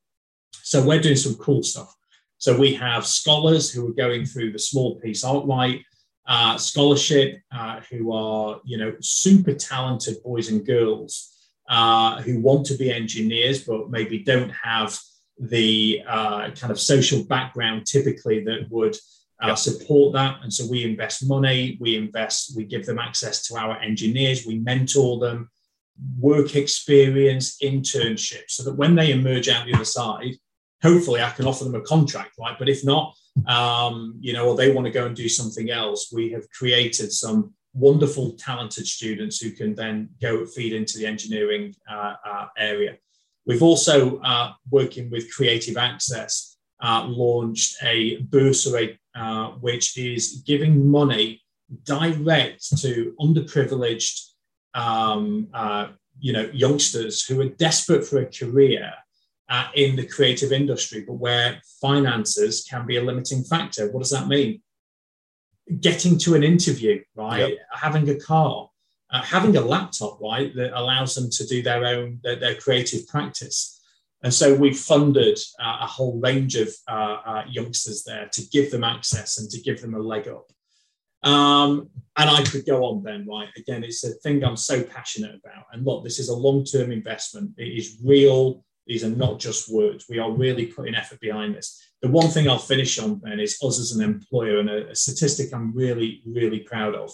So 0.62 0.84
we're 0.84 1.00
doing 1.00 1.16
some 1.16 1.34
cool 1.34 1.62
stuff. 1.62 1.94
So 2.38 2.56
we 2.56 2.74
have 2.74 3.06
scholars 3.06 3.70
who 3.70 3.86
are 3.88 3.92
going 3.92 4.24
through 4.24 4.52
the 4.52 4.58
Smallpeice 4.58 5.24
Arkwright 5.24 5.82
uh, 6.26 6.56
scholarship, 6.56 7.40
uh, 7.52 7.80
who 7.90 8.12
are 8.12 8.60
you 8.64 8.78
know 8.78 8.94
super 9.00 9.52
talented 9.52 10.22
boys 10.22 10.48
and 10.48 10.64
girls 10.64 11.30
uh, 11.68 12.20
who 12.22 12.40
want 12.40 12.66
to 12.66 12.74
be 12.74 12.92
engineers 12.92 13.64
but 13.64 13.90
maybe 13.90 14.18
don't 14.18 14.50
have 14.50 14.98
the 15.38 16.02
uh, 16.06 16.50
kind 16.50 16.70
of 16.70 16.78
social 16.78 17.24
background 17.24 17.86
typically 17.86 18.44
that 18.44 18.66
would 18.70 18.96
uh, 19.42 19.48
Yeah. 19.48 19.54
support 19.54 20.12
that. 20.14 20.40
And 20.42 20.52
so 20.52 20.66
we 20.66 20.84
invest 20.84 21.26
money, 21.26 21.76
we 21.80 21.96
invest, 21.96 22.56
we 22.56 22.64
give 22.64 22.86
them 22.86 22.98
access 22.98 23.46
to 23.48 23.56
our 23.56 23.78
engineers, 23.80 24.46
we 24.46 24.58
mentor 24.58 25.18
them, 25.18 25.50
work 26.18 26.56
experience, 26.56 27.56
internships, 27.62 28.50
so 28.50 28.62
that 28.64 28.74
when 28.74 28.94
they 28.94 29.12
emerge 29.12 29.48
out 29.48 29.66
the 29.66 29.74
other 29.74 29.84
side, 29.84 30.34
hopefully 30.82 31.20
I 31.22 31.30
can 31.30 31.46
offer 31.46 31.64
them 31.64 31.74
a 31.74 31.80
contract, 31.82 32.32
right? 32.38 32.58
But 32.58 32.68
if 32.68 32.84
not, 32.84 33.14
um, 33.46 34.14
you 34.20 34.32
know, 34.32 34.48
or 34.48 34.56
they 34.56 34.70
want 34.72 34.86
to 34.86 34.92
go 34.92 35.06
and 35.06 35.16
do 35.16 35.28
something 35.28 35.70
else, 35.70 36.10
we 36.12 36.30
have 36.32 36.48
created 36.50 37.12
some 37.12 37.54
wonderful, 37.74 38.32
talented 38.32 38.86
students 38.86 39.40
who 39.40 39.50
can 39.52 39.74
then 39.74 40.08
go 40.20 40.44
feed 40.46 40.72
into 40.72 40.98
the 40.98 41.06
engineering 41.06 41.74
uh, 41.90 42.14
uh, 42.26 42.46
area. 42.56 42.96
We've 43.46 43.62
also, 43.62 44.18
uh, 44.20 44.52
working 44.70 45.10
with 45.10 45.32
Creative 45.32 45.76
Access, 45.76 46.56
uh, 46.82 47.04
launched 47.06 47.76
a 47.82 48.18
bursary 48.22 48.99
uh, 49.14 49.48
which 49.60 49.98
is 49.98 50.42
giving 50.46 50.88
money 50.90 51.42
direct 51.84 52.76
to 52.80 53.14
underprivileged, 53.20 54.20
um, 54.74 55.48
uh, 55.54 55.88
you 56.18 56.32
know, 56.32 56.50
youngsters 56.52 57.24
who 57.24 57.40
are 57.40 57.48
desperate 57.48 58.04
for 58.04 58.20
a 58.20 58.26
career 58.26 58.92
uh, 59.48 59.68
in 59.74 59.96
the 59.96 60.06
creative 60.06 60.52
industry, 60.52 61.04
but 61.06 61.14
where 61.14 61.60
finances 61.80 62.64
can 62.68 62.86
be 62.86 62.96
a 62.96 63.02
limiting 63.02 63.42
factor. 63.42 63.90
What 63.90 64.00
does 64.00 64.10
that 64.10 64.28
mean? 64.28 64.62
Getting 65.80 66.18
to 66.18 66.34
an 66.34 66.44
interview, 66.44 67.02
right? 67.14 67.58
Having 67.72 68.10
a 68.10 68.18
car, 68.18 68.68
uh, 69.10 69.22
having 69.22 69.56
a 69.56 69.60
laptop, 69.60 70.20
right, 70.20 70.54
that 70.54 70.78
allows 70.78 71.14
them 71.14 71.30
to 71.30 71.46
do 71.46 71.62
their 71.62 71.84
own 71.84 72.20
their, 72.22 72.36
their 72.36 72.54
creative 72.54 73.06
practice. 73.08 73.79
And 74.22 74.32
so 74.32 74.54
we 74.54 74.74
funded 74.74 75.38
uh, 75.58 75.78
a 75.80 75.86
whole 75.86 76.20
range 76.20 76.56
of 76.56 76.68
uh, 76.88 77.16
uh, 77.24 77.44
youngsters 77.48 78.04
there 78.04 78.28
to 78.32 78.42
give 78.52 78.70
them 78.70 78.84
access 78.84 79.38
and 79.38 79.48
to 79.50 79.60
give 79.60 79.80
them 79.80 79.94
a 79.94 79.98
leg 79.98 80.28
up. 80.28 80.50
Um, 81.22 81.88
and 82.16 82.30
I 82.30 82.42
could 82.44 82.66
go 82.66 82.84
on 82.84 83.02
then, 83.02 83.26
right? 83.26 83.48
Again, 83.56 83.84
it's 83.84 84.04
a 84.04 84.12
thing 84.14 84.44
I'm 84.44 84.56
so 84.56 84.82
passionate 84.82 85.34
about. 85.34 85.66
And 85.72 85.84
look, 85.84 86.04
this 86.04 86.18
is 86.18 86.28
a 86.28 86.36
long 86.36 86.64
term 86.64 86.92
investment, 86.92 87.52
it 87.56 87.68
is 87.68 87.98
real. 88.04 88.64
These 88.86 89.04
are 89.04 89.10
not 89.10 89.38
just 89.38 89.72
words. 89.72 90.06
We 90.08 90.18
are 90.18 90.32
really 90.32 90.66
putting 90.66 90.96
effort 90.96 91.20
behind 91.20 91.54
this. 91.54 91.80
The 92.02 92.08
one 92.08 92.28
thing 92.28 92.48
I'll 92.48 92.58
finish 92.58 92.98
on 92.98 93.20
then 93.22 93.38
is 93.38 93.58
us 93.62 93.78
as 93.78 93.92
an 93.92 94.02
employer 94.02 94.58
and 94.58 94.68
a, 94.68 94.88
a 94.88 94.94
statistic 94.94 95.54
I'm 95.54 95.72
really, 95.74 96.22
really 96.26 96.60
proud 96.60 96.94
of. 96.94 97.12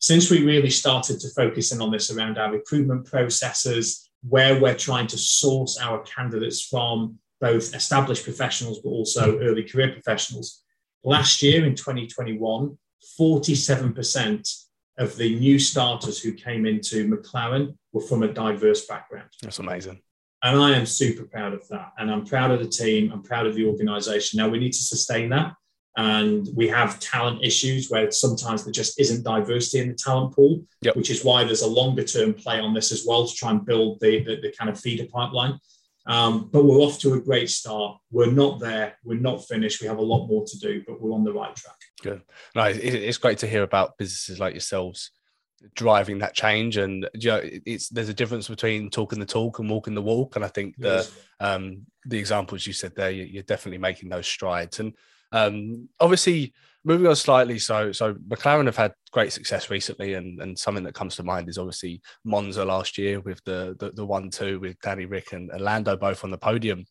Since 0.00 0.30
we 0.30 0.44
really 0.44 0.70
started 0.70 1.20
to 1.20 1.28
focus 1.28 1.72
in 1.72 1.80
on 1.80 1.92
this 1.92 2.10
around 2.10 2.38
our 2.38 2.50
recruitment 2.50 3.04
processes, 3.04 4.09
where 4.22 4.60
we're 4.60 4.76
trying 4.76 5.06
to 5.08 5.18
source 5.18 5.78
our 5.78 6.00
candidates 6.02 6.62
from, 6.64 7.18
both 7.40 7.74
established 7.74 8.24
professionals 8.24 8.80
but 8.80 8.90
also 8.90 9.32
mm-hmm. 9.32 9.44
early 9.46 9.62
career 9.62 9.92
professionals, 9.92 10.62
last 11.04 11.42
year 11.42 11.64
in 11.64 11.74
2021, 11.74 12.76
47% 13.18 14.64
of 14.98 15.16
the 15.16 15.38
new 15.38 15.58
starters 15.58 16.20
who 16.20 16.32
came 16.32 16.66
into 16.66 17.08
McLaren 17.08 17.76
were 17.92 18.02
from 18.02 18.22
a 18.22 18.28
diverse 18.28 18.86
background. 18.86 19.28
That's 19.40 19.58
amazing. 19.58 20.02
And 20.42 20.58
I 20.58 20.76
am 20.76 20.86
super 20.86 21.24
proud 21.24 21.54
of 21.54 21.66
that. 21.68 21.92
And 21.98 22.10
I'm 22.10 22.24
proud 22.24 22.50
of 22.50 22.60
the 22.60 22.68
team. 22.68 23.10
I'm 23.12 23.22
proud 23.22 23.46
of 23.46 23.54
the 23.54 23.66
organization. 23.66 24.38
Now 24.38 24.48
we 24.48 24.58
need 24.58 24.72
to 24.72 24.82
sustain 24.82 25.30
that. 25.30 25.52
And 25.96 26.48
we 26.54 26.68
have 26.68 27.00
talent 27.00 27.42
issues 27.42 27.90
where 27.90 28.10
sometimes 28.10 28.64
there 28.64 28.72
just 28.72 28.98
isn't 29.00 29.24
diversity 29.24 29.80
in 29.80 29.88
the 29.88 29.94
talent 29.94 30.34
pool, 30.34 30.62
yep. 30.82 30.96
which 30.96 31.10
is 31.10 31.24
why 31.24 31.44
there's 31.44 31.62
a 31.62 31.66
longer 31.66 32.04
term 32.04 32.32
play 32.32 32.60
on 32.60 32.74
this 32.74 32.92
as 32.92 33.04
well 33.06 33.26
to 33.26 33.34
try 33.34 33.50
and 33.50 33.66
build 33.66 33.98
the, 34.00 34.22
the, 34.22 34.36
the 34.40 34.52
kind 34.56 34.70
of 34.70 34.78
feeder 34.78 35.06
pipeline. 35.12 35.58
Um, 36.06 36.48
but 36.52 36.64
we're 36.64 36.78
off 36.78 36.98
to 37.00 37.14
a 37.14 37.20
great 37.20 37.50
start. 37.50 37.98
We're 38.10 38.32
not 38.32 38.60
there. 38.60 38.96
We're 39.04 39.20
not 39.20 39.46
finished. 39.46 39.80
We 39.80 39.88
have 39.88 39.98
a 39.98 40.02
lot 40.02 40.26
more 40.26 40.44
to 40.46 40.58
do, 40.58 40.82
but 40.86 41.00
we're 41.00 41.12
on 41.12 41.24
the 41.24 41.32
right 41.32 41.54
track. 41.54 41.76
Good. 42.02 42.22
No, 42.54 42.64
it's 42.64 43.18
great 43.18 43.38
to 43.38 43.46
hear 43.46 43.62
about 43.62 43.98
businesses 43.98 44.38
like 44.38 44.54
yourselves 44.54 45.10
driving 45.74 46.18
that 46.18 46.34
change 46.34 46.78
and 46.78 47.08
you 47.12 47.28
know 47.28 47.40
it's 47.42 47.90
there's 47.90 48.08
a 48.08 48.14
difference 48.14 48.48
between 48.48 48.88
talking 48.88 49.20
the 49.20 49.26
talk 49.26 49.58
and 49.58 49.68
walking 49.68 49.94
the 49.94 50.00
walk 50.00 50.36
and 50.36 50.42
i 50.42 50.48
think 50.48 50.74
the 50.78 51.06
um 51.40 51.84
the 52.06 52.18
examples 52.18 52.66
you 52.66 52.72
said 52.72 52.94
there 52.96 53.10
you're 53.10 53.42
definitely 53.42 53.76
making 53.76 54.08
those 54.08 54.26
strides 54.26 54.80
and 54.80 54.94
um 55.32 55.88
obviously 56.00 56.52
moving 56.84 57.06
on 57.06 57.14
slightly 57.14 57.58
so 57.58 57.92
so 57.92 58.14
mclaren 58.14 58.66
have 58.66 58.76
had 58.76 58.92
great 59.12 59.32
success 59.32 59.70
recently 59.70 60.14
and 60.14 60.40
and 60.40 60.58
something 60.58 60.84
that 60.84 60.94
comes 60.94 61.16
to 61.16 61.22
mind 61.22 61.48
is 61.48 61.58
obviously 61.58 62.00
monza 62.24 62.64
last 62.64 62.96
year 62.96 63.20
with 63.20 63.42
the 63.44 63.76
the, 63.78 63.90
the 63.92 64.04
one 64.04 64.30
two 64.30 64.58
with 64.60 64.78
danny 64.80 65.04
ric 65.04 65.32
and, 65.32 65.50
and 65.50 65.60
lando 65.60 65.96
both 65.96 66.24
on 66.24 66.30
the 66.30 66.38
podium 66.38 66.84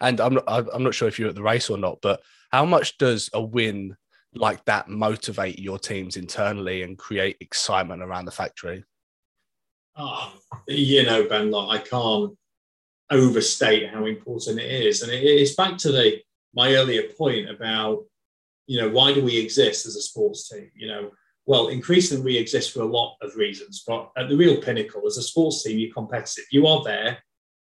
and 0.00 0.20
i'm 0.20 0.34
not 0.34 0.44
i'm 0.48 0.82
not 0.82 0.94
sure 0.94 1.08
if 1.08 1.18
you're 1.18 1.28
at 1.28 1.34
the 1.34 1.42
race 1.42 1.68
or 1.68 1.76
not 1.78 1.98
but 2.00 2.20
how 2.50 2.64
much 2.64 2.96
does 2.98 3.28
a 3.32 3.42
win 3.42 3.96
like 4.34 4.64
that 4.64 4.88
motivate 4.88 5.58
your 5.58 5.78
teams 5.78 6.16
internally 6.16 6.82
and 6.82 6.98
create 6.98 7.36
excitement 7.40 8.02
around 8.02 8.24
the 8.24 8.30
factory? 8.30 8.84
Oh, 9.96 10.32
you 10.66 11.04
know, 11.04 11.28
Ben, 11.28 11.50
like, 11.50 11.80
I 11.80 11.84
can't 11.84 12.36
overstate 13.10 13.90
how 13.90 14.06
important 14.06 14.60
it 14.60 14.86
is. 14.86 15.02
And 15.02 15.12
it, 15.12 15.22
it's 15.22 15.54
back 15.54 15.78
to 15.78 15.92
the 15.92 16.20
my 16.54 16.74
earlier 16.74 17.04
point 17.16 17.50
about, 17.50 18.04
you 18.66 18.80
know, 18.80 18.88
why 18.88 19.12
do 19.12 19.22
we 19.22 19.38
exist 19.38 19.86
as 19.86 19.96
a 19.96 20.02
sports 20.02 20.48
team? 20.48 20.70
You 20.74 20.88
know, 20.88 21.10
well, 21.46 21.68
increasingly 21.68 22.24
we 22.24 22.38
exist 22.38 22.72
for 22.72 22.80
a 22.80 22.86
lot 22.86 23.16
of 23.20 23.36
reasons, 23.36 23.84
but 23.86 24.10
at 24.16 24.28
the 24.28 24.36
real 24.36 24.60
pinnacle, 24.60 25.06
as 25.06 25.18
a 25.18 25.22
sports 25.22 25.62
team, 25.62 25.78
you're 25.78 25.92
competitive. 25.92 26.44
You 26.50 26.66
are 26.66 26.82
there 26.82 27.18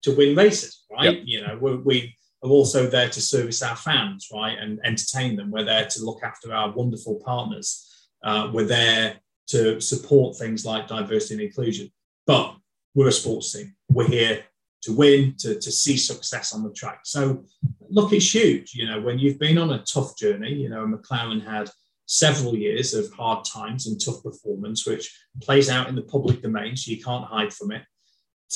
to 0.03 0.15
win 0.15 0.35
races, 0.35 0.83
right? 0.91 1.17
Yep. 1.17 1.23
You 1.25 1.41
know, 1.41 1.57
we, 1.59 1.75
we 1.77 2.15
are 2.43 2.49
also 2.49 2.87
there 2.87 3.09
to 3.09 3.21
service 3.21 3.63
our 3.63 3.75
fans, 3.75 4.27
right, 4.31 4.57
and 4.59 4.79
entertain 4.83 5.35
them. 5.35 5.49
We're 5.49 5.63
there 5.63 5.87
to 5.87 6.05
look 6.05 6.21
after 6.23 6.53
our 6.53 6.71
wonderful 6.71 7.19
partners. 7.25 7.89
Uh, 8.23 8.51
we're 8.53 8.65
there 8.65 9.15
to 9.47 9.79
support 9.79 10.37
things 10.37 10.65
like 10.65 10.87
diversity 10.87 11.35
and 11.35 11.43
inclusion. 11.43 11.91
But 12.27 12.55
we're 12.93 13.07
a 13.07 13.11
sports 13.11 13.51
team. 13.51 13.75
We're 13.89 14.07
here 14.07 14.43
to 14.85 14.93
win, 14.93 15.35
to, 15.39 15.59
to 15.59 15.71
see 15.71 15.97
success 15.97 16.53
on 16.53 16.63
the 16.63 16.71
track. 16.71 16.99
So, 17.03 17.43
look, 17.89 18.13
it's 18.13 18.33
huge. 18.33 18.73
You 18.73 18.85
know, 18.87 19.01
when 19.01 19.17
you've 19.19 19.39
been 19.39 19.57
on 19.57 19.71
a 19.73 19.83
tough 19.83 20.17
journey, 20.17 20.53
you 20.53 20.69
know, 20.69 20.85
McLaren 20.85 21.43
had 21.43 21.69
several 22.05 22.55
years 22.55 22.93
of 22.93 23.11
hard 23.11 23.43
times 23.45 23.87
and 23.87 23.99
tough 23.99 24.21
performance, 24.23 24.85
which 24.85 25.05
plays 25.41 25.69
out 25.69 25.89
in 25.89 25.95
the 25.95 26.03
public 26.03 26.41
domain, 26.41 26.75
so 26.75 26.91
you 26.91 27.03
can't 27.03 27.25
hide 27.25 27.51
from 27.51 27.71
it. 27.71 27.83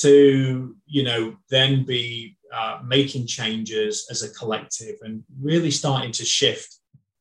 To, 0.02 0.76
you 0.86 1.02
know, 1.02 1.36
then 1.50 1.84
be 1.84 2.38
uh, 2.54 2.78
making 2.86 3.26
changes 3.26 4.06
as 4.10 4.22
a 4.22 4.32
collective 4.32 4.96
and 5.02 5.24
really 5.40 5.72
starting 5.72 6.12
to 6.12 6.24
shift 6.24 6.76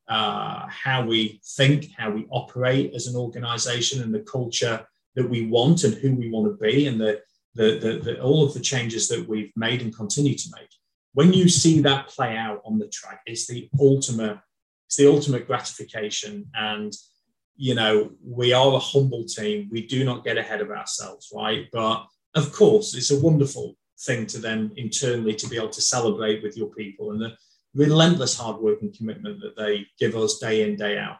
uh, 0.08 0.68
how 0.70 1.04
we 1.06 1.42
think, 1.58 1.88
how 1.98 2.12
we 2.12 2.28
operate 2.30 2.94
as 2.94 3.08
an 3.08 3.16
organization, 3.16 4.04
and 4.04 4.14
the 4.14 4.20
culture 4.20 4.86
that 5.16 5.28
we 5.28 5.48
want 5.48 5.84
and 5.84 5.96
who 5.96 6.14
we 6.14 6.30
want 6.30 6.46
to 6.48 6.64
be, 6.64 6.86
and 6.86 7.02
the, 7.02 7.20
the, 7.56 7.80
the, 7.80 8.00
the, 8.04 8.22
all 8.22 8.44
of 8.44 8.54
the 8.54 8.60
changes 8.60 9.08
that 9.10 9.28
we've 9.28 9.52
made 9.56 9.82
and 9.82 9.96
continue 9.96 10.36
to 10.36 10.50
make. 10.56 10.70
When 11.14 11.34
you 11.34 11.50
see 11.50 11.82
that 11.82 12.08
play 12.08 12.38
out 12.38 12.62
on 12.66 12.78
the 12.78 12.88
track, 12.88 13.22
it's 13.26 13.48
the 13.48 13.70
ultimate, 13.80 14.40
it's 14.88 14.98
the 14.98 15.12
ultimate 15.12 15.48
gratification. 15.48 16.46
And 16.54 16.94
you 17.56 17.76
know, 17.76 18.12
we 18.26 18.54
are 18.54 18.74
a 18.74 18.80
humble 18.80 19.26
team. 19.26 19.68
We 19.70 19.86
do 19.86 20.06
not 20.06 20.24
get 20.24 20.38
ahead 20.38 20.62
of 20.62 20.72
ourselves, 20.72 21.30
right? 21.36 21.68
But 21.74 22.06
of 22.36 22.54
course, 22.54 22.96
it's 22.96 23.12
a 23.12 23.20
wonderful 23.20 23.76
thing 24.00 24.26
to 24.28 24.38
then 24.38 24.72
internally 24.78 25.36
to 25.36 25.48
be 25.48 25.58
able 25.58 25.70
to 25.70 25.82
celebrate 25.82 26.42
with 26.42 26.56
your 26.56 26.70
people 26.70 27.12
and 27.12 27.22
the 27.22 27.36
relentless 27.76 28.38
hard 28.38 28.58
work 28.62 28.82
and 28.82 28.94
commitment 28.94 29.42
that 29.42 29.56
they 29.58 29.86
give 30.00 30.16
us 30.16 30.40
day 30.40 30.68
in 30.68 30.76
day 30.76 30.98
out 30.98 31.18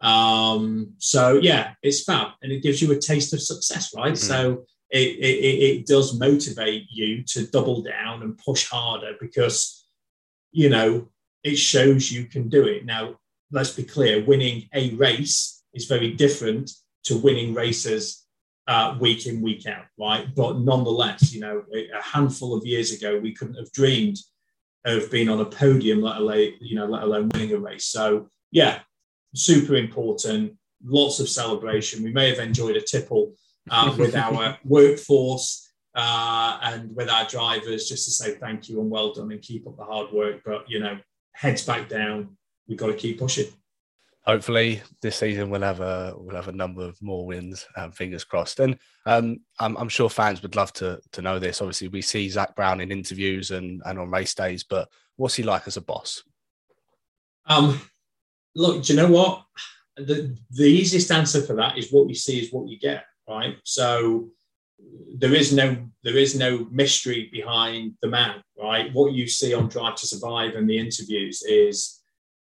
um, 0.00 0.92
so 0.98 1.38
yeah 1.42 1.72
it's 1.82 2.04
fab 2.04 2.28
and 2.42 2.52
it 2.52 2.62
gives 2.62 2.80
you 2.80 2.92
a 2.92 2.98
taste 2.98 3.32
of 3.32 3.42
success 3.42 3.92
right 3.96 4.12
mm-hmm. 4.12 4.14
so 4.14 4.64
it, 4.90 5.08
it, 5.18 5.78
it 5.78 5.86
does 5.86 6.18
motivate 6.18 6.86
you 6.90 7.22
to 7.24 7.46
double 7.46 7.82
down 7.82 8.22
and 8.22 8.38
push 8.38 8.68
harder 8.68 9.12
because 9.20 9.86
you 10.52 10.68
know 10.68 11.08
it 11.44 11.56
shows 11.56 12.10
you 12.10 12.24
can 12.24 12.48
do 12.48 12.66
it 12.66 12.84
now 12.84 13.14
let's 13.50 13.72
be 13.72 13.82
clear 13.82 14.24
winning 14.24 14.68
a 14.74 14.90
race 14.94 15.62
is 15.74 15.86
very 15.86 16.12
different 16.12 16.70
to 17.04 17.16
winning 17.18 17.54
races 17.54 18.26
uh, 18.68 18.94
week 19.00 19.26
in, 19.26 19.40
week 19.40 19.66
out, 19.66 19.86
right? 19.98 20.26
But 20.34 20.58
nonetheless, 20.58 21.32
you 21.32 21.40
know, 21.40 21.64
a 21.72 22.02
handful 22.02 22.54
of 22.54 22.66
years 22.66 22.92
ago, 22.92 23.18
we 23.18 23.32
couldn't 23.32 23.56
have 23.56 23.72
dreamed 23.72 24.18
of 24.84 25.10
being 25.10 25.28
on 25.28 25.40
a 25.40 25.44
podium, 25.46 26.02
let 26.02 26.18
alone, 26.18 26.52
you 26.60 26.76
know, 26.76 26.86
let 26.86 27.02
alone 27.02 27.30
winning 27.32 27.54
a 27.54 27.58
race. 27.58 27.86
So, 27.86 28.28
yeah, 28.50 28.80
super 29.34 29.74
important. 29.74 30.52
Lots 30.84 31.18
of 31.18 31.30
celebration. 31.30 32.04
We 32.04 32.12
may 32.12 32.28
have 32.28 32.38
enjoyed 32.38 32.76
a 32.76 32.82
tipple 32.82 33.32
uh, 33.70 33.94
with 33.98 34.14
our 34.16 34.58
workforce 34.64 35.70
uh, 35.94 36.58
and 36.62 36.94
with 36.94 37.08
our 37.08 37.26
drivers, 37.26 37.88
just 37.88 38.04
to 38.04 38.10
say 38.10 38.34
thank 38.34 38.68
you 38.68 38.80
and 38.80 38.90
well 38.90 39.12
done 39.12 39.32
and 39.32 39.42
keep 39.42 39.66
up 39.66 39.76
the 39.76 39.84
hard 39.84 40.12
work. 40.12 40.40
But 40.44 40.68
you 40.68 40.80
know, 40.80 40.98
heads 41.32 41.64
back 41.64 41.88
down. 41.88 42.36
We've 42.66 42.78
got 42.78 42.88
to 42.88 42.94
keep 42.94 43.18
pushing 43.18 43.46
hopefully 44.28 44.82
this 45.00 45.16
season 45.16 45.48
we'll 45.48 45.62
have 45.62 45.80
a 45.80 46.12
we'll 46.14 46.36
have 46.36 46.48
a 46.48 46.52
number 46.52 46.82
of 46.82 47.00
more 47.00 47.26
wins. 47.26 47.66
Um, 47.76 47.90
fingers 47.92 48.24
crossed. 48.24 48.60
And 48.60 48.78
um, 49.06 49.40
I'm, 49.58 49.74
I'm, 49.78 49.88
sure 49.88 50.10
fans 50.10 50.42
would 50.42 50.54
love 50.54 50.72
to 50.74 51.00
to 51.12 51.22
know 51.22 51.38
this. 51.38 51.62
Obviously, 51.62 51.88
we 51.88 52.02
see 52.02 52.28
Zak 52.28 52.54
Brown 52.54 52.82
in 52.82 52.92
interviews 52.92 53.50
and 53.50 53.82
and 53.86 53.98
on 53.98 54.10
race 54.10 54.34
days, 54.34 54.64
but 54.64 54.88
what's 55.16 55.34
he 55.34 55.42
like 55.42 55.66
as 55.66 55.78
a 55.78 55.80
boss? 55.80 56.22
Um, 57.46 57.80
look, 58.54 58.84
do 58.84 58.92
you 58.92 59.00
know 59.00 59.10
what? 59.10 59.44
The 59.96 60.36
the 60.50 60.64
easiest 60.64 61.10
answer 61.10 61.42
for 61.42 61.56
that 61.56 61.78
is 61.78 61.90
what 61.90 62.08
you 62.08 62.14
see 62.14 62.38
is 62.38 62.52
what 62.52 62.68
you 62.68 62.78
get, 62.78 63.04
right? 63.28 63.56
So 63.64 64.30
there 65.16 65.34
is 65.34 65.52
no 65.52 65.76
there 66.04 66.16
is 66.16 66.36
no 66.36 66.66
mystery 66.70 67.28
behind 67.32 67.94
the 68.00 68.08
man, 68.08 68.42
right? 68.60 68.92
What 68.92 69.12
you 69.12 69.26
see 69.26 69.52
on 69.52 69.68
Drive 69.68 69.96
to 69.96 70.06
Survive 70.06 70.54
and 70.54 70.68
the 70.68 70.78
interviews 70.78 71.42
is 71.42 72.00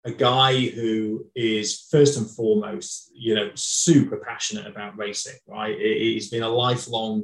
a 0.05 0.11
guy 0.11 0.67
who 0.67 1.25
is 1.35 1.87
first 1.89 2.17
and 2.17 2.29
foremost, 2.29 3.11
you 3.13 3.35
know, 3.35 3.51
super 3.55 4.17
passionate 4.17 4.67
about 4.67 4.97
racing, 4.97 5.37
right? 5.47 5.77
He's 5.77 6.29
been 6.29 6.43
a 6.43 6.49
lifelong 6.49 7.23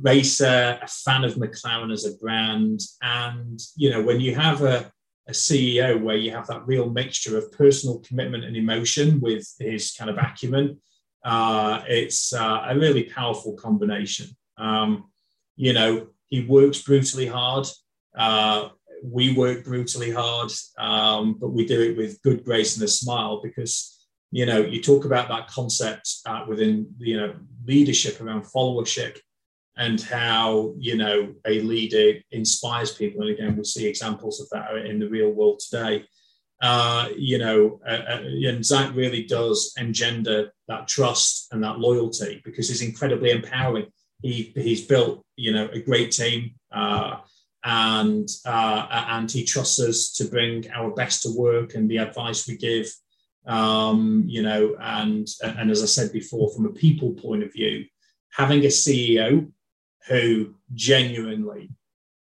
racer, 0.00 0.78
a 0.80 0.86
fan 0.86 1.24
of 1.24 1.34
McLaren 1.34 1.92
as 1.92 2.04
a 2.04 2.16
brand. 2.18 2.80
And, 3.02 3.60
you 3.76 3.90
know, 3.90 4.00
when 4.00 4.20
you 4.20 4.34
have 4.34 4.62
a, 4.62 4.92
a 5.28 5.32
CEO 5.32 6.00
where 6.00 6.16
you 6.16 6.30
have 6.30 6.46
that 6.46 6.66
real 6.66 6.88
mixture 6.88 7.36
of 7.36 7.50
personal 7.52 7.98
commitment 8.00 8.44
and 8.44 8.56
emotion 8.56 9.20
with 9.20 9.52
his 9.58 9.92
kind 9.92 10.10
of 10.10 10.18
acumen, 10.18 10.80
uh, 11.24 11.82
it's 11.88 12.32
uh, 12.32 12.66
a 12.68 12.78
really 12.78 13.04
powerful 13.04 13.54
combination. 13.54 14.28
Um, 14.58 15.10
you 15.56 15.72
know, 15.72 16.08
he 16.28 16.44
works 16.44 16.82
brutally 16.82 17.26
hard. 17.26 17.66
Uh, 18.16 18.70
we 19.04 19.34
work 19.34 19.64
brutally 19.64 20.10
hard, 20.10 20.52
um, 20.78 21.36
but 21.40 21.50
we 21.50 21.66
do 21.66 21.80
it 21.80 21.96
with 21.96 22.22
good 22.22 22.44
grace 22.44 22.76
and 22.76 22.84
a 22.84 22.88
smile 22.88 23.40
because 23.42 24.06
you 24.30 24.46
know 24.46 24.60
you 24.60 24.80
talk 24.80 25.04
about 25.04 25.28
that 25.28 25.48
concept 25.48 26.08
uh, 26.26 26.44
within 26.48 26.86
you 26.98 27.16
know 27.16 27.34
leadership 27.66 28.20
around 28.20 28.44
followership 28.44 29.18
and 29.76 30.00
how 30.00 30.74
you 30.78 30.96
know 30.96 31.34
a 31.46 31.60
leader 31.60 32.18
inspires 32.30 32.92
people 32.92 33.22
and 33.22 33.30
again 33.30 33.56
we 33.56 33.64
see 33.64 33.86
examples 33.86 34.40
of 34.40 34.48
that 34.50 34.74
in 34.86 34.98
the 34.98 35.08
real 35.08 35.30
world 35.30 35.60
today 35.60 36.04
uh, 36.62 37.08
you 37.16 37.38
know 37.38 37.80
uh, 37.86 38.02
uh 38.08 38.22
and 38.22 38.64
zak 38.64 38.94
really 38.94 39.24
does 39.24 39.74
engender 39.76 40.52
that 40.68 40.86
trust 40.88 41.48
and 41.52 41.62
that 41.62 41.80
loyalty 41.80 42.40
because 42.44 42.68
he's 42.68 42.82
incredibly 42.82 43.30
empowering. 43.30 43.86
He, 44.22 44.52
he's 44.54 44.86
built 44.86 45.24
you 45.36 45.52
know 45.52 45.68
a 45.72 45.80
great 45.80 46.12
team 46.12 46.54
uh, 46.70 47.16
and 47.64 48.28
uh, 48.44 49.04
and 49.08 49.30
he 49.30 49.44
trusts 49.44 49.80
us 49.80 50.12
to 50.12 50.24
bring 50.24 50.70
our 50.70 50.90
best 50.92 51.22
to 51.22 51.36
work 51.36 51.74
and 51.74 51.90
the 51.90 51.98
advice 51.98 52.46
we 52.46 52.56
give 52.56 52.86
um, 53.46 54.24
you 54.26 54.42
know 54.42 54.76
and 54.80 55.26
and 55.42 55.70
as 55.70 55.82
i 55.82 55.86
said 55.86 56.12
before 56.12 56.52
from 56.52 56.66
a 56.66 56.72
people 56.72 57.12
point 57.14 57.42
of 57.42 57.52
view 57.52 57.84
having 58.32 58.64
a 58.64 58.68
ceo 58.68 59.50
who 60.08 60.54
genuinely 60.74 61.70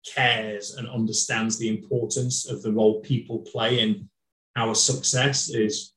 cares 0.07 0.75
and 0.75 0.89
understands 0.89 1.59
the 1.59 1.69
importance 1.69 2.49
of 2.49 2.63
the 2.63 2.73
role 2.73 3.01
people 3.01 3.41
play 3.41 3.81
in 3.81 4.09
our 4.57 4.75
success 4.75 5.51
is 5.51 5.93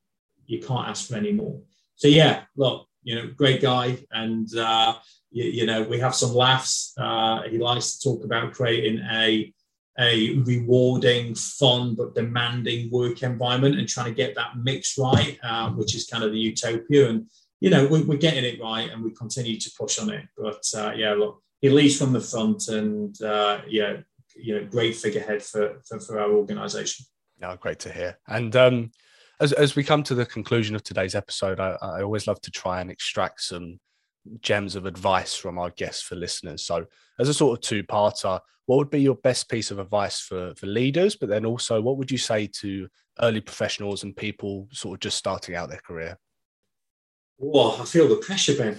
you 0.45 0.59
can't 0.59 0.87
ask 0.87 1.07
for 1.07 1.15
any 1.15 1.31
more 1.31 1.59
so 1.95 2.07
yeah 2.07 2.43
look 2.55 2.87
you 3.03 3.15
know, 3.15 3.29
great 3.35 3.61
guy, 3.61 3.97
and 4.11 4.47
uh, 4.57 4.95
you, 5.31 5.45
you, 5.45 5.65
know, 5.65 5.83
we 5.83 5.99
have 5.99 6.15
some 6.15 6.33
laughs. 6.33 6.93
Uh, 6.97 7.43
he 7.43 7.57
likes 7.57 7.97
to 7.97 8.09
talk 8.09 8.23
about 8.23 8.53
creating 8.53 8.99
a 9.11 9.53
a 9.99 10.35
rewarding, 10.39 11.35
fun 11.35 11.95
but 11.95 12.15
demanding 12.15 12.89
work 12.91 13.21
environment 13.23 13.77
and 13.77 13.87
trying 13.87 14.05
to 14.05 14.15
get 14.15 14.33
that 14.35 14.57
mix 14.57 14.97
right, 14.97 15.37
uh, 15.43 15.69
which 15.71 15.95
is 15.95 16.07
kind 16.07 16.23
of 16.23 16.31
the 16.31 16.39
utopia. 16.39 17.09
And 17.09 17.27
you 17.59 17.69
know, 17.69 17.85
we, 17.87 18.01
are 18.01 18.17
getting 18.17 18.45
it 18.45 18.61
right, 18.61 18.89
and 18.89 19.03
we 19.03 19.11
continue 19.11 19.59
to 19.59 19.71
push 19.77 19.99
on 19.99 20.09
it. 20.11 20.25
But 20.37 20.63
uh, 20.75 20.93
yeah, 20.95 21.13
look, 21.13 21.41
he 21.59 21.69
leads 21.69 21.97
from 21.97 22.13
the 22.13 22.21
front, 22.21 22.67
and 22.67 23.19
uh, 23.21 23.61
yeah, 23.67 23.97
you 24.35 24.55
know, 24.55 24.67
great 24.67 24.95
figurehead 24.95 25.43
for 25.43 25.81
for, 25.87 25.99
for 25.99 26.19
our 26.19 26.31
organisation. 26.31 27.05
Yeah, 27.41 27.55
great 27.59 27.79
to 27.79 27.91
hear. 27.91 28.17
And 28.27 28.55
um, 28.55 28.91
as 29.39 29.51
as 29.53 29.75
we 29.75 29.83
come 29.83 30.03
to 30.03 30.15
the 30.15 30.25
conclusion 30.25 30.75
of 30.75 30.83
today's 30.83 31.15
episode, 31.15 31.59
I, 31.59 31.75
I 31.81 32.03
always 32.03 32.27
love 32.27 32.39
to 32.41 32.51
try 32.51 32.81
and 32.81 32.91
extract 32.91 33.41
some 33.41 33.79
gems 34.41 34.75
of 34.75 34.85
advice 34.85 35.35
from 35.35 35.57
our 35.57 35.71
guests 35.71 36.03
for 36.03 36.15
listeners. 36.15 36.63
So, 36.63 36.85
as 37.19 37.29
a 37.29 37.33
sort 37.33 37.57
of 37.57 37.61
two 37.61 37.83
parter, 37.83 38.39
what 38.67 38.77
would 38.77 38.91
be 38.91 39.01
your 39.01 39.15
best 39.15 39.49
piece 39.49 39.71
of 39.71 39.79
advice 39.79 40.19
for, 40.19 40.53
for 40.55 40.67
leaders? 40.67 41.15
But 41.15 41.29
then 41.29 41.45
also, 41.45 41.81
what 41.81 41.97
would 41.97 42.11
you 42.11 42.19
say 42.19 42.47
to 42.59 42.87
early 43.19 43.41
professionals 43.41 44.03
and 44.03 44.15
people 44.15 44.67
sort 44.71 44.97
of 44.97 44.99
just 44.99 45.17
starting 45.17 45.55
out 45.55 45.69
their 45.69 45.79
career? 45.79 46.17
Well, 47.39 47.77
I 47.81 47.85
feel 47.85 48.07
the 48.07 48.17
pressure, 48.17 48.55
Ben, 48.55 48.77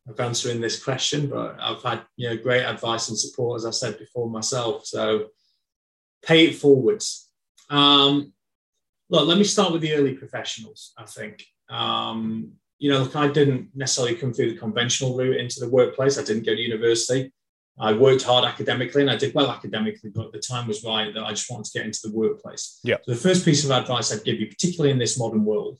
of 0.08 0.18
answering 0.18 0.60
this 0.60 0.82
question, 0.82 1.28
but 1.28 1.56
I've 1.60 1.82
had 1.84 2.02
you 2.16 2.28
know 2.28 2.36
great 2.36 2.64
advice 2.64 3.08
and 3.08 3.16
support, 3.16 3.58
as 3.60 3.66
I 3.66 3.70
said 3.70 4.00
before 4.00 4.28
myself. 4.28 4.84
So, 4.84 5.26
pay 6.24 6.46
it 6.46 6.56
forwards. 6.56 7.30
Um, 7.70 8.32
look, 9.10 9.26
let 9.26 9.38
me 9.38 9.44
start 9.44 9.72
with 9.72 9.82
the 9.82 9.94
early 9.94 10.14
professionals. 10.14 10.92
I 10.96 11.04
think 11.04 11.44
um, 11.70 12.52
you 12.78 12.90
know, 12.90 13.00
look, 13.00 13.16
I 13.16 13.28
didn't 13.28 13.70
necessarily 13.74 14.14
come 14.14 14.32
through 14.32 14.50
the 14.50 14.58
conventional 14.58 15.16
route 15.16 15.38
into 15.38 15.60
the 15.60 15.68
workplace. 15.68 16.18
I 16.18 16.24
didn't 16.24 16.44
go 16.44 16.54
to 16.54 16.60
university. 16.60 17.32
I 17.78 17.92
worked 17.92 18.22
hard 18.22 18.44
academically 18.44 19.02
and 19.02 19.10
I 19.10 19.16
did 19.16 19.34
well 19.34 19.50
academically, 19.50 20.10
but 20.10 20.32
the 20.32 20.38
time 20.38 20.68
was 20.68 20.84
right 20.84 21.12
that 21.12 21.24
I 21.24 21.30
just 21.30 21.50
wanted 21.50 21.64
to 21.66 21.78
get 21.78 21.86
into 21.86 22.00
the 22.04 22.12
workplace. 22.12 22.78
Yeah. 22.84 22.96
So 23.02 23.12
the 23.12 23.18
first 23.18 23.44
piece 23.44 23.64
of 23.64 23.70
advice 23.72 24.12
I'd 24.12 24.22
give 24.22 24.38
you, 24.38 24.46
particularly 24.46 24.92
in 24.92 24.98
this 24.98 25.18
modern 25.18 25.44
world, 25.44 25.78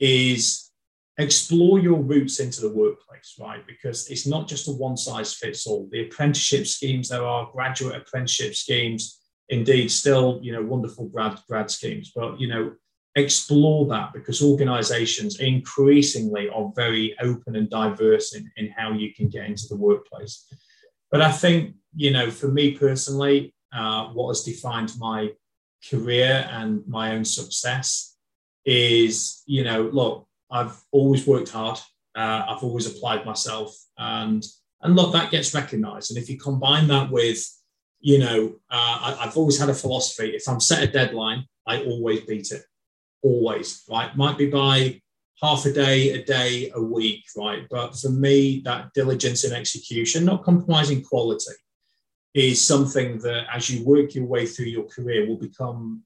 is 0.00 0.70
explore 1.18 1.78
your 1.78 2.00
routes 2.00 2.40
into 2.40 2.62
the 2.62 2.70
workplace, 2.70 3.34
right? 3.38 3.64
Because 3.66 4.08
it's 4.08 4.26
not 4.26 4.48
just 4.48 4.68
a 4.68 4.72
one 4.72 4.96
size 4.96 5.34
fits 5.34 5.66
all. 5.66 5.88
The 5.92 6.06
apprenticeship 6.06 6.66
schemes 6.66 7.10
there 7.10 7.24
are, 7.24 7.50
graduate 7.52 7.96
apprenticeship 7.96 8.54
schemes, 8.54 9.20
indeed, 9.48 9.90
still, 9.90 10.40
you 10.42 10.52
know, 10.52 10.62
wonderful 10.62 11.06
grad 11.08 11.38
grad 11.48 11.70
schemes, 11.70 12.12
but 12.14 12.40
you 12.40 12.48
know, 12.48 12.72
explore 13.16 13.86
that 13.86 14.12
because 14.12 14.42
organizations 14.42 15.40
increasingly 15.40 16.48
are 16.48 16.72
very 16.74 17.16
open 17.20 17.56
and 17.56 17.70
diverse 17.70 18.34
in, 18.34 18.50
in 18.56 18.68
how 18.70 18.92
you 18.92 19.14
can 19.14 19.28
get 19.28 19.46
into 19.46 19.66
the 19.68 19.76
workplace. 19.76 20.46
But 21.10 21.20
I 21.20 21.30
think, 21.30 21.76
you 21.94 22.10
know, 22.10 22.30
for 22.30 22.48
me 22.48 22.72
personally, 22.72 23.54
uh, 23.72 24.06
what 24.08 24.28
has 24.28 24.42
defined 24.42 24.92
my 24.98 25.30
career 25.88 26.48
and 26.50 26.82
my 26.88 27.12
own 27.12 27.24
success 27.24 28.16
is, 28.64 29.42
you 29.46 29.62
know, 29.62 29.82
look, 29.82 30.26
I've 30.50 30.76
always 30.92 31.26
worked 31.26 31.50
hard. 31.50 31.78
Uh, 32.16 32.44
I've 32.48 32.62
always 32.62 32.86
applied 32.86 33.26
myself, 33.26 33.76
and 33.98 34.44
and 34.82 34.94
look, 34.94 35.12
that 35.12 35.30
gets 35.30 35.54
recognised. 35.54 36.10
And 36.10 36.18
if 36.18 36.28
you 36.28 36.38
combine 36.38 36.86
that 36.88 37.10
with, 37.10 37.44
you 38.04 38.18
know, 38.18 38.54
uh, 38.70 38.98
I, 39.06 39.16
I've 39.22 39.36
always 39.38 39.58
had 39.58 39.70
a 39.70 39.74
philosophy: 39.74 40.36
if 40.36 40.46
I'm 40.46 40.60
set 40.60 40.82
a 40.82 40.92
deadline, 40.92 41.46
I 41.66 41.82
always 41.84 42.20
beat 42.20 42.52
it 42.52 42.62
always, 43.22 43.82
right? 43.88 44.14
Might 44.14 44.36
be 44.36 44.50
by 44.50 45.00
half 45.42 45.64
a 45.64 45.72
day, 45.72 46.10
a 46.10 46.22
day, 46.22 46.70
a 46.74 46.82
week, 46.82 47.24
right? 47.34 47.66
But 47.70 47.96
for 47.96 48.10
me, 48.10 48.60
that 48.66 48.92
diligence 48.92 49.44
and 49.44 49.54
execution, 49.54 50.26
not 50.26 50.44
compromising 50.44 51.02
quality, 51.02 51.54
is 52.34 52.62
something 52.62 53.18
that 53.20 53.46
as 53.50 53.70
you 53.70 53.82
work 53.86 54.14
your 54.14 54.26
way 54.26 54.44
through 54.44 54.66
your 54.66 54.84
career 54.84 55.26
will 55.26 55.38
become, 55.38 56.02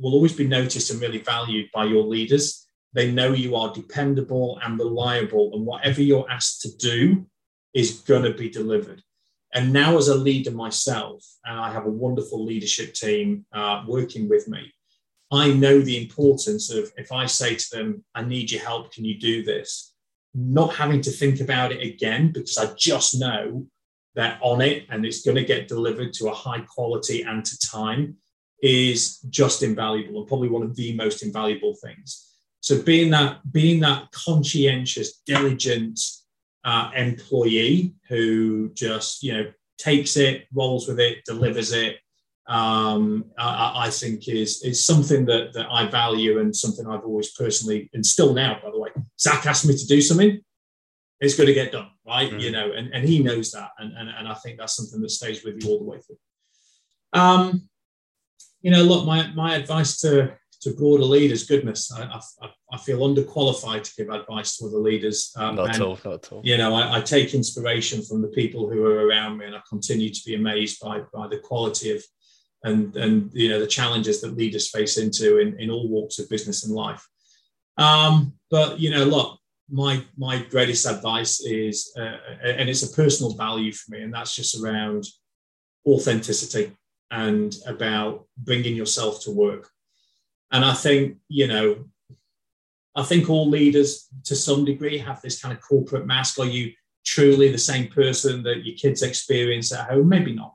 will 0.00 0.14
always 0.14 0.32
be 0.32 0.46
noticed 0.46 0.90
and 0.90 1.02
really 1.02 1.18
valued 1.18 1.68
by 1.74 1.84
your 1.84 2.04
leaders. 2.04 2.66
They 2.94 3.12
know 3.12 3.32
you 3.32 3.56
are 3.56 3.74
dependable 3.74 4.58
and 4.62 4.78
reliable, 4.78 5.54
and 5.54 5.66
whatever 5.66 6.00
you're 6.00 6.30
asked 6.30 6.62
to 6.62 6.76
do 6.78 7.26
is 7.74 8.00
going 8.00 8.22
to 8.22 8.32
be 8.32 8.48
delivered. 8.48 9.02
And 9.54 9.72
now, 9.72 9.98
as 9.98 10.08
a 10.08 10.14
leader 10.14 10.50
myself, 10.50 11.24
and 11.44 11.58
I 11.58 11.70
have 11.70 11.86
a 11.86 11.90
wonderful 11.90 12.44
leadership 12.44 12.94
team 12.94 13.44
uh, 13.52 13.84
working 13.86 14.28
with 14.28 14.48
me, 14.48 14.72
I 15.30 15.52
know 15.52 15.80
the 15.80 16.00
importance 16.00 16.70
of 16.70 16.92
if 16.96 17.12
I 17.12 17.26
say 17.26 17.54
to 17.56 17.70
them, 17.70 18.04
I 18.14 18.22
need 18.22 18.50
your 18.50 18.62
help, 18.62 18.92
can 18.92 19.04
you 19.04 19.18
do 19.18 19.42
this? 19.42 19.94
Not 20.34 20.74
having 20.74 21.00
to 21.02 21.10
think 21.10 21.40
about 21.40 21.72
it 21.72 21.82
again 21.82 22.32
because 22.32 22.58
I 22.58 22.72
just 22.74 23.18
know 23.18 23.66
they're 24.14 24.38
on 24.42 24.60
it 24.60 24.86
and 24.90 25.04
it's 25.06 25.22
going 25.22 25.36
to 25.36 25.44
get 25.44 25.68
delivered 25.68 26.12
to 26.14 26.28
a 26.28 26.34
high 26.34 26.60
quality 26.60 27.22
and 27.22 27.44
to 27.44 27.58
time 27.58 28.16
is 28.62 29.18
just 29.30 29.62
invaluable 29.62 30.20
and 30.20 30.28
probably 30.28 30.48
one 30.48 30.62
of 30.62 30.76
the 30.76 30.94
most 30.94 31.22
invaluable 31.22 31.74
things. 31.82 32.28
So 32.60 32.80
being 32.80 33.10
that 33.10 33.40
being 33.50 33.80
that 33.80 34.12
conscientious, 34.12 35.20
diligent 35.26 35.98
uh, 36.64 36.90
employee 36.94 37.94
who 38.08 38.70
just 38.74 39.22
you 39.22 39.32
know 39.32 39.52
takes 39.78 40.16
it, 40.16 40.46
rolls 40.52 40.86
with 40.86 41.00
it, 41.00 41.24
delivers 41.24 41.72
it, 41.72 41.98
um, 42.46 43.24
I, 43.38 43.86
I, 43.86 43.90
think 43.90 44.28
is 44.28 44.62
is 44.62 44.84
something 44.84 45.24
that 45.26 45.52
that 45.54 45.66
I 45.70 45.86
value 45.86 46.40
and 46.40 46.54
something 46.54 46.86
I've 46.86 47.04
always 47.04 47.32
personally 47.32 47.88
and 47.94 48.04
still 48.04 48.34
now, 48.34 48.58
by 48.62 48.70
the 48.70 48.78
way. 48.78 48.90
Zak 49.20 49.46
asked 49.46 49.66
me 49.66 49.76
to 49.76 49.86
do 49.86 50.00
something, 50.00 50.40
it's 51.20 51.36
going 51.36 51.46
to 51.46 51.54
get 51.54 51.70
done, 51.70 51.90
right? 52.06 52.28
Mm-hmm. 52.28 52.40
You 52.40 52.50
know, 52.50 52.72
and, 52.72 52.92
and 52.92 53.08
he 53.08 53.22
knows 53.22 53.52
that, 53.52 53.70
and, 53.78 53.96
and 53.96 54.08
and 54.08 54.26
I 54.26 54.34
think 54.34 54.58
that's 54.58 54.76
something 54.76 55.00
that 55.00 55.10
stays 55.10 55.44
with 55.44 55.62
you 55.62 55.70
all 55.70 55.78
the 55.78 55.84
way 55.84 55.98
through. 56.00 56.18
Um, 57.12 57.68
you 58.60 58.70
know, 58.72 58.82
look, 58.82 59.06
my 59.06 59.28
my 59.34 59.54
advice 59.54 60.00
to 60.00 60.36
to 60.62 60.74
broader 60.74 61.04
leaders, 61.04 61.44
goodness, 61.44 61.92
I, 61.92 62.04
I, 62.04 62.50
I 62.72 62.78
feel 62.78 63.00
underqualified 63.00 63.82
to 63.82 63.94
give 63.96 64.14
advice 64.14 64.56
to 64.56 64.66
other 64.66 64.78
leaders. 64.78 65.32
Um, 65.36 65.56
not 65.56 65.74
at 65.74 65.80
all, 65.80 65.98
not 66.04 66.14
at 66.14 66.32
all. 66.32 66.40
You 66.44 66.56
know, 66.56 66.74
I, 66.74 66.98
I, 66.98 67.00
take 67.00 67.34
inspiration 67.34 68.02
from 68.02 68.22
the 68.22 68.28
people 68.28 68.70
who 68.70 68.86
are 68.86 69.06
around 69.06 69.38
me, 69.38 69.46
and 69.46 69.56
I 69.56 69.60
continue 69.68 70.10
to 70.10 70.20
be 70.24 70.34
amazed 70.34 70.80
by 70.80 71.00
by 71.12 71.26
the 71.26 71.38
quality 71.38 71.90
of 71.96 72.02
and 72.64 72.96
and 72.96 73.30
you 73.32 73.48
know 73.48 73.58
the 73.58 73.66
challenges 73.66 74.20
that 74.20 74.36
leaders 74.36 74.70
face 74.70 74.98
into 74.98 75.38
in, 75.38 75.58
in 75.58 75.70
all 75.70 75.88
walks 75.88 76.18
of 76.18 76.28
business 76.28 76.64
and 76.64 76.74
life. 76.74 77.04
Um, 77.76 78.34
but 78.50 78.78
you 78.78 78.90
know, 78.90 79.04
look, 79.04 79.38
my 79.68 80.04
my 80.16 80.42
greatest 80.42 80.86
advice 80.86 81.40
is, 81.40 81.92
uh, 81.98 82.16
and 82.44 82.68
it's 82.68 82.84
a 82.84 82.94
personal 82.94 83.34
value 83.34 83.72
for 83.72 83.92
me, 83.92 84.02
and 84.02 84.14
that's 84.14 84.36
just 84.36 84.62
around 84.62 85.06
authenticity 85.86 86.72
and 87.10 87.56
about 87.66 88.26
bringing 88.38 88.76
yourself 88.76 89.22
to 89.22 89.30
work. 89.30 89.68
And 90.52 90.64
I 90.64 90.74
think 90.74 91.16
you 91.28 91.48
know, 91.48 91.84
I 92.94 93.02
think 93.02 93.28
all 93.30 93.48
leaders 93.48 94.08
to 94.24 94.36
some 94.36 94.64
degree 94.64 94.98
have 94.98 95.22
this 95.22 95.40
kind 95.40 95.54
of 95.54 95.60
corporate 95.62 96.06
mask. 96.06 96.38
Are 96.38 96.44
you 96.44 96.72
truly 97.04 97.50
the 97.50 97.58
same 97.58 97.88
person 97.88 98.42
that 98.44 98.64
your 98.64 98.76
kids 98.76 99.02
experience 99.02 99.72
at 99.72 99.88
home? 99.88 100.08
Maybe 100.08 100.34
not. 100.34 100.54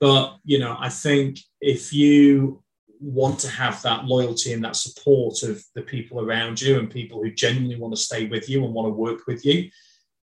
But, 0.00 0.36
you 0.44 0.58
know, 0.58 0.76
I 0.78 0.88
think 0.88 1.38
if 1.60 1.92
you 1.92 2.62
want 3.00 3.38
to 3.40 3.48
have 3.48 3.82
that 3.82 4.04
loyalty 4.04 4.52
and 4.52 4.64
that 4.64 4.76
support 4.76 5.42
of 5.42 5.62
the 5.74 5.82
people 5.82 6.20
around 6.20 6.60
you 6.60 6.78
and 6.78 6.90
people 6.90 7.22
who 7.22 7.30
genuinely 7.30 7.76
want 7.76 7.94
to 7.94 8.00
stay 8.00 8.26
with 8.26 8.48
you 8.48 8.64
and 8.64 8.74
want 8.74 8.86
to 8.86 8.92
work 8.92 9.26
with 9.26 9.44
you, 9.44 9.70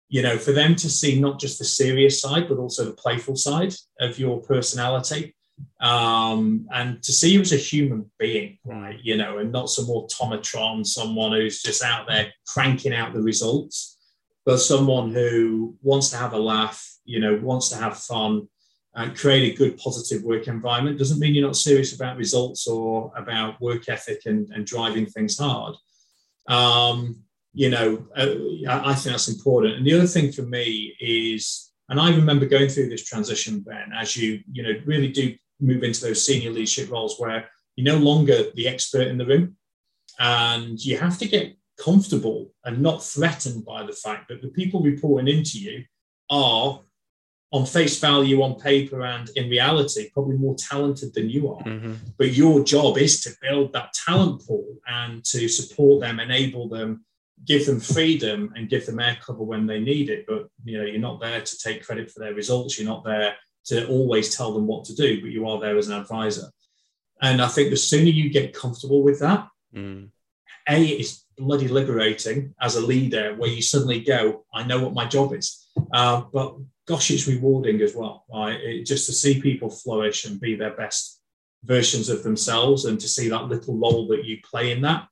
you 0.08 0.22
know, 0.22 0.38
for 0.38 0.52
them 0.52 0.76
to 0.76 0.90
see 0.90 1.20
not 1.20 1.40
just 1.40 1.60
the 1.60 1.66
serious 1.66 2.22
side, 2.22 2.48
but 2.48 2.58
also 2.58 2.86
the 2.86 2.94
playful 2.94 3.36
side 3.36 3.74
of 4.00 4.18
your 4.20 4.42
personality. 4.42 5.36
Um, 5.80 6.68
and 6.74 7.02
to 7.04 7.12
see 7.12 7.32
you 7.32 7.42
as 7.42 7.54
a 7.54 7.58
human 7.58 8.12
being, 8.20 8.58
right? 8.66 9.00
You 9.02 9.18
know, 9.18 9.38
and 9.38 9.52
not 9.52 9.70
some 9.70 9.86
automatron, 9.86 10.86
someone 10.86 11.32
who's 11.32 11.62
just 11.62 11.84
out 11.84 12.08
there 12.08 12.34
cranking 12.48 12.94
out 12.94 13.14
the 13.14 13.22
results, 13.22 13.98
but 14.46 14.58
someone 14.58 15.14
who 15.14 15.76
wants 15.82 16.10
to 16.10 16.18
have 16.18 16.34
a 16.34 16.40
laugh, 16.40 16.86
you 17.06 17.20
know, 17.20 17.40
wants 17.42 17.70
to 17.70 17.78
have 17.78 17.98
fun, 17.98 18.48
and 18.96 19.18
create 19.18 19.54
a 19.54 19.58
good 19.58 19.78
positive 19.78 20.24
work 20.24 20.48
environment 20.48 20.98
doesn't 20.98 21.20
mean 21.20 21.36
you're 21.36 21.46
not 21.46 21.56
serious 21.56 21.94
about 21.94 22.18
results 22.18 22.68
or 22.68 23.12
about 23.16 23.60
work 23.62 23.88
ethic 23.88 24.22
and, 24.26 24.50
and 24.54 24.66
driving 24.66 25.06
things 25.06 25.38
hard 25.38 25.76
um, 26.48 27.16
you 27.54 27.70
know 27.70 28.06
uh, 28.16 28.36
i 28.68 28.94
think 28.94 29.12
that's 29.14 29.28
important 29.28 29.76
and 29.76 29.86
the 29.86 29.94
other 29.94 30.08
thing 30.08 30.32
for 30.32 30.44
me 30.44 30.96
is 31.00 31.72
and 31.90 32.00
i 32.00 32.14
remember 32.14 32.46
going 32.46 32.70
through 32.70 32.90
this 32.90 33.06
transition 33.06 33.60
ben 33.62 33.92
as 33.96 34.16
you 34.16 34.40
you 34.52 34.64
know 34.64 34.74
really 34.86 35.08
do 35.10 35.36
move 35.60 35.84
into 35.84 36.02
those 36.02 36.26
senior 36.26 36.52
leadership 36.52 36.90
roles 36.92 37.20
where 37.20 37.50
you're 37.76 37.96
no 37.96 38.04
longer 38.04 38.52
the 38.56 38.68
expert 38.68 39.08
in 39.08 39.18
the 39.18 39.26
room 39.26 39.56
and 40.20 40.84
you 40.84 40.98
have 40.98 41.18
to 41.18 41.28
get 41.28 41.56
comfortable 41.78 42.52
and 42.66 42.82
not 42.82 43.04
threatened 43.04 43.66
by 43.66 43.86
the 43.86 43.94
fact 43.94 44.28
that 44.28 44.42
the 44.42 44.50
people 44.50 44.82
reporting 44.82 45.34
into 45.34 45.60
you 45.60 45.84
are 46.30 46.82
on 47.52 47.66
face 47.66 48.00
value 48.00 48.42
on 48.44 48.60
paper 48.60 49.04
and 49.04 49.30
in 49.36 49.50
reality 49.50 50.10
probably 50.14 50.38
more 50.38 50.56
talented 50.56 51.14
than 51.14 51.30
you 51.30 51.52
are 51.52 51.64
mm-hmm. 51.64 51.94
but 52.18 52.34
your 52.34 52.64
job 52.64 52.98
is 52.98 53.22
to 53.22 53.32
build 53.42 53.74
that 53.74 53.92
talent 53.94 54.46
pool 54.46 54.76
and 54.88 55.24
to 55.24 55.48
support 55.48 56.02
them 56.02 56.20
enable 56.20 56.68
them 56.68 57.04
give 57.46 57.66
them 57.66 57.80
freedom 57.80 58.52
and 58.56 58.70
give 58.70 58.86
them 58.86 59.00
air 59.00 59.18
cover 59.22 59.44
when 59.44 59.66
they 59.66 59.80
need 59.80 60.10
it. 60.10 60.26
But 60.28 60.50
you 60.64 60.78
know, 60.78 60.86
you're 60.86 61.00
not 61.00 61.22
there 61.22 61.42
to 61.42 61.58
take 61.58 61.86
credit 61.86 62.12
for 62.12 62.20
their 62.20 62.34
results. 62.34 62.78
You're 62.78 62.90
not 62.90 63.04
there 63.04 63.36
to 63.66 63.88
always 63.88 64.36
tell 64.36 64.54
them 64.54 64.68
what 64.68 64.86
to 64.86 64.96
do, 64.96 65.22
but 65.22 65.32
you 65.32 65.48
are 65.48 65.60
there 65.60 65.78
as 65.78 65.90
an 65.90 66.00
advisor. 66.00 66.48
And 67.22 67.42
I 67.42 67.48
think 67.48 67.70
the 67.70 67.78
sooner 67.78 68.10
you 68.10 68.30
get 68.30 68.54
comfortable 68.54 69.04
with 69.04 69.20
that, 69.20 69.48
mm. 69.76 70.10
a 70.68 70.86
it's 70.86 71.26
bloody 71.38 71.68
liberating 71.68 72.54
as 72.62 72.76
a 72.76 72.86
leader, 72.86 73.36
where 73.36 73.50
you 73.50 73.62
suddenly 73.62 74.02
go, 74.02 74.46
I 74.54 74.64
know 74.64 74.84
what 74.84 74.94
my 74.94 75.06
job 75.06 75.34
is. 75.34 75.68
Uh, 75.94 76.24
but 76.34 76.56
gosh, 76.88 77.12
it's 77.12 77.28
rewarding 77.28 77.82
as 77.82 77.96
well. 77.96 78.26
Right? 78.34 78.60
It, 78.60 78.86
just 78.86 79.06
to 79.08 79.14
see 79.14 79.42
people 79.42 79.70
flourish 79.70 80.26
and 80.26 80.40
be 80.40 80.56
their 80.56 80.76
best 80.76 81.22
versions 81.64 82.10
of 82.10 82.24
themselves, 82.24 82.86
and 82.86 83.00
to 83.00 83.08
see 83.08 83.28
that 83.30 83.48
little 83.48 83.78
role 83.78 84.08
that 84.08 84.24
you 84.26 84.38
play 84.50 84.72
in 84.72 84.82
that 84.82 85.08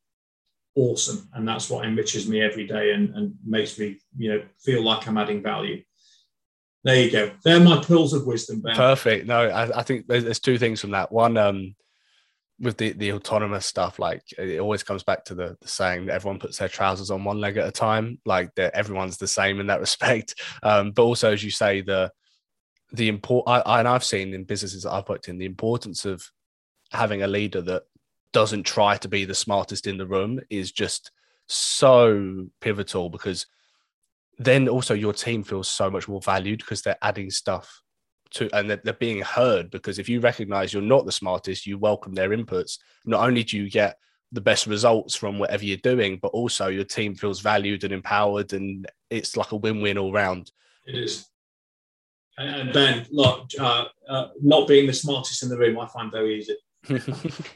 awesome. 0.77 1.27
And 1.33 1.47
that's 1.47 1.69
what 1.69 1.85
enriches 1.85 2.27
me 2.27 2.41
every 2.41 2.67
day 2.67 2.93
and, 2.93 3.13
and 3.15 3.35
makes 3.43 3.77
me, 3.79 3.97
you 4.15 4.29
know, 4.29 4.43
feel 4.63 4.83
like 4.83 5.07
I'm 5.07 5.17
adding 5.17 5.41
value. 5.41 5.81
There 6.87 7.03
you 7.03 7.11
go. 7.11 7.31
They're 7.43 7.59
my 7.59 7.83
pearls 7.83 8.13
of 8.13 8.25
wisdom, 8.25 8.61
Ben. 8.61 8.73
Perfect. 8.73 9.27
No, 9.27 9.41
I, 9.49 9.79
I 9.79 9.83
think 9.83 10.07
there's, 10.07 10.23
there's, 10.23 10.39
two 10.39 10.57
things 10.57 10.79
from 10.79 10.91
that. 10.91 11.11
One, 11.11 11.35
um, 11.35 11.75
with 12.61 12.77
the, 12.77 12.93
the 12.93 13.11
autonomous 13.11 13.65
stuff, 13.65 13.99
like 13.99 14.23
it 14.37 14.61
always 14.61 14.83
comes 14.83 15.03
back 15.03 15.25
to 15.25 15.35
the, 15.35 15.57
the 15.59 15.67
saying 15.67 16.05
that 16.05 16.13
everyone 16.13 16.39
puts 16.39 16.59
their 16.59 16.69
trousers 16.69 17.11
on 17.11 17.25
one 17.25 17.41
leg 17.41 17.57
at 17.57 17.67
a 17.67 17.73
time. 17.73 18.19
Like 18.25 18.55
that 18.55 18.73
everyone's 18.73 19.17
the 19.17 19.27
same 19.27 19.59
in 19.59 19.67
that 19.67 19.79
respect. 19.81 20.35
Um, 20.63 20.91
but 20.91 21.03
also, 21.03 21.33
as 21.33 21.43
you 21.43 21.51
say, 21.51 21.81
the 21.81 22.09
the 22.93 23.09
import 23.09 23.43
I, 23.47 23.59
I, 23.59 23.79
and 23.79 23.87
I've 23.89 24.05
seen 24.05 24.33
in 24.33 24.45
businesses 24.45 24.83
that 24.83 24.93
I've 24.93 25.09
worked 25.09 25.27
in 25.27 25.37
the 25.37 25.45
importance 25.45 26.05
of 26.05 26.31
having 26.93 27.21
a 27.21 27.27
leader 27.27 27.59
that 27.63 27.83
doesn't 28.31 28.63
try 28.63 28.95
to 28.95 29.09
be 29.09 29.25
the 29.25 29.35
smartest 29.35 29.87
in 29.87 29.97
the 29.97 30.07
room 30.07 30.39
is 30.49 30.71
just 30.71 31.11
so 31.47 32.47
pivotal 32.61 33.09
because 33.09 33.45
then 34.37 34.67
also 34.69 34.93
your 34.93 35.13
team 35.13 35.43
feels 35.43 35.67
so 35.67 35.89
much 35.89 36.07
more 36.07 36.21
valued 36.21 36.59
because 36.59 36.81
they're 36.81 36.97
adding 37.01 37.29
stuff 37.29 37.81
to 38.31 38.49
and 38.55 38.69
they're, 38.69 38.81
they're 38.83 38.93
being 38.93 39.21
heard. 39.21 39.69
Because 39.71 39.99
if 39.99 40.07
you 40.07 40.19
recognize 40.19 40.73
you're 40.73 40.81
not 40.81 41.05
the 41.05 41.11
smartest 41.11 41.65
you 41.65 41.77
welcome 41.77 42.13
their 42.13 42.29
inputs. 42.29 42.77
Not 43.05 43.25
only 43.25 43.43
do 43.43 43.57
you 43.57 43.69
get 43.69 43.97
the 44.31 44.41
best 44.41 44.67
results 44.67 45.15
from 45.15 45.39
whatever 45.39 45.63
you're 45.63 45.77
doing 45.77 46.19
but 46.21 46.29
also 46.29 46.67
your 46.67 46.83
team 46.83 47.15
feels 47.15 47.39
valued 47.39 47.83
and 47.85 47.93
empowered 47.93 48.51
and 48.51 48.85
it's 49.09 49.37
like 49.37 49.51
a 49.51 49.55
win-win 49.55 49.97
all 49.97 50.11
round. 50.11 50.51
It 50.85 50.95
is. 50.95 51.25
And 52.37 52.71
ben 52.71 53.05
look 53.09 53.47
uh, 53.59 53.85
uh, 54.07 54.27
not 54.41 54.67
being 54.67 54.85
the 54.85 54.93
smartest 54.93 55.41
in 55.41 55.49
the 55.49 55.57
room 55.57 55.79
i 55.79 55.87
find 55.87 56.11
very 56.11 56.37
easy 56.37 56.55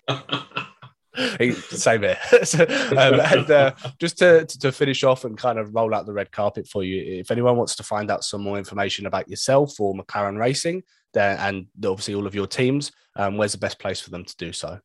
Same 1.16 2.02
here. 2.04 2.18
so, 2.44 2.64
um, 2.64 3.20
and 3.20 3.52
uh, 3.52 3.74
just 4.00 4.18
to, 4.20 4.46
to 4.46 4.72
finish 4.72 5.04
off 5.04 5.26
and 5.26 5.38
kind 5.38 5.60
of 5.60 5.74
roll 5.76 5.94
out 5.94 6.06
the 6.06 6.14
red 6.14 6.32
carpet 6.32 6.68
for 6.68 6.84
you, 6.84 7.20
if 7.20 7.32
anyone 7.32 7.58
wants 7.58 7.76
to 7.76 7.84
find 7.84 8.10
out 8.10 8.24
some 8.24 8.42
more 8.42 8.58
information 8.58 9.06
about 9.06 9.30
yourself 9.30 9.80
or 9.80 9.94
McLaren 9.94 10.38
Racing, 10.38 10.84
then 11.14 11.38
and 11.40 11.68
obviously 11.86 12.16
all 12.16 12.28
of 12.28 12.36
your 12.36 12.48
teams, 12.48 12.92
um, 13.16 13.38
where's 13.38 13.52
the 13.52 13.58
best 13.58 13.80
place 13.80 14.00
for 14.00 14.10
them 14.10 14.24
to 14.24 14.36
do 14.38 14.54
so? 14.54 14.80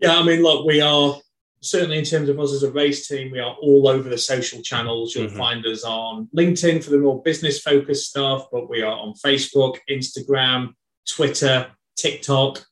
Yeah, 0.00 0.18
I 0.18 0.22
mean, 0.22 0.42
look, 0.42 0.66
we 0.66 0.80
are 0.80 1.16
certainly 1.60 1.98
in 1.98 2.04
terms 2.04 2.28
of 2.28 2.38
us 2.38 2.52
as 2.52 2.62
a 2.62 2.70
race 2.70 3.08
team, 3.08 3.30
we 3.30 3.38
are 3.38 3.54
all 3.60 3.88
over 3.88 4.08
the 4.08 4.18
social 4.18 4.60
channels. 4.62 5.14
You'll 5.14 5.28
mm-hmm. 5.28 5.38
find 5.38 5.66
us 5.66 5.84
on 5.84 6.28
LinkedIn 6.36 6.82
for 6.82 6.90
the 6.90 6.98
more 6.98 7.22
business 7.22 7.60
focused 7.60 8.10
stuff, 8.10 8.46
but 8.52 8.68
we 8.68 8.82
are 8.82 8.92
on 8.92 9.14
Facebook, 9.14 9.78
Instagram, 9.90 10.72
Twitter, 11.08 11.68
TikTok. 11.96 12.64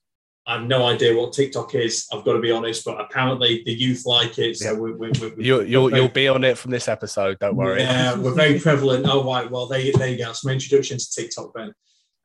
I 0.46 0.58
have 0.58 0.66
no 0.66 0.84
idea 0.86 1.16
what 1.16 1.32
TikTok 1.32 1.74
is. 1.74 2.06
I've 2.12 2.24
got 2.24 2.34
to 2.34 2.40
be 2.40 2.50
honest, 2.50 2.84
but 2.84 3.00
apparently 3.00 3.62
the 3.64 3.72
youth 3.72 4.04
like 4.04 4.38
it. 4.38 4.58
So 4.58 4.72
yeah. 4.72 4.78
we, 4.78 4.92
we, 4.92 5.10
we, 5.20 5.44
you'll 5.44 5.64
you'll, 5.64 5.88
very, 5.88 6.02
you'll 6.02 6.10
be 6.10 6.28
on 6.28 6.44
it 6.44 6.58
from 6.58 6.70
this 6.70 6.86
episode. 6.86 7.38
Don't 7.38 7.56
worry. 7.56 7.80
Yeah, 7.80 8.16
we're 8.16 8.34
very 8.34 8.58
prevalent. 8.58 9.06
Oh 9.08 9.24
right, 9.24 9.50
well 9.50 9.66
there, 9.66 9.82
there 9.96 10.08
you 10.08 10.18
go. 10.18 10.32
Some 10.32 10.52
introduction 10.52 10.98
to 10.98 11.10
TikTok, 11.10 11.54
Ben. 11.54 11.72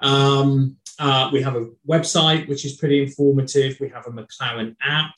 Um, 0.01 0.77
uh, 0.99 1.29
we 1.31 1.41
have 1.41 1.55
a 1.55 1.69
website 1.87 2.49
which 2.49 2.65
is 2.65 2.75
pretty 2.75 3.01
informative. 3.01 3.77
We 3.79 3.89
have 3.89 4.05
a 4.07 4.11
McLaren 4.11 4.75
app 4.81 5.13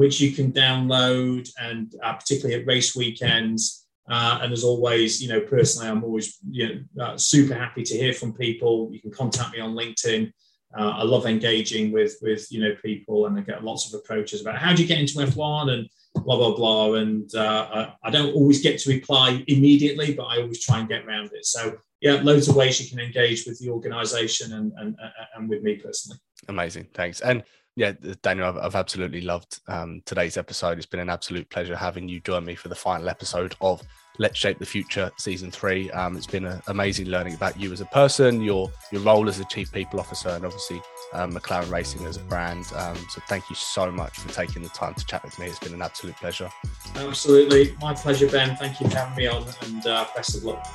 which 0.00 0.18
you 0.18 0.32
can 0.32 0.50
download, 0.50 1.50
and 1.60 1.94
uh, 2.02 2.14
particularly 2.14 2.60
at 2.60 2.66
race 2.66 2.96
weekends. 2.96 3.86
Uh, 4.08 4.40
and 4.42 4.52
as 4.52 4.64
always, 4.64 5.22
you 5.22 5.28
know, 5.28 5.40
personally, 5.42 5.88
I'm 5.88 6.02
always 6.02 6.38
you 6.50 6.84
know, 6.94 7.04
uh, 7.04 7.16
super 7.16 7.54
happy 7.54 7.82
to 7.82 7.96
hear 7.96 8.12
from 8.12 8.32
people. 8.32 8.88
You 8.92 9.00
can 9.00 9.10
contact 9.10 9.52
me 9.52 9.60
on 9.60 9.74
LinkedIn. 9.74 10.32
Uh, 10.78 10.90
I 10.90 11.02
love 11.02 11.26
engaging 11.26 11.90
with 11.92 12.16
with 12.22 12.50
you 12.50 12.60
know 12.60 12.74
people, 12.82 13.26
and 13.26 13.38
I 13.38 13.42
get 13.42 13.64
lots 13.64 13.92
of 13.92 13.98
approaches 13.98 14.40
about 14.40 14.56
how 14.56 14.72
do 14.72 14.82
you 14.82 14.88
get 14.88 15.00
into 15.00 15.14
F1 15.14 15.70
and 15.70 15.88
blah 16.14 16.36
blah 16.36 16.54
blah. 16.54 16.94
And 16.94 17.32
uh, 17.34 17.68
I, 18.02 18.08
I, 18.08 18.10
don't 18.10 18.34
always 18.34 18.62
get 18.62 18.78
to 18.80 18.90
reply 18.90 19.44
immediately, 19.48 20.14
but 20.14 20.24
I 20.24 20.40
always 20.40 20.64
try 20.64 20.78
and 20.78 20.88
get 20.88 21.04
around 21.04 21.30
it. 21.32 21.44
So 21.44 21.76
yeah, 22.00 22.20
loads 22.22 22.48
of 22.48 22.56
ways 22.56 22.80
you 22.80 22.88
can 22.88 23.04
engage 23.04 23.46
with 23.46 23.58
the 23.58 23.70
organisation 23.70 24.52
and, 24.52 24.72
and 24.76 24.96
and 25.34 25.48
with 25.48 25.62
me 25.62 25.76
personally. 25.76 26.18
Amazing, 26.48 26.88
thanks. 26.94 27.20
And 27.20 27.42
yeah, 27.76 27.92
Daniel, 28.22 28.46
I've, 28.48 28.58
I've 28.58 28.74
absolutely 28.74 29.22
loved 29.22 29.60
um, 29.68 30.02
today's 30.04 30.36
episode. 30.36 30.78
It's 30.78 30.86
been 30.86 31.00
an 31.00 31.10
absolute 31.10 31.48
pleasure 31.50 31.76
having 31.76 32.08
you 32.08 32.20
join 32.20 32.44
me 32.44 32.54
for 32.54 32.68
the 32.68 32.74
final 32.74 33.08
episode 33.08 33.54
of 33.60 33.82
Let's 34.20 34.38
Shape 34.38 34.58
the 34.58 34.66
Future 34.66 35.10
season 35.16 35.50
three. 35.50 35.90
Um, 35.92 36.14
it's 36.14 36.26
been 36.26 36.44
a, 36.44 36.62
amazing 36.66 37.06
learning 37.06 37.32
about 37.32 37.58
you 37.58 37.72
as 37.72 37.80
a 37.80 37.86
person, 37.86 38.42
your 38.42 38.70
your 38.92 39.00
role 39.00 39.30
as 39.30 39.40
a 39.40 39.46
chief 39.46 39.72
people 39.72 39.98
officer, 39.98 40.28
and 40.28 40.44
obviously 40.44 40.82
um, 41.14 41.32
McLaren 41.32 41.70
Racing 41.72 42.04
as 42.04 42.18
a 42.18 42.20
brand. 42.20 42.66
Um, 42.76 42.96
so 43.08 43.22
thank 43.30 43.48
you 43.48 43.56
so 43.56 43.90
much 43.90 44.18
for 44.18 44.28
taking 44.28 44.62
the 44.62 44.68
time 44.68 44.92
to 44.92 45.06
chat 45.06 45.24
with 45.24 45.38
me. 45.38 45.46
It's 45.46 45.58
been 45.58 45.72
an 45.72 45.80
absolute 45.80 46.16
pleasure. 46.16 46.50
Absolutely, 46.96 47.74
my 47.80 47.94
pleasure, 47.94 48.28
Ben. 48.28 48.56
Thank 48.56 48.78
you 48.78 48.90
for 48.90 48.98
having 48.98 49.16
me 49.16 49.26
on, 49.26 49.42
and 49.62 49.86
uh, 49.86 50.06
best 50.14 50.36
of 50.36 50.44
luck. 50.44 50.68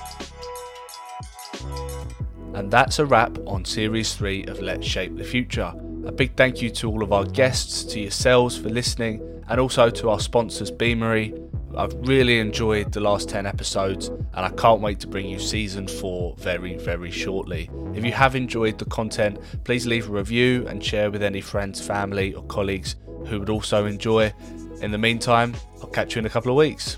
And 2.56 2.72
that's 2.72 2.98
a 2.98 3.06
wrap 3.06 3.38
on 3.46 3.64
series 3.64 4.16
three 4.16 4.44
of 4.46 4.60
Let's 4.60 4.88
Shape 4.88 5.18
the 5.18 5.24
Future. 5.24 5.72
A 6.08 6.12
big 6.12 6.36
thank 6.36 6.64
you 6.64 6.72
to 6.72 6.90
all 6.90 7.04
of 7.04 7.14
our 7.14 7.26
guests, 7.26 7.84
to 7.94 8.00
yourselves 8.00 8.58
for 8.58 8.70
listening, 8.70 9.44
and 9.48 9.60
also 9.60 9.92
to 9.92 10.10
our 10.10 10.20
sponsors, 10.20 10.72
Beamery. 10.72 11.40
I've 11.78 11.94
really 12.08 12.40
enjoyed 12.40 12.94
the 12.94 13.02
last 13.02 13.28
10 13.28 13.46
episodes 13.46 14.08
and 14.08 14.46
I 14.46 14.50
can't 14.50 14.82
wait 14.82 15.00
to 15.02 15.08
bring 15.08 15.28
you 15.28 15.40
season 15.40 15.88
4 15.88 16.36
very, 16.38 16.78
very 16.78 17.12
shortly. 17.12 17.70
If 17.94 18.06
you 18.06 18.14
have 18.14 18.36
enjoyed 18.36 18.78
the 18.78 18.86
content, 18.86 19.40
please 19.66 19.86
leave 19.86 20.08
a 20.08 20.12
review 20.12 20.66
and 20.68 20.84
share 20.84 21.12
with 21.12 21.22
any 21.22 21.42
friends, 21.42 21.86
family, 21.86 22.34
or 22.34 22.44
colleagues 22.46 22.96
who 23.28 23.40
would 23.40 23.50
also 23.50 23.86
enjoy. 23.86 24.34
In 24.82 24.92
the 24.92 24.98
meantime, 24.98 25.56
I'll 25.82 25.88
catch 25.88 26.16
you 26.16 26.20
in 26.20 26.26
a 26.26 26.30
couple 26.30 26.52
of 26.52 26.58
weeks. 26.58 26.98